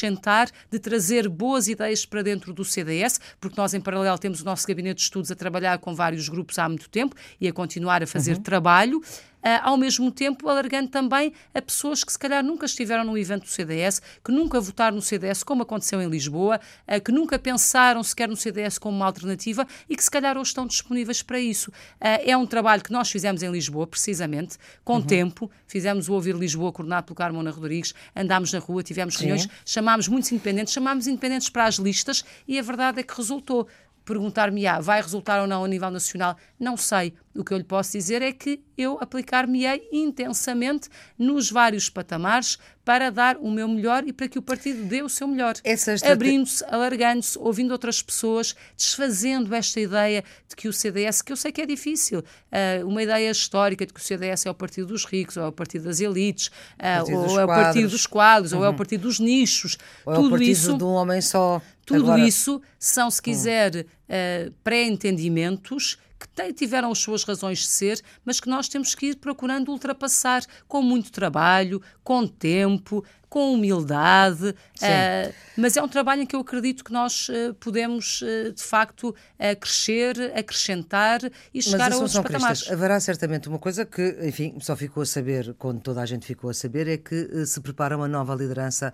de 0.70 0.78
trazer 0.78 1.28
boas 1.28 1.68
ideias 1.68 2.04
para 2.04 2.22
dentro 2.22 2.52
do 2.52 2.64
CDS, 2.64 3.20
porque 3.40 3.60
nós, 3.60 3.74
em 3.74 3.80
paralelo, 3.80 4.18
temos 4.18 4.40
o 4.40 4.44
nosso 4.44 4.66
gabinete 4.66 4.96
de 4.96 5.02
estudos 5.02 5.30
a 5.30 5.34
trabalhar 5.34 5.78
com 5.78 5.94
vários 5.94 6.28
grupos 6.28 6.58
há 6.58 6.68
muito 6.68 6.88
tempo 6.88 7.14
e 7.40 7.48
a 7.48 7.52
continuar 7.52 8.02
a 8.02 8.06
fazer 8.06 8.36
uhum. 8.36 8.42
trabalho. 8.42 9.02
Uh, 9.46 9.62
ao 9.62 9.76
mesmo 9.76 10.10
tempo 10.10 10.48
alargando 10.48 10.88
também 10.88 11.32
a 11.54 11.62
pessoas 11.62 12.02
que 12.02 12.10
se 12.10 12.18
calhar 12.18 12.42
nunca 12.42 12.66
estiveram 12.66 13.04
no 13.04 13.16
evento 13.16 13.44
do 13.44 13.48
CDS, 13.48 14.02
que 14.24 14.32
nunca 14.32 14.60
votaram 14.60 14.96
no 14.96 15.00
CDS, 15.02 15.44
como 15.44 15.62
aconteceu 15.62 16.02
em 16.02 16.08
Lisboa, 16.08 16.58
uh, 16.88 17.00
que 17.00 17.12
nunca 17.12 17.38
pensaram 17.38 18.02
sequer 18.02 18.28
no 18.28 18.34
CDS 18.34 18.76
como 18.76 18.96
uma 18.96 19.06
alternativa 19.06 19.64
e 19.88 19.94
que 19.94 20.02
se 20.02 20.10
calhar 20.10 20.36
hoje 20.36 20.48
estão 20.48 20.66
disponíveis 20.66 21.22
para 21.22 21.38
isso. 21.38 21.70
Uh, 21.70 22.26
é 22.26 22.36
um 22.36 22.44
trabalho 22.44 22.82
que 22.82 22.90
nós 22.90 23.08
fizemos 23.08 23.40
em 23.40 23.50
Lisboa, 23.52 23.86
precisamente, 23.86 24.58
com 24.82 24.94
uhum. 24.94 25.02
tempo, 25.02 25.48
fizemos 25.68 26.08
o 26.08 26.14
Ouvir 26.14 26.34
Lisboa, 26.34 26.72
coordenado 26.72 27.06
pelo 27.06 27.14
Carmona 27.14 27.52
Rodrigues, 27.52 27.94
andámos 28.16 28.52
na 28.52 28.58
rua, 28.58 28.82
tivemos 28.82 29.14
reuniões, 29.14 29.42
Sim. 29.42 29.50
chamámos 29.64 30.08
muitos 30.08 30.32
independentes, 30.32 30.74
chamámos 30.74 31.06
independentes 31.06 31.48
para 31.48 31.66
as 31.66 31.76
listas 31.76 32.24
e 32.48 32.58
a 32.58 32.62
verdade 32.62 32.98
é 32.98 33.04
que 33.04 33.16
resultou 33.16 33.68
perguntar-me-á, 34.06 34.80
vai 34.80 35.02
resultar 35.02 35.40
ou 35.40 35.46
não 35.46 35.64
a 35.64 35.68
nível 35.68 35.90
nacional? 35.90 36.36
Não 36.58 36.76
sei. 36.76 37.12
O 37.38 37.44
que 37.44 37.52
eu 37.52 37.58
lhe 37.58 37.64
posso 37.64 37.92
dizer 37.92 38.22
é 38.22 38.32
que 38.32 38.62
eu 38.76 38.98
aplicar-me-ei 39.00 39.88
intensamente 39.92 40.88
nos 41.18 41.50
vários 41.50 41.88
patamares 41.88 42.58
para 42.84 43.10
dar 43.10 43.36
o 43.38 43.50
meu 43.50 43.66
melhor 43.66 44.04
e 44.06 44.12
para 44.12 44.28
que 44.28 44.38
o 44.38 44.42
partido 44.42 44.84
dê 44.84 45.02
o 45.02 45.08
seu 45.08 45.26
melhor. 45.26 45.54
Estrate... 45.64 46.06
Abrindo-se, 46.06 46.64
alargando-se, 46.68 47.36
ouvindo 47.38 47.72
outras 47.72 48.00
pessoas, 48.00 48.54
desfazendo 48.76 49.52
esta 49.54 49.80
ideia 49.80 50.22
de 50.48 50.54
que 50.54 50.68
o 50.68 50.72
CDS, 50.72 51.20
que 51.20 51.32
eu 51.32 51.36
sei 51.36 51.50
que 51.50 51.60
é 51.60 51.66
difícil, 51.66 52.20
uh, 52.20 52.86
uma 52.86 53.02
ideia 53.02 53.28
histórica 53.28 53.84
de 53.84 53.92
que 53.92 53.98
o 53.98 54.02
CDS 54.02 54.46
é 54.46 54.50
o 54.50 54.54
partido 54.54 54.86
dos 54.86 55.04
ricos, 55.04 55.36
ou 55.36 55.44
é 55.44 55.48
o 55.48 55.52
partido 55.52 55.84
das 55.84 56.00
elites, 56.00 56.46
uh, 56.46 57.12
ou 57.12 57.40
é 57.40 57.44
o 57.44 57.48
partido 57.48 57.88
dos 57.88 58.06
quadros, 58.06 58.52
uhum. 58.52 58.60
ou 58.60 58.64
é 58.64 58.68
o 58.68 58.74
partido 58.74 59.02
dos 59.02 59.18
nichos. 59.18 59.76
Ou 60.04 60.14
Tudo 60.14 60.24
é 60.24 60.28
o 60.28 60.30
partido 60.30 60.50
isso, 60.50 60.78
de 60.78 60.84
um 60.84 60.92
homem 60.92 61.20
só. 61.20 61.60
Tudo 61.84 62.12
Agora... 62.12 62.20
isso 62.20 62.62
são, 62.78 63.10
se 63.10 63.20
quiser, 63.20 63.84
uh, 63.84 64.52
pré-entendimentos 64.62 65.98
que 66.34 66.52
tiveram 66.52 66.90
as 66.90 66.98
suas 66.98 67.24
razões 67.24 67.60
de 67.60 67.66
ser, 67.66 68.00
mas 68.24 68.40
que 68.40 68.48
nós 68.48 68.68
temos 68.68 68.94
que 68.94 69.06
ir 69.06 69.16
procurando 69.16 69.70
ultrapassar 69.70 70.42
com 70.68 70.82
muito 70.82 71.10
trabalho, 71.10 71.80
com 72.02 72.26
tempo, 72.26 73.04
com 73.36 73.52
humildade, 73.52 74.48
uh, 74.48 75.34
mas 75.58 75.76
é 75.76 75.82
um 75.82 75.88
trabalho 75.88 76.22
em 76.22 76.26
que 76.26 76.34
eu 76.34 76.40
acredito 76.40 76.82
que 76.82 76.90
nós 76.90 77.28
uh, 77.28 77.52
podemos, 77.60 78.22
uh, 78.22 78.50
de 78.50 78.62
facto, 78.62 79.14
crescer, 79.60 80.32
acrescentar 80.34 81.20
e 81.52 81.60
chegar 81.60 81.92
a 81.92 81.96
outros 81.96 82.14
patamares. 82.14 82.60
Cristas, 82.60 82.72
haverá 82.72 82.98
certamente 82.98 83.46
uma 83.46 83.58
coisa 83.58 83.84
que, 83.84 84.16
enfim, 84.22 84.56
só 84.58 84.74
ficou 84.74 85.02
a 85.02 85.06
saber, 85.06 85.54
quando 85.58 85.82
toda 85.82 86.00
a 86.00 86.06
gente 86.06 86.26
ficou 86.26 86.48
a 86.48 86.54
saber, 86.54 86.88
é 86.88 86.96
que 86.96 87.44
se 87.44 87.60
prepara 87.60 87.94
uma 87.94 88.08
nova 88.08 88.34
liderança 88.34 88.90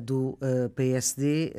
do 0.00 0.38
PSD 0.74 1.52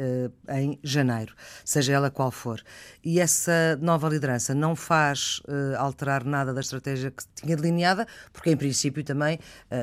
em 0.50 0.80
janeiro, 0.82 1.36
seja 1.64 1.94
ela 1.94 2.10
qual 2.10 2.32
for. 2.32 2.60
E 3.04 3.20
essa 3.20 3.78
nova 3.80 4.10
liderança 4.10 4.56
não 4.56 4.76
faz 4.76 5.44
alterar 5.78 6.26
nada 6.26 6.52
da 6.52 6.62
estratégia 6.62 7.12
que 7.12 7.24
tinha 7.36 7.56
delineada, 7.56 8.08
porque 8.34 8.50
em 8.50 8.58
princípio 8.58 9.04
também 9.04 9.38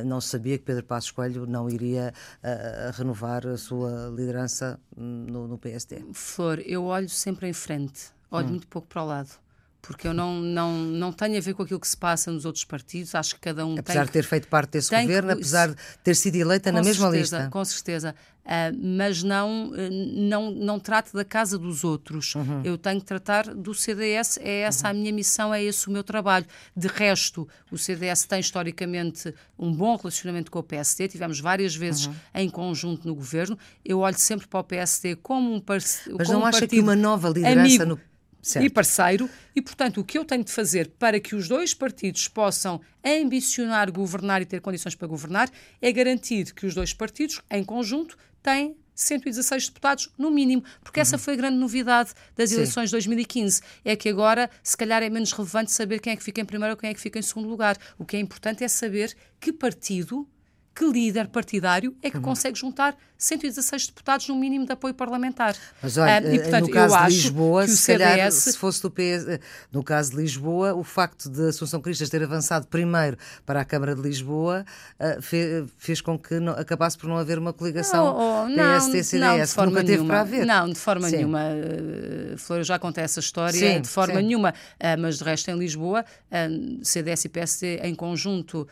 não 0.04 0.20
se 0.20 0.30
sabia 0.30 0.58
que 0.58 0.64
Pedro 0.64 0.82
Passos 0.82 1.12
Coelho 1.12 1.46
não 1.46 1.70
iria 1.70 2.12
a, 2.42 2.88
a 2.88 2.90
renovar 2.92 3.46
a 3.46 3.56
sua 3.56 4.08
liderança 4.14 4.78
no, 4.96 5.48
no, 5.48 5.58
PSD? 5.58 6.04
Flor, 6.12 6.60
eu 6.60 6.84
olho 6.84 7.08
sempre 7.08 7.48
em 7.48 7.52
frente, 7.52 8.10
olho 8.30 8.46
hum. 8.46 8.50
muito 8.50 8.68
pouco 8.68 8.88
para 8.88 9.02
o 9.02 9.06
lado. 9.06 9.41
Porque 9.82 10.06
eu 10.06 10.14
não, 10.14 10.40
não, 10.40 10.78
não 10.78 11.12
tenho 11.12 11.36
a 11.36 11.40
ver 11.40 11.54
com 11.54 11.64
aquilo 11.64 11.80
que 11.80 11.88
se 11.88 11.96
passa 11.96 12.30
nos 12.30 12.44
outros 12.44 12.64
partidos, 12.64 13.16
acho 13.16 13.34
que 13.34 13.40
cada 13.40 13.66
um 13.66 13.76
Apesar 13.76 14.06
de 14.06 14.12
ter 14.12 14.22
feito 14.22 14.46
parte 14.46 14.70
desse 14.70 14.88
governo, 14.88 15.30
que, 15.30 15.34
apesar 15.34 15.70
de 15.70 15.76
ter 16.04 16.14
sido 16.14 16.36
eleita 16.36 16.70
na 16.70 16.80
mesma 16.80 17.10
certeza, 17.10 17.36
lista. 17.38 17.50
Com 17.50 17.64
certeza. 17.64 18.14
Uh, 18.44 18.76
mas 18.80 19.24
não, 19.24 19.70
uh, 19.70 19.74
não, 19.90 20.50
não 20.52 20.78
trato 20.78 21.12
da 21.12 21.24
casa 21.24 21.58
dos 21.58 21.82
outros. 21.82 22.36
Uhum. 22.36 22.60
Eu 22.62 22.78
tenho 22.78 23.00
que 23.00 23.06
tratar 23.06 23.52
do 23.54 23.74
CDS, 23.74 24.38
é 24.40 24.60
essa 24.60 24.86
uhum. 24.86 24.90
a 24.90 24.94
minha 24.94 25.12
missão, 25.12 25.52
é 25.52 25.62
esse 25.62 25.88
o 25.88 25.90
meu 25.90 26.04
trabalho. 26.04 26.46
De 26.76 26.86
resto, 26.86 27.48
o 27.68 27.76
CDS 27.76 28.24
tem 28.24 28.38
historicamente 28.38 29.34
um 29.58 29.72
bom 29.72 29.96
relacionamento 29.96 30.48
com 30.48 30.60
o 30.60 30.62
PSD, 30.62 31.08
tivemos 31.08 31.40
várias 31.40 31.74
vezes 31.74 32.06
uhum. 32.06 32.14
em 32.36 32.48
conjunto 32.48 33.06
no 33.06 33.16
governo. 33.16 33.58
Eu 33.84 33.98
olho 33.98 34.18
sempre 34.18 34.46
para 34.46 34.60
o 34.60 34.64
PSD 34.64 35.16
como 35.16 35.54
um, 35.54 35.60
parceiro. 35.60 36.18
Mas 36.18 36.28
não 36.28 36.42
um 36.42 36.46
acha 36.46 36.68
que 36.68 36.78
uma 36.78 36.94
nova 36.94 37.28
liderança 37.28 37.60
amigo, 37.60 37.84
no 37.86 38.11
Certo. 38.42 38.64
e 38.64 38.68
parceiro, 38.68 39.30
e 39.54 39.62
portanto 39.62 40.00
o 40.00 40.04
que 40.04 40.18
eu 40.18 40.24
tenho 40.24 40.42
de 40.42 40.50
fazer 40.50 40.90
para 40.98 41.20
que 41.20 41.36
os 41.36 41.46
dois 41.46 41.72
partidos 41.72 42.26
possam 42.26 42.80
ambicionar 43.04 43.88
governar 43.92 44.42
e 44.42 44.44
ter 44.44 44.60
condições 44.60 44.96
para 44.96 45.06
governar 45.06 45.48
é 45.80 45.92
garantir 45.92 46.52
que 46.52 46.66
os 46.66 46.74
dois 46.74 46.92
partidos, 46.92 47.40
em 47.48 47.62
conjunto, 47.62 48.18
têm 48.42 48.76
116 48.94 49.68
deputados, 49.68 50.10
no 50.18 50.30
mínimo, 50.30 50.62
porque 50.82 51.00
uhum. 51.00 51.02
essa 51.02 51.18
foi 51.18 51.34
a 51.34 51.36
grande 51.36 51.56
novidade 51.56 52.12
das 52.36 52.50
Sim. 52.50 52.56
eleições 52.56 52.90
de 52.90 52.92
2015. 52.92 53.62
É 53.84 53.96
que 53.96 54.08
agora, 54.08 54.50
se 54.62 54.76
calhar, 54.76 55.02
é 55.02 55.08
menos 55.08 55.32
relevante 55.32 55.72
saber 55.72 56.00
quem 56.00 56.12
é 56.12 56.16
que 56.16 56.22
fica 56.22 56.40
em 56.40 56.44
primeiro 56.44 56.72
ou 56.72 56.76
quem 56.76 56.90
é 56.90 56.94
que 56.94 57.00
fica 57.00 57.18
em 57.18 57.22
segundo 57.22 57.48
lugar. 57.48 57.76
O 57.98 58.04
que 58.04 58.16
é 58.16 58.20
importante 58.20 58.62
é 58.62 58.68
saber 58.68 59.14
que 59.40 59.52
partido 59.52 60.28
que 60.74 60.84
líder 60.84 61.28
partidário 61.28 61.94
é 62.02 62.10
que 62.10 62.16
uhum. 62.16 62.22
consegue 62.22 62.58
juntar 62.58 62.96
116 63.18 63.88
deputados 63.88 64.26
no 64.28 64.34
mínimo 64.34 64.66
de 64.66 64.72
apoio 64.72 64.94
parlamentar. 64.94 65.54
Mas 65.82 65.96
olha, 65.96 66.20
uh, 66.20 66.34
e, 66.34 66.40
portanto, 66.40 66.66
no 66.66 66.70
caso 66.70 66.98
de 66.98 67.14
Lisboa, 67.14 67.68
se 67.68 67.76
CDS... 67.76 68.10
calhar, 68.10 68.32
se 68.32 68.58
fosse 68.58 68.82
do 68.82 68.90
PS, 68.90 69.38
no 69.70 69.84
caso 69.84 70.10
de 70.10 70.16
Lisboa, 70.16 70.74
o 70.74 70.82
facto 70.82 71.28
de 71.28 71.48
Assunção 71.48 71.80
Cristas 71.80 72.08
ter 72.08 72.22
avançado 72.22 72.66
primeiro 72.66 73.16
para 73.44 73.60
a 73.60 73.64
Câmara 73.64 73.94
de 73.94 74.00
Lisboa 74.00 74.64
uh, 74.98 75.22
fez, 75.22 75.70
fez, 75.78 76.00
com 76.00 76.18
que 76.18 76.40
não, 76.40 76.54
acabasse 76.54 76.96
por 76.98 77.08
não 77.08 77.16
haver 77.16 77.38
uma 77.38 77.52
coligação 77.52 78.06
oh, 78.06 78.44
oh, 78.44 78.54
PSD-CDS, 78.54 79.54
que 79.54 79.66
nunca 79.66 79.84
teve 79.84 80.04
para 80.04 80.20
haver. 80.22 80.46
Não, 80.46 80.68
de 80.68 80.78
forma 80.78 81.08
Sim. 81.08 81.16
nenhuma. 81.16 81.42
Flor, 82.38 82.64
já 82.64 82.78
conta 82.78 83.02
essa 83.02 83.20
história, 83.20 83.74
Sim, 83.74 83.80
de 83.82 83.88
forma 83.88 84.14
Sim. 84.14 84.22
nenhuma. 84.22 84.50
Uh, 84.50 85.00
mas 85.00 85.18
de 85.18 85.24
resto, 85.24 85.50
em 85.50 85.58
Lisboa, 85.58 86.04
CDS 86.82 87.26
e 87.26 87.28
PSD 87.28 87.76
em 87.82 87.94
conjunto 87.94 88.66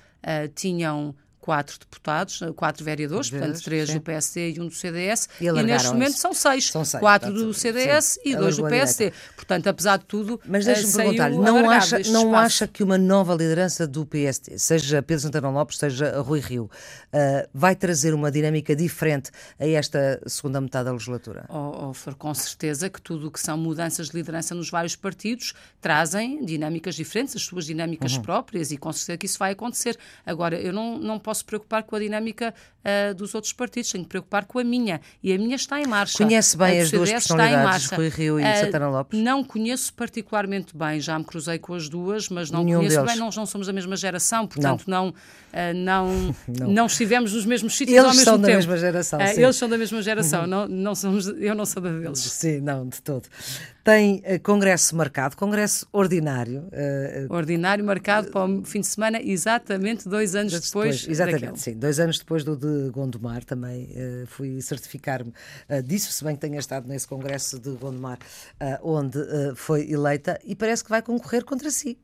tinham 0.55 1.14
quatro 1.41 1.78
deputados, 1.78 2.43
eh, 2.43 2.53
quatro 2.53 2.84
vereadores, 2.84 3.30
portanto, 3.30 3.62
três 3.62 3.88
sim. 3.88 3.95
do 3.95 4.01
PSD 4.01 4.53
e 4.53 4.61
um 4.61 4.68
do 4.68 4.74
CDS, 4.74 5.28
e, 5.41 5.47
e 5.47 5.62
neste 5.62 5.88
momento 5.88 6.11
isso. 6.11 6.20
são 6.20 6.34
seis, 6.34 6.70
são 6.70 6.84
seis 6.84 7.01
quatro 7.01 7.32
do 7.32 7.53
CDS 7.55 8.18
sim, 8.22 8.30
e 8.30 8.36
dois 8.36 8.57
do 8.57 8.64
PSD. 8.64 9.12
Portanto, 9.34 9.66
apesar 9.66 9.99
de 9.99 10.05
tudo, 10.05 10.41
mas 10.47 10.64
deixe-me 10.64 10.93
perguntar 10.93 11.30
não 11.30 11.70
acha, 11.70 11.99
não 12.11 12.34
acha 12.34 12.66
que 12.66 12.82
uma 12.82 12.99
nova 12.99 13.34
liderança 13.34 13.86
do 13.86 14.05
PSD, 14.05 14.59
seja 14.59 15.03
Pedro 15.03 15.22
Santana 15.22 15.51
Lopes, 15.51 15.78
seja 15.78 16.20
Rui 16.20 16.41
Rio, 16.41 16.64
uh, 16.64 17.49
vai 17.53 17.74
trazer 17.74 18.14
uma 18.14 18.30
dinâmica 18.30 18.76
diferente 18.76 19.30
a 19.59 19.66
esta 19.66 20.20
segunda 20.26 20.61
metade 20.61 20.84
da 20.84 20.93
legislatura? 20.93 21.47
Oh, 21.49 21.91
oh, 21.91 22.14
com 22.16 22.34
certeza 22.34 22.88
que 22.88 23.01
tudo 23.01 23.28
o 23.28 23.30
que 23.30 23.41
são 23.41 23.57
mudanças 23.57 24.11
de 24.11 24.16
liderança 24.16 24.55
nos 24.55 24.70
vários 24.70 24.97
partidos 24.97 25.55
trazem 25.80 26.45
dinâmicas 26.45 26.95
diferentes, 26.95 27.34
as 27.36 27.43
suas 27.43 27.64
dinâmicas 27.64 28.14
uhum. 28.14 28.22
próprias, 28.22 28.70
e 28.70 28.76
com 28.76 28.93
certeza 28.93 29.18
que 29.18 29.26
isso 29.26 29.38
vai 29.38 29.53
acontecer. 29.53 29.99
Agora, 30.24 30.61
eu 30.61 30.72
não, 30.72 30.99
não 30.99 31.18
posso 31.18 31.39
preocupar 31.45 31.82
com 31.82 31.97
a 31.97 31.99
dinâmica 31.99 32.55
uh, 32.80 33.14
dos 33.14 33.34
outros 33.34 33.53
partidos, 33.53 33.91
tenho 33.91 34.05
que 34.05 34.11
preocupar 34.11 34.45
com 34.45 34.59
a 34.59 34.64
minha. 34.64 35.01
E 35.22 35.32
a 35.32 35.38
minha 35.38 35.57
está 35.57 35.80
em 35.80 35.86
marcha. 35.86 36.18
Conhece 36.18 36.57
bem 36.57 36.80
as 36.80 36.91
duas 36.91 37.11
personalidades, 37.11 37.91
Rui 37.91 38.09
Rio 38.09 38.41
e 38.41 38.43
uh, 38.43 38.57
Santana 38.57 38.88
Lopes? 38.88 39.20
Não 39.20 39.45
conheço 39.45 39.93
particularmente 39.95 40.76
bem, 40.76 41.01
já 41.01 41.18
me 41.18 41.24
cruzei 41.24 41.59
com 41.59 41.74
as 41.74 41.88
duas, 41.88 42.28
mas 42.28 42.51
não 42.51 42.64
Nenhum 42.64 42.78
conheço 42.78 42.97
deles. 42.97 43.12
bem, 43.12 43.20
não, 43.20 43.30
não 43.30 43.47
somos 43.47 43.66
da 43.66 43.72
mesma 43.72 43.97
geração, 43.97 44.47
portanto 44.47 44.84
não, 44.86 45.07
não, 45.07 45.09
uh, 45.11 45.74
não, 45.74 46.34
não. 46.49 46.72
não, 46.72 46.86
estivemos 46.86 47.32
nos 47.32 47.45
mesmos 47.45 47.76
sítios 47.76 47.97
eles 47.97 48.05
ao 48.05 48.11
mesmo 48.11 48.24
são 48.24 48.34
tempo. 48.34 48.47
Da 48.47 48.57
mesma 48.57 48.76
geração, 48.76 49.20
eles 49.20 49.57
são 49.57 49.68
da 49.68 49.78
mesma 49.78 50.03
geração, 50.03 50.41
uhum. 50.43 50.47
não, 50.47 50.68
não 50.68 50.95
somos, 50.95 51.26
eu 51.28 51.55
não 51.55 51.66
sou 51.66 51.82
da 51.82 51.91
deles. 51.91 52.18
Sim, 52.18 52.61
não, 52.61 52.86
de 52.86 53.01
todo. 53.03 53.28
Tem 53.82 54.22
congresso 54.43 54.95
marcado, 54.95 55.36
congresso 55.36 55.86
ordinário. 55.91 56.68
ordinário 57.28 57.84
marcado 57.84 58.30
para 58.30 58.45
o 58.45 58.62
fim 58.64 58.80
de 58.80 58.86
semana, 58.86 59.20
exatamente 59.22 60.09
dois 60.09 60.34
anos 60.34 60.53
depois. 60.53 61.01
depois 61.01 61.19
exatamente, 61.22 61.40
daquele. 61.40 61.58
sim, 61.58 61.78
dois 61.78 62.00
anos 62.00 62.18
depois 62.18 62.44
do 62.44 62.56
de 62.56 62.90
Gondomar 62.90 63.44
também 63.44 63.84
uh, 63.84 64.26
fui 64.26 64.60
certificar-me 64.60 65.32
uh, 65.68 65.82
disso, 65.82 66.12
se 66.12 66.22
bem 66.24 66.34
que 66.34 66.40
tenha 66.40 66.58
estado 66.58 66.88
nesse 66.88 67.06
congresso 67.06 67.58
de 67.58 67.70
Gondomar, 67.72 68.18
uh, 68.60 68.88
onde 68.88 69.18
foi 69.56 69.90
eleita, 69.90 70.38
e 70.44 70.54
parece 70.54 70.84
que 70.84 70.90
vai 70.90 71.02
concorrer 71.02 71.44
contra 71.44 71.70
si. 71.70 71.98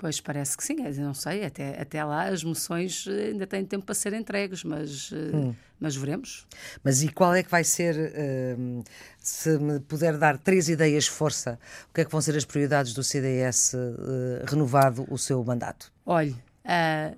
Pois 0.00 0.18
parece 0.18 0.56
que 0.56 0.64
sim, 0.64 0.76
não 0.76 1.12
sei, 1.12 1.44
até, 1.44 1.78
até 1.78 2.02
lá 2.02 2.28
as 2.28 2.42
moções 2.42 3.06
ainda 3.06 3.46
têm 3.46 3.62
tempo 3.66 3.84
para 3.84 3.94
ser 3.94 4.14
entregues, 4.14 4.64
mas, 4.64 5.12
hum. 5.12 5.54
mas 5.78 5.94
veremos. 5.94 6.46
Mas 6.82 7.02
e 7.02 7.10
qual 7.10 7.34
é 7.34 7.42
que 7.42 7.50
vai 7.50 7.62
ser, 7.62 7.94
uh, 7.94 8.84
se 9.18 9.58
me 9.58 9.78
puder 9.78 10.16
dar 10.16 10.38
três 10.38 10.70
ideias 10.70 11.06
força, 11.06 11.58
o 11.90 11.92
que 11.92 12.00
é 12.00 12.04
que 12.06 12.10
vão 12.10 12.22
ser 12.22 12.34
as 12.34 12.46
prioridades 12.46 12.94
do 12.94 13.04
CDS 13.04 13.74
uh, 13.74 14.46
renovado 14.46 15.06
o 15.10 15.18
seu 15.18 15.44
mandato? 15.44 15.92
Olhe, 16.06 16.34
uh, 16.64 17.14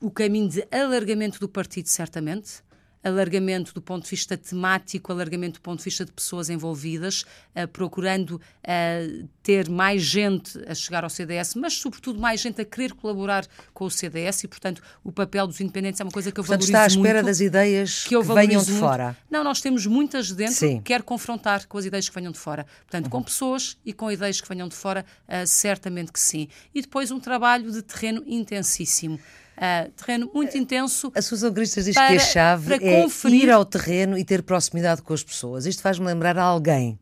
o 0.00 0.10
caminho 0.10 0.48
de 0.48 0.66
alargamento 0.70 1.40
do 1.40 1.48
partido, 1.48 1.88
certamente, 1.88 2.62
alargamento 3.02 3.72
do 3.72 3.80
ponto 3.80 4.04
de 4.04 4.10
vista 4.10 4.36
temático, 4.36 5.12
alargamento 5.12 5.60
do 5.60 5.62
ponto 5.62 5.78
de 5.78 5.84
vista 5.84 6.04
de 6.04 6.12
pessoas 6.12 6.50
envolvidas, 6.50 7.24
uh, 7.54 7.66
procurando 7.68 8.32
uh, 8.32 9.28
ter 9.42 9.68
mais 9.68 10.02
gente 10.02 10.58
a 10.66 10.74
chegar 10.74 11.04
ao 11.04 11.10
CDS, 11.10 11.54
mas 11.54 11.74
sobretudo 11.74 12.20
mais 12.20 12.40
gente 12.40 12.60
a 12.60 12.64
querer 12.64 12.92
colaborar 12.94 13.46
com 13.72 13.84
o 13.84 13.90
CDS 13.90 14.44
e, 14.44 14.48
portanto, 14.48 14.82
o 15.04 15.12
papel 15.12 15.46
dos 15.46 15.60
independentes 15.60 16.00
é 16.00 16.04
uma 16.04 16.10
coisa 16.10 16.32
que 16.32 16.40
eu 16.40 16.44
portanto, 16.44 16.66
valorizo 16.66 16.72
muito. 16.72 16.86
está 16.86 17.00
à 17.00 17.04
espera 17.04 17.22
muito, 17.22 17.26
das 17.26 17.40
ideias 17.40 18.04
que, 18.04 18.16
que 18.16 18.22
venham 18.22 18.62
de 18.62 18.70
muito. 18.70 18.80
fora. 18.80 19.16
Não, 19.30 19.44
nós 19.44 19.60
temos 19.60 19.86
muitas 19.86 20.28
de 20.28 20.34
dentro 20.34 20.54
Sim. 20.54 20.78
que 20.78 20.84
quer 20.84 21.02
confrontar 21.02 21.66
com 21.66 21.78
as 21.78 21.84
ideias 21.84 22.08
que 22.08 22.14
venham 22.14 22.32
de 22.32 22.38
fora. 22.38 22.66
Portanto, 22.80 23.04
uhum. 23.04 23.10
com 23.10 23.22
pessoas 23.22 23.76
e 23.84 23.92
com 23.92 24.10
ideias 24.10 24.40
que 24.40 24.48
venham 24.48 24.68
de 24.68 24.74
fora, 24.74 25.04
uh, 25.28 25.46
certamente 25.46 26.12
que 26.12 26.20
sim. 26.20 26.48
E 26.74 26.82
depois 26.82 27.10
um 27.10 27.20
trabalho 27.20 27.70
de 27.70 27.82
terreno 27.82 28.22
intensíssimo. 28.26 29.18
Uh, 29.58 29.90
terreno 29.90 30.30
muito 30.32 30.56
intenso. 30.56 31.10
A 31.16 31.20
Susan 31.20 31.52
Cristas 31.52 31.86
diz 31.86 31.94
para, 31.94 32.06
que 32.10 32.16
a 32.16 32.18
chave 32.20 32.74
é 32.74 33.02
conferir... 33.02 33.42
ir 33.42 33.50
ao 33.50 33.64
terreno 33.64 34.16
e 34.16 34.24
ter 34.24 34.40
proximidade 34.44 35.02
com 35.02 35.12
as 35.12 35.24
pessoas. 35.24 35.66
Isto 35.66 35.82
faz-me 35.82 36.06
lembrar 36.06 36.38
a 36.38 36.44
alguém. 36.44 36.96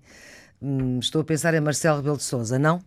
Hum, 0.61 0.99
estou 0.99 1.21
a 1.21 1.25
pensar 1.25 1.53
em 1.53 1.61
Marcelo 1.61 1.99
Rebelo 1.99 2.17
de 2.17 2.23
Souza, 2.23 2.59
não? 2.59 2.83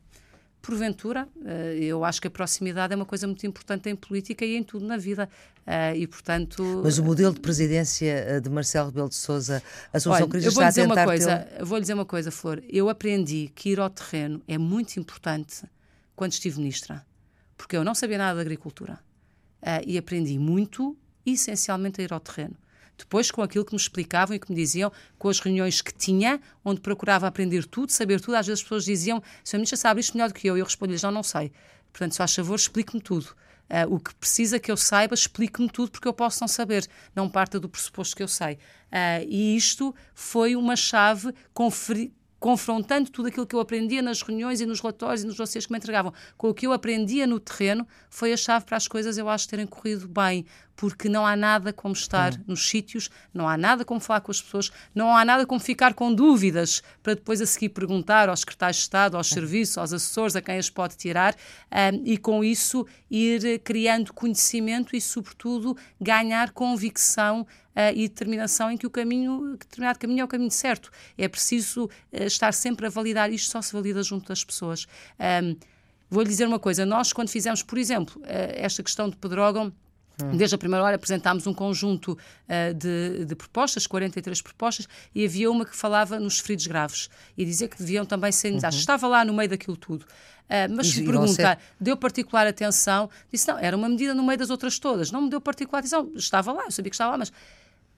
Porventura, 0.59 1.27
uh, 1.35 1.49
eu 1.79 2.03
acho 2.03 2.19
que 2.19 2.27
a 2.27 2.31
proximidade 2.31 2.93
é 2.93 2.95
uma 2.95 3.05
coisa 3.05 3.27
muito 3.27 3.45
importante 3.45 3.87
em 3.89 3.95
política 3.95 4.43
e 4.43 4.55
em 4.55 4.63
tudo 4.63 4.87
na 4.87 4.97
vida. 4.97 5.29
Uh, 5.67 5.95
e, 5.95 6.07
portanto... 6.07 6.81
Mas 6.83 6.97
o 6.97 7.03
modelo 7.03 7.31
de 7.31 7.39
presidência 7.39 8.41
de 8.41 8.49
Marcelo 8.49 8.87
Rebelo 8.87 9.09
de 9.09 9.15
Souza, 9.15 9.61
a 9.93 9.97
Assunção 9.97 10.27
Cristas 10.27 10.53
está 10.53 10.67
a 10.67 10.73
tentar... 10.73 10.95
Uma 10.95 11.05
coisa, 11.05 11.47
Vou-lhe 11.61 11.81
dizer 11.81 11.93
uma 11.93 12.05
coisa, 12.05 12.31
Flor. 12.31 12.63
Eu 12.67 12.89
aprendi 12.89 13.51
que 13.53 13.69
ir 13.69 13.79
ao 13.79 13.89
terreno 13.91 14.41
é 14.47 14.57
muito 14.57 14.99
importante 14.99 15.63
quando 16.15 16.31
estive 16.31 16.57
ministra. 16.57 17.05
Porque 17.55 17.77
eu 17.77 17.83
não 17.83 17.93
sabia 17.93 18.17
nada 18.17 18.33
de 18.33 18.41
agricultura 18.41 18.97
uh, 19.61 19.83
e 19.85 19.97
aprendi 19.97 20.37
muito, 20.37 20.97
essencialmente 21.25 22.01
a 22.01 22.03
ir 22.03 22.13
ao 22.13 22.19
terreno. 22.19 22.55
Depois, 22.97 23.31
com 23.31 23.41
aquilo 23.41 23.63
que 23.63 23.71
me 23.71 23.79
explicavam 23.79 24.35
e 24.35 24.39
que 24.39 24.51
me 24.51 24.55
diziam, 24.55 24.91
com 25.17 25.29
as 25.29 25.39
reuniões 25.39 25.81
que 25.81 25.93
tinha, 25.93 26.41
onde 26.65 26.81
procurava 26.81 27.27
aprender 27.27 27.65
tudo, 27.65 27.91
saber 27.91 28.19
tudo, 28.19 28.35
às 28.35 28.45
vezes 28.45 28.59
as 28.59 28.63
pessoas 28.63 28.83
diziam: 28.83 29.23
Sr. 29.43 29.55
Ministro, 29.55 29.77
sabe 29.77 30.01
isto 30.01 30.17
melhor 30.17 30.27
do 30.27 30.33
que 30.33 30.47
eu? 30.47 30.57
E 30.57 30.59
eu 30.59 30.65
respondi-lhes: 30.65 31.01
Não, 31.01 31.11
não 31.11 31.23
sei. 31.23 31.51
Portanto, 31.93 32.11
se 32.11 32.17
faz 32.17 32.35
favor, 32.35 32.55
explique-me 32.55 33.01
tudo. 33.01 33.35
Uh, 33.69 33.95
o 33.95 33.99
que 33.99 34.13
precisa 34.15 34.59
que 34.59 34.71
eu 34.71 34.75
saiba, 34.75 35.13
explique-me 35.13 35.69
tudo, 35.69 35.91
porque 35.91 36.07
eu 36.07 36.13
posso 36.13 36.41
não 36.41 36.47
saber. 36.47 36.87
Não 37.15 37.29
parta 37.29 37.59
do 37.59 37.69
pressuposto 37.69 38.15
que 38.15 38.23
eu 38.23 38.27
sei. 38.27 38.55
Uh, 38.55 39.25
e 39.27 39.55
isto 39.55 39.95
foi 40.13 40.55
uma 40.55 40.75
chave 40.75 41.33
confrontando 42.39 43.09
tudo 43.09 43.27
aquilo 43.27 43.45
que 43.45 43.55
eu 43.55 43.59
aprendia 43.59 44.01
nas 44.01 44.21
reuniões 44.21 44.61
e 44.61 44.65
nos 44.65 44.79
relatórios 44.79 45.23
e 45.23 45.27
nos 45.27 45.35
dossiês 45.35 45.65
que 45.65 45.71
me 45.71 45.77
entregavam 45.77 46.13
com 46.37 46.49
o 46.49 46.53
que 46.53 46.65
eu 46.65 46.71
aprendia 46.71 47.27
no 47.27 47.39
terreno, 47.39 47.87
foi 48.09 48.31
a 48.31 48.37
chave 48.37 48.65
para 48.65 48.77
as 48.77 48.87
coisas, 48.87 49.17
eu 49.17 49.27
acho, 49.27 49.47
terem 49.47 49.67
corrido 49.67 50.07
bem, 50.07 50.45
porque 50.79 51.09
não 51.09 51.25
há 51.25 51.35
nada 51.35 51.73
como 51.73 51.93
estar 51.93 52.33
uhum. 52.33 52.43
nos 52.47 52.69
sítios, 52.69 53.09
não 53.33 53.49
há 53.49 53.57
nada 53.57 53.83
como 53.83 53.99
falar 53.99 54.21
com 54.21 54.31
as 54.31 54.41
pessoas, 54.41 54.71
não 54.95 55.13
há 55.13 55.25
nada 55.25 55.45
como 55.45 55.59
ficar 55.59 55.93
com 55.93 56.13
dúvidas 56.13 56.81
para 57.03 57.15
depois 57.15 57.41
a 57.41 57.45
seguir 57.45 57.67
perguntar 57.69 58.29
aos 58.29 58.39
secretários 58.39 58.77
de 58.77 58.83
Estado, 58.83 59.17
aos 59.17 59.29
uhum. 59.29 59.33
serviços, 59.33 59.77
aos 59.77 59.91
assessores, 59.91 60.37
a 60.37 60.41
quem 60.41 60.57
as 60.57 60.69
pode 60.69 60.95
tirar, 60.95 61.35
um, 61.69 62.01
e 62.05 62.17
com 62.17 62.41
isso 62.41 62.87
ir 63.11 63.59
criando 63.59 64.13
conhecimento 64.13 64.95
e, 64.95 65.01
sobretudo, 65.01 65.75
ganhar 65.99 66.51
convicção 66.51 67.45
e 67.95 68.07
determinação 68.07 68.71
em 68.71 68.77
que 68.77 68.85
o 68.85 68.89
caminho, 68.89 69.57
determinado 69.57 69.99
caminho 69.99 70.21
é 70.21 70.23
o 70.23 70.27
caminho 70.27 70.51
certo. 70.51 70.91
É 71.17 71.27
preciso 71.27 71.85
uh, 71.85 72.23
estar 72.23 72.53
sempre 72.53 72.87
a 72.87 72.89
validar, 72.89 73.31
isto 73.31 73.51
só 73.51 73.61
se 73.61 73.73
valida 73.73 74.01
junto 74.03 74.27
das 74.27 74.43
pessoas. 74.43 74.87
Um, 75.43 75.55
Vou-lhe 76.11 76.27
dizer 76.27 76.47
uma 76.47 76.57
coisa, 76.57 76.87
nós 76.87 77.13
quando 77.13 77.29
fizemos, 77.29 77.61
por 77.61 77.77
exemplo, 77.77 78.19
uh, 78.21 78.25
esta 78.55 78.81
questão 78.81 79.09
de 79.09 79.15
Pedrógão, 79.15 79.71
Hum. 80.21 80.35
Desde 80.35 80.55
a 80.55 80.57
primeira 80.57 80.83
hora 80.83 80.95
apresentámos 80.95 81.47
um 81.47 81.53
conjunto 81.53 82.11
uh, 82.11 82.73
de, 82.73 83.25
de, 83.25 83.35
propostas, 83.35 83.87
43 83.87 84.41
propostas, 84.41 84.87
e 85.15 85.25
havia 85.25 85.49
uma 85.49 85.65
que 85.65 85.75
falava 85.75 86.19
nos 86.19 86.39
feridos 86.39 86.67
graves 86.67 87.09
e 87.37 87.45
dizia 87.45 87.67
que 87.67 87.77
deviam 87.77 88.05
também 88.05 88.31
ser 88.31 88.49
indenizados. 88.49 88.77
Uhum. 88.77 88.81
Estava 88.81 89.07
lá 89.07 89.23
no 89.23 89.33
meio 89.33 89.49
daquilo 89.49 89.77
tudo. 89.77 90.03
Uh, 90.03 90.75
mas 90.75 90.87
se 90.87 91.03
pergunta, 91.03 91.33
ser... 91.33 91.57
deu 91.79 91.95
particular 91.95 92.47
atenção? 92.47 93.09
Disse, 93.31 93.47
não, 93.47 93.59
era 93.59 93.77
uma 93.77 93.87
medida 93.87 94.13
no 94.13 94.23
meio 94.23 94.37
das 94.37 94.49
outras 94.49 94.79
todas. 94.79 95.11
Não 95.11 95.21
me 95.21 95.29
deu 95.29 95.39
particular 95.39 95.79
atenção. 95.79 96.11
Estava 96.15 96.51
lá, 96.51 96.65
eu 96.65 96.71
sabia 96.71 96.89
que 96.89 96.95
estava 96.95 97.11
lá, 97.11 97.17
mas 97.19 97.31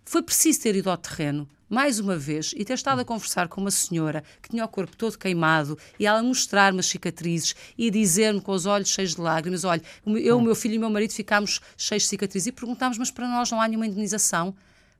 foi 0.05 0.21
preciso 0.21 0.61
ter 0.61 0.75
ido 0.75 0.89
ao 0.89 0.97
terreno, 0.97 1.47
mais 1.69 1.99
uma 1.99 2.17
vez, 2.17 2.53
e 2.57 2.65
ter 2.65 2.73
estado 2.73 2.99
a 2.99 3.05
conversar 3.05 3.47
com 3.47 3.61
uma 3.61 3.71
senhora 3.71 4.23
que 4.41 4.49
tinha 4.49 4.65
o 4.65 4.67
corpo 4.67 4.95
todo 4.97 5.17
queimado 5.17 5.77
e 5.97 6.05
ela 6.05 6.21
mostrar-me 6.21 6.79
as 6.79 6.87
cicatrizes 6.87 7.55
e 7.77 7.89
dizer-me 7.89 8.41
com 8.41 8.51
os 8.51 8.65
olhos 8.65 8.89
cheios 8.89 9.15
de 9.15 9.21
lágrimas: 9.21 9.63
olha, 9.63 9.81
eu, 10.05 10.37
o 10.37 10.41
meu 10.41 10.53
filho 10.53 10.75
e 10.75 10.77
o 10.77 10.81
meu 10.81 10.89
marido 10.89 11.13
ficámos 11.13 11.61
cheios 11.77 12.03
de 12.03 12.09
cicatrizes 12.09 12.47
e 12.47 12.51
perguntámos, 12.51 12.97
mas 12.97 13.09
para 13.09 13.27
nós 13.27 13.49
não 13.49 13.61
há 13.61 13.67
nenhuma 13.67 13.87
indenização? 13.87 14.53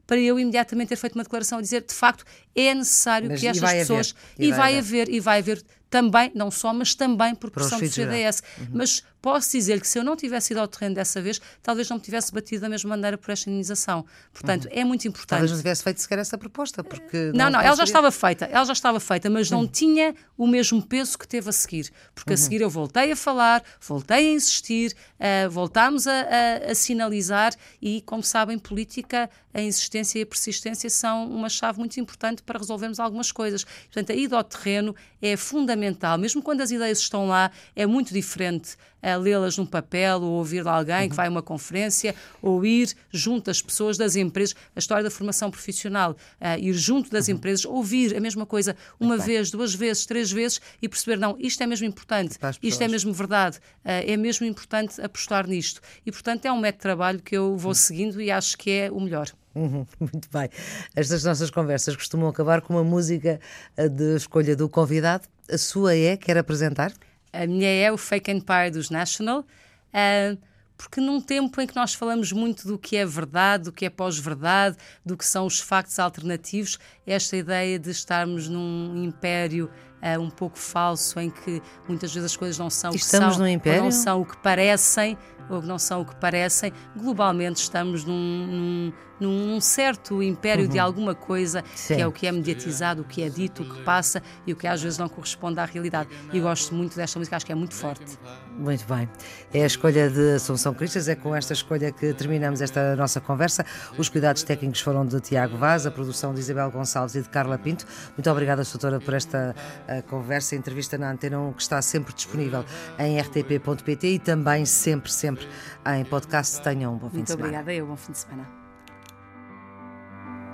Para 0.08 0.20
eu 0.20 0.40
imediatamente 0.40 0.90
ter 0.90 0.96
feito 0.96 1.14
uma 1.14 1.24
declaração 1.24 1.60
a 1.60 1.62
dizer, 1.62 1.84
de 1.84 1.94
facto, 1.94 2.26
é 2.56 2.74
necessário 2.74 3.30
mas 3.30 3.40
que 3.40 3.48
estas 3.48 3.72
pessoas. 3.72 4.16
Haver, 4.36 4.48
e, 4.48 4.52
vai, 4.52 4.78
haver. 4.78 5.02
haver, 5.02 5.10
e 5.10 5.20
vai 5.20 5.40
haver 5.40 5.64
também, 5.90 6.32
não 6.34 6.50
só, 6.50 6.74
mas 6.74 6.96
também 6.96 7.36
por 7.36 7.52
pressão 7.52 7.80
do 7.80 7.90
CDS. 7.90 8.42
Uhum. 8.58 8.68
Mas 8.76 9.04
posso 9.22 9.52
dizer 9.52 9.80
que 9.80 9.88
se 9.88 10.00
eu 10.00 10.04
não 10.04 10.16
tivesse 10.16 10.54
ido 10.54 10.60
ao 10.60 10.68
terreno 10.68 10.96
dessa 10.96 11.22
vez, 11.22 11.40
talvez 11.62 11.90
não 11.90 11.98
me 11.98 12.04
tivesse 12.04 12.32
batido 12.32 12.62
da 12.62 12.70
mesma 12.70 12.90
maneira 12.90 13.18
por 13.18 13.32
esta 13.32 13.50
indenização. 13.50 14.06
Portanto, 14.34 14.66
uhum. 14.66 14.72
é 14.74 14.84
muito 14.84 15.08
importante. 15.08 15.30
Talvez 15.30 15.52
não 15.52 15.58
tivesse 15.58 15.84
feito 15.84 16.02
sequer 16.02 16.20
essa 16.20 16.38
proposta, 16.38 16.84
porque... 16.84 17.32
Não, 17.34 17.46
não, 17.46 17.52
não 17.52 17.62
ela 17.62 17.76
já 17.76 17.84
estava 17.84 18.12
feita, 18.12 18.46
ela 18.46 18.66
já 18.66 18.74
estava 18.74 19.00
feita, 19.00 19.30
mas 19.30 19.52
uhum. 19.52 19.62
não 19.62 19.68
tinha 19.68 20.16
o 20.38 20.48
mesmo 20.48 20.82
peso 20.82 21.18
que 21.18 21.28
teve 21.28 21.50
a 21.50 21.54
seguir. 21.54 21.92
Porque 22.14 22.32
a 22.32 22.34
uhum. 22.34 22.38
seguir 22.38 22.62
eu 22.62 22.70
voltei 22.70 23.12
a 23.12 23.16
falar, 23.16 23.64
voltei 23.80 24.30
a 24.30 24.34
insistir, 24.34 24.94
uh, 25.20 25.50
voltámos 25.50 26.08
a, 26.08 26.12
a, 26.12 26.72
a 26.72 26.76
sinalizar 26.76 27.54
e, 27.82 28.02
como 28.02 28.24
sabem, 28.24 28.58
política, 28.58 29.30
a 29.54 29.62
insistência 29.62 30.20
e 30.20 30.22
a 30.22 30.26
persistência 30.26 30.90
são 30.90 31.30
uma 31.30 31.50
chave 31.50 31.78
muito 31.80 32.00
importante 32.00 32.42
para 32.42 32.58
resolvermos 32.58 33.00
algumas 33.00 33.32
coisas. 33.32 33.64
Portanto, 33.64 34.12
a 34.12 34.16
ida 34.16 34.38
ao 34.38 34.44
terreno 34.44 34.96
é 35.22 35.36
fundamental 35.36 35.72
fundamental, 35.92 36.18
mesmo 36.18 36.42
quando 36.42 36.62
as 36.62 36.72
ideias 36.72 37.00
estão 37.00 37.28
lá, 37.28 37.52
é 37.76 37.86
muito 37.86 38.14
diferente 38.14 38.76
a 39.02 39.16
lê-las 39.16 39.58
num 39.58 39.66
papel 39.66 40.22
ou 40.22 40.32
ouvir 40.34 40.64
de 40.64 40.70
alguém 40.70 41.10
que 41.10 41.16
vai 41.16 41.28
a 41.28 41.30
uma 41.30 41.42
conferência 41.42 42.16
ou 42.42 42.66
ir 42.66 42.94
junto 43.12 43.50
às 43.50 43.62
pessoas 43.62 43.98
das 43.98 44.16
empresas, 44.16 44.56
a 44.76 44.80
história 44.80 45.04
da 45.04 45.12
formação 45.12 45.50
profissional, 45.50 46.12
uh, 46.12 46.60
ir 46.60 46.74
junto 46.74 47.10
das 47.10 47.28
uhum. 47.28 47.36
empresas, 47.36 47.66
ouvir 47.66 48.16
a 48.16 48.20
mesma 48.20 48.46
coisa 48.46 48.76
uma 49.00 49.16
Muito 49.16 49.26
vez, 49.26 49.50
bem. 49.50 49.58
duas 49.58 49.74
vezes, 49.74 50.06
três 50.06 50.32
vezes 50.32 50.62
e 50.82 50.88
perceber, 50.88 51.18
não, 51.18 51.36
isto 51.40 51.62
é 51.62 51.68
mesmo 51.68 51.88
importante, 51.88 52.38
isto 52.62 52.82
é 52.82 52.88
mesmo 52.88 53.14
verdade, 53.14 53.58
uh, 53.58 53.62
é 53.86 54.18
mesmo 54.18 54.46
importante 54.46 55.02
apostar 55.02 55.48
nisto. 55.48 55.82
E, 56.06 56.12
portanto, 56.12 56.46
é 56.46 56.52
um 56.52 56.60
método 56.60 56.78
de 56.78 56.82
trabalho 56.82 57.22
que 57.22 57.36
eu 57.36 57.58
vou 57.58 57.72
uhum. 57.72 57.76
seguindo 57.76 58.22
e 58.22 58.32
acho 58.32 58.58
que 58.58 58.72
é 58.72 58.92
o 58.92 59.00
melhor. 59.00 59.32
Uhum, 59.54 59.86
muito 60.00 60.30
bem. 60.32 60.50
Estas 60.96 61.24
nossas 61.24 61.50
conversas 61.50 61.96
costumam 61.96 62.30
acabar 62.30 62.62
com 62.62 62.74
uma 62.74 62.84
música 62.84 63.40
eh, 63.76 63.90
de 63.90 64.16
escolha 64.16 64.56
do 64.56 64.70
convidado. 64.70 65.28
A 65.52 65.58
sua 65.58 65.96
é? 65.96 66.16
Quer 66.16 66.38
apresentar? 66.38 66.94
A 67.34 67.48
minha 67.48 67.70
é 67.70 67.92
o 67.92 67.98
Fake 67.98 68.32
Empire 68.32 68.72
dos 68.72 68.90
National, 68.90 69.40
uh, 69.42 70.38
porque 70.78 71.00
num 71.00 71.22
tempo 71.22 71.62
em 71.62 71.68
que 71.68 71.76
nós 71.76 71.94
falamos 71.94 72.32
muito 72.32 72.68
do 72.68 72.78
que 72.78 72.98
é 72.98 73.06
verdade, 73.06 73.66
do 73.66 73.72
que 73.72 73.86
é 73.86 73.90
pós-verdade, 73.90 74.76
do 75.06 75.16
que 75.16 75.24
são 75.24 75.46
os 75.46 75.60
factos 75.60 76.00
alternativos, 76.00 76.80
esta 77.06 77.38
ideia 77.38 77.78
de 77.78 77.92
estarmos 77.92 78.50
num 78.50 79.04
império 79.04 79.70
uh, 80.02 80.20
um 80.20 80.30
pouco 80.30 80.58
falso, 80.58 81.20
em 81.20 81.30
que 81.30 81.62
muitas 81.88 82.14
vezes 82.14 82.32
as 82.32 82.38
coisas 82.38 82.58
não 82.58 82.70
são 82.70 82.92
Estamos 82.94 83.28
o 83.28 83.30
que 83.30 83.38
são, 83.38 83.48
império? 83.48 83.84
não 83.84 83.92
são 83.92 84.22
o 84.22 84.26
que 84.26 84.38
parecem, 84.38 85.18
ou 85.50 85.62
não 85.62 85.78
são 85.78 86.02
o 86.02 86.06
que 86.06 86.16
parecem. 86.16 86.74
Globalmente 86.98 87.62
estamos 87.62 88.04
num, 88.04 88.48
num, 88.48 88.94
num 89.22 89.60
certo 89.62 90.22
império 90.22 90.66
uhum. 90.66 90.72
de 90.72 90.80
alguma 90.80 91.16
coisa, 91.16 91.64
Sim. 91.74 91.96
que 91.96 92.02
é 92.02 92.08
o 92.08 92.12
que 92.12 92.28
é 92.28 92.32
mediatizado, 92.32 93.02
o 93.02 93.06
que 93.06 93.24
é 93.24 93.30
dito, 93.30 93.64
o 93.64 93.66
que 93.66 93.82
passa 93.84 94.22
e 94.46 94.54
o 94.54 94.56
que 94.56 94.68
às 94.68 94.82
vezes 94.82 94.98
não 94.98 95.10
corresponde 95.10 95.60
à 95.60 95.66
realidade. 95.66 96.10
E 96.32 96.40
gosto 96.40 96.76
muito 96.76 96.96
desta 96.96 97.18
música, 97.18 97.36
acho 97.36 97.46
que 97.46 97.52
é 97.52 97.56
muito 97.56 97.74
forte. 97.74 98.18
Muito 98.58 98.86
bem. 98.86 99.10
É 99.54 99.64
a 99.64 99.66
escolha 99.66 100.10
de 100.10 100.36
Assunção 100.36 100.74
Cristas, 100.74 101.08
é 101.08 101.16
com 101.16 101.36
esta 101.36 101.54
escolha 101.54 101.92
que 101.92 102.14
terminamos 102.14 102.62
esta 102.62 102.96
nossa 102.96 103.20
conversa. 103.20 103.66
Os 103.98 104.10
cuidados 104.10 104.44
técnicos 104.44 104.82
foram 104.82 105.06
de 105.06 105.20
Tiago 105.20 105.58
Vaz, 105.58 105.86
a 105.86 105.92
produção 105.92 106.34
de 106.34 106.40
Isabel 106.40 106.70
Gonçalves 106.70 107.16
e 107.16 107.22
de 107.22 107.30
Carla 107.30 107.58
Pinto. 107.58 107.86
Muito 108.16 108.30
obrigada, 108.30 108.64
doutora, 108.64 109.00
por 109.00 109.14
esta 109.14 109.56
uh, 109.88 110.04
conversa, 110.04 110.56
entrevista 110.56 110.98
na 110.98 111.12
Antena 111.12 111.40
1, 111.40 111.54
que 111.54 111.62
está 111.62 111.82
sempre 111.82 112.14
disponível 112.14 112.64
em 113.00 113.20
rtp.pt 113.20 114.08
e 114.08 114.20
também 114.20 114.66
sempre, 114.66 115.12
sempre 115.12 115.32
sempre 115.32 115.48
em 115.86 116.06
podcast. 116.06 116.62
Tenham 116.62 116.94
um 116.94 116.98
bom 116.98 117.10
fim 117.10 117.18
Muito 117.18 117.28
de 117.28 117.32
semana. 117.32 117.48
Muito 117.48 117.62
obrigada, 117.62 117.74
eu. 117.74 117.88
Bom 117.88 117.98
fim 117.98 118.12
de 118.12 118.18
semana. 118.18 118.61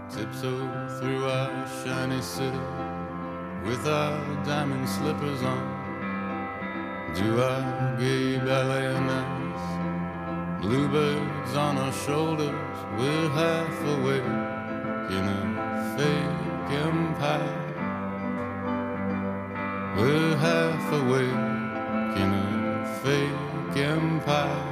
Tiptoe 0.10 0.88
through 1.00 1.26
our 1.26 1.68
shiny 1.84 2.22
city 2.22 2.58
with 3.66 3.86
our 3.86 4.46
diamond 4.46 4.88
slippers 4.88 5.44
on. 5.44 5.78
Do 7.14 7.42
our 7.42 7.98
gay 8.00 8.38
ballet 8.40 8.94
nights. 9.02 10.62
Bluebirds 10.62 11.56
on 11.58 11.78
our 11.78 11.92
shoulders, 11.92 12.56
we're 12.98 13.30
half 13.30 13.82
awake 13.96 14.24
in 15.12 15.24
a 15.28 15.42
fake 15.98 16.72
empire. 16.86 17.64
We're 19.98 20.38
half 20.38 20.94
awake 20.94 21.44
in 22.22 22.30
a 22.34 23.00
fake 23.04 23.78
empire. 23.78 24.67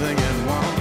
everything 0.00 0.24
at 0.24 0.46
once. 0.46 0.77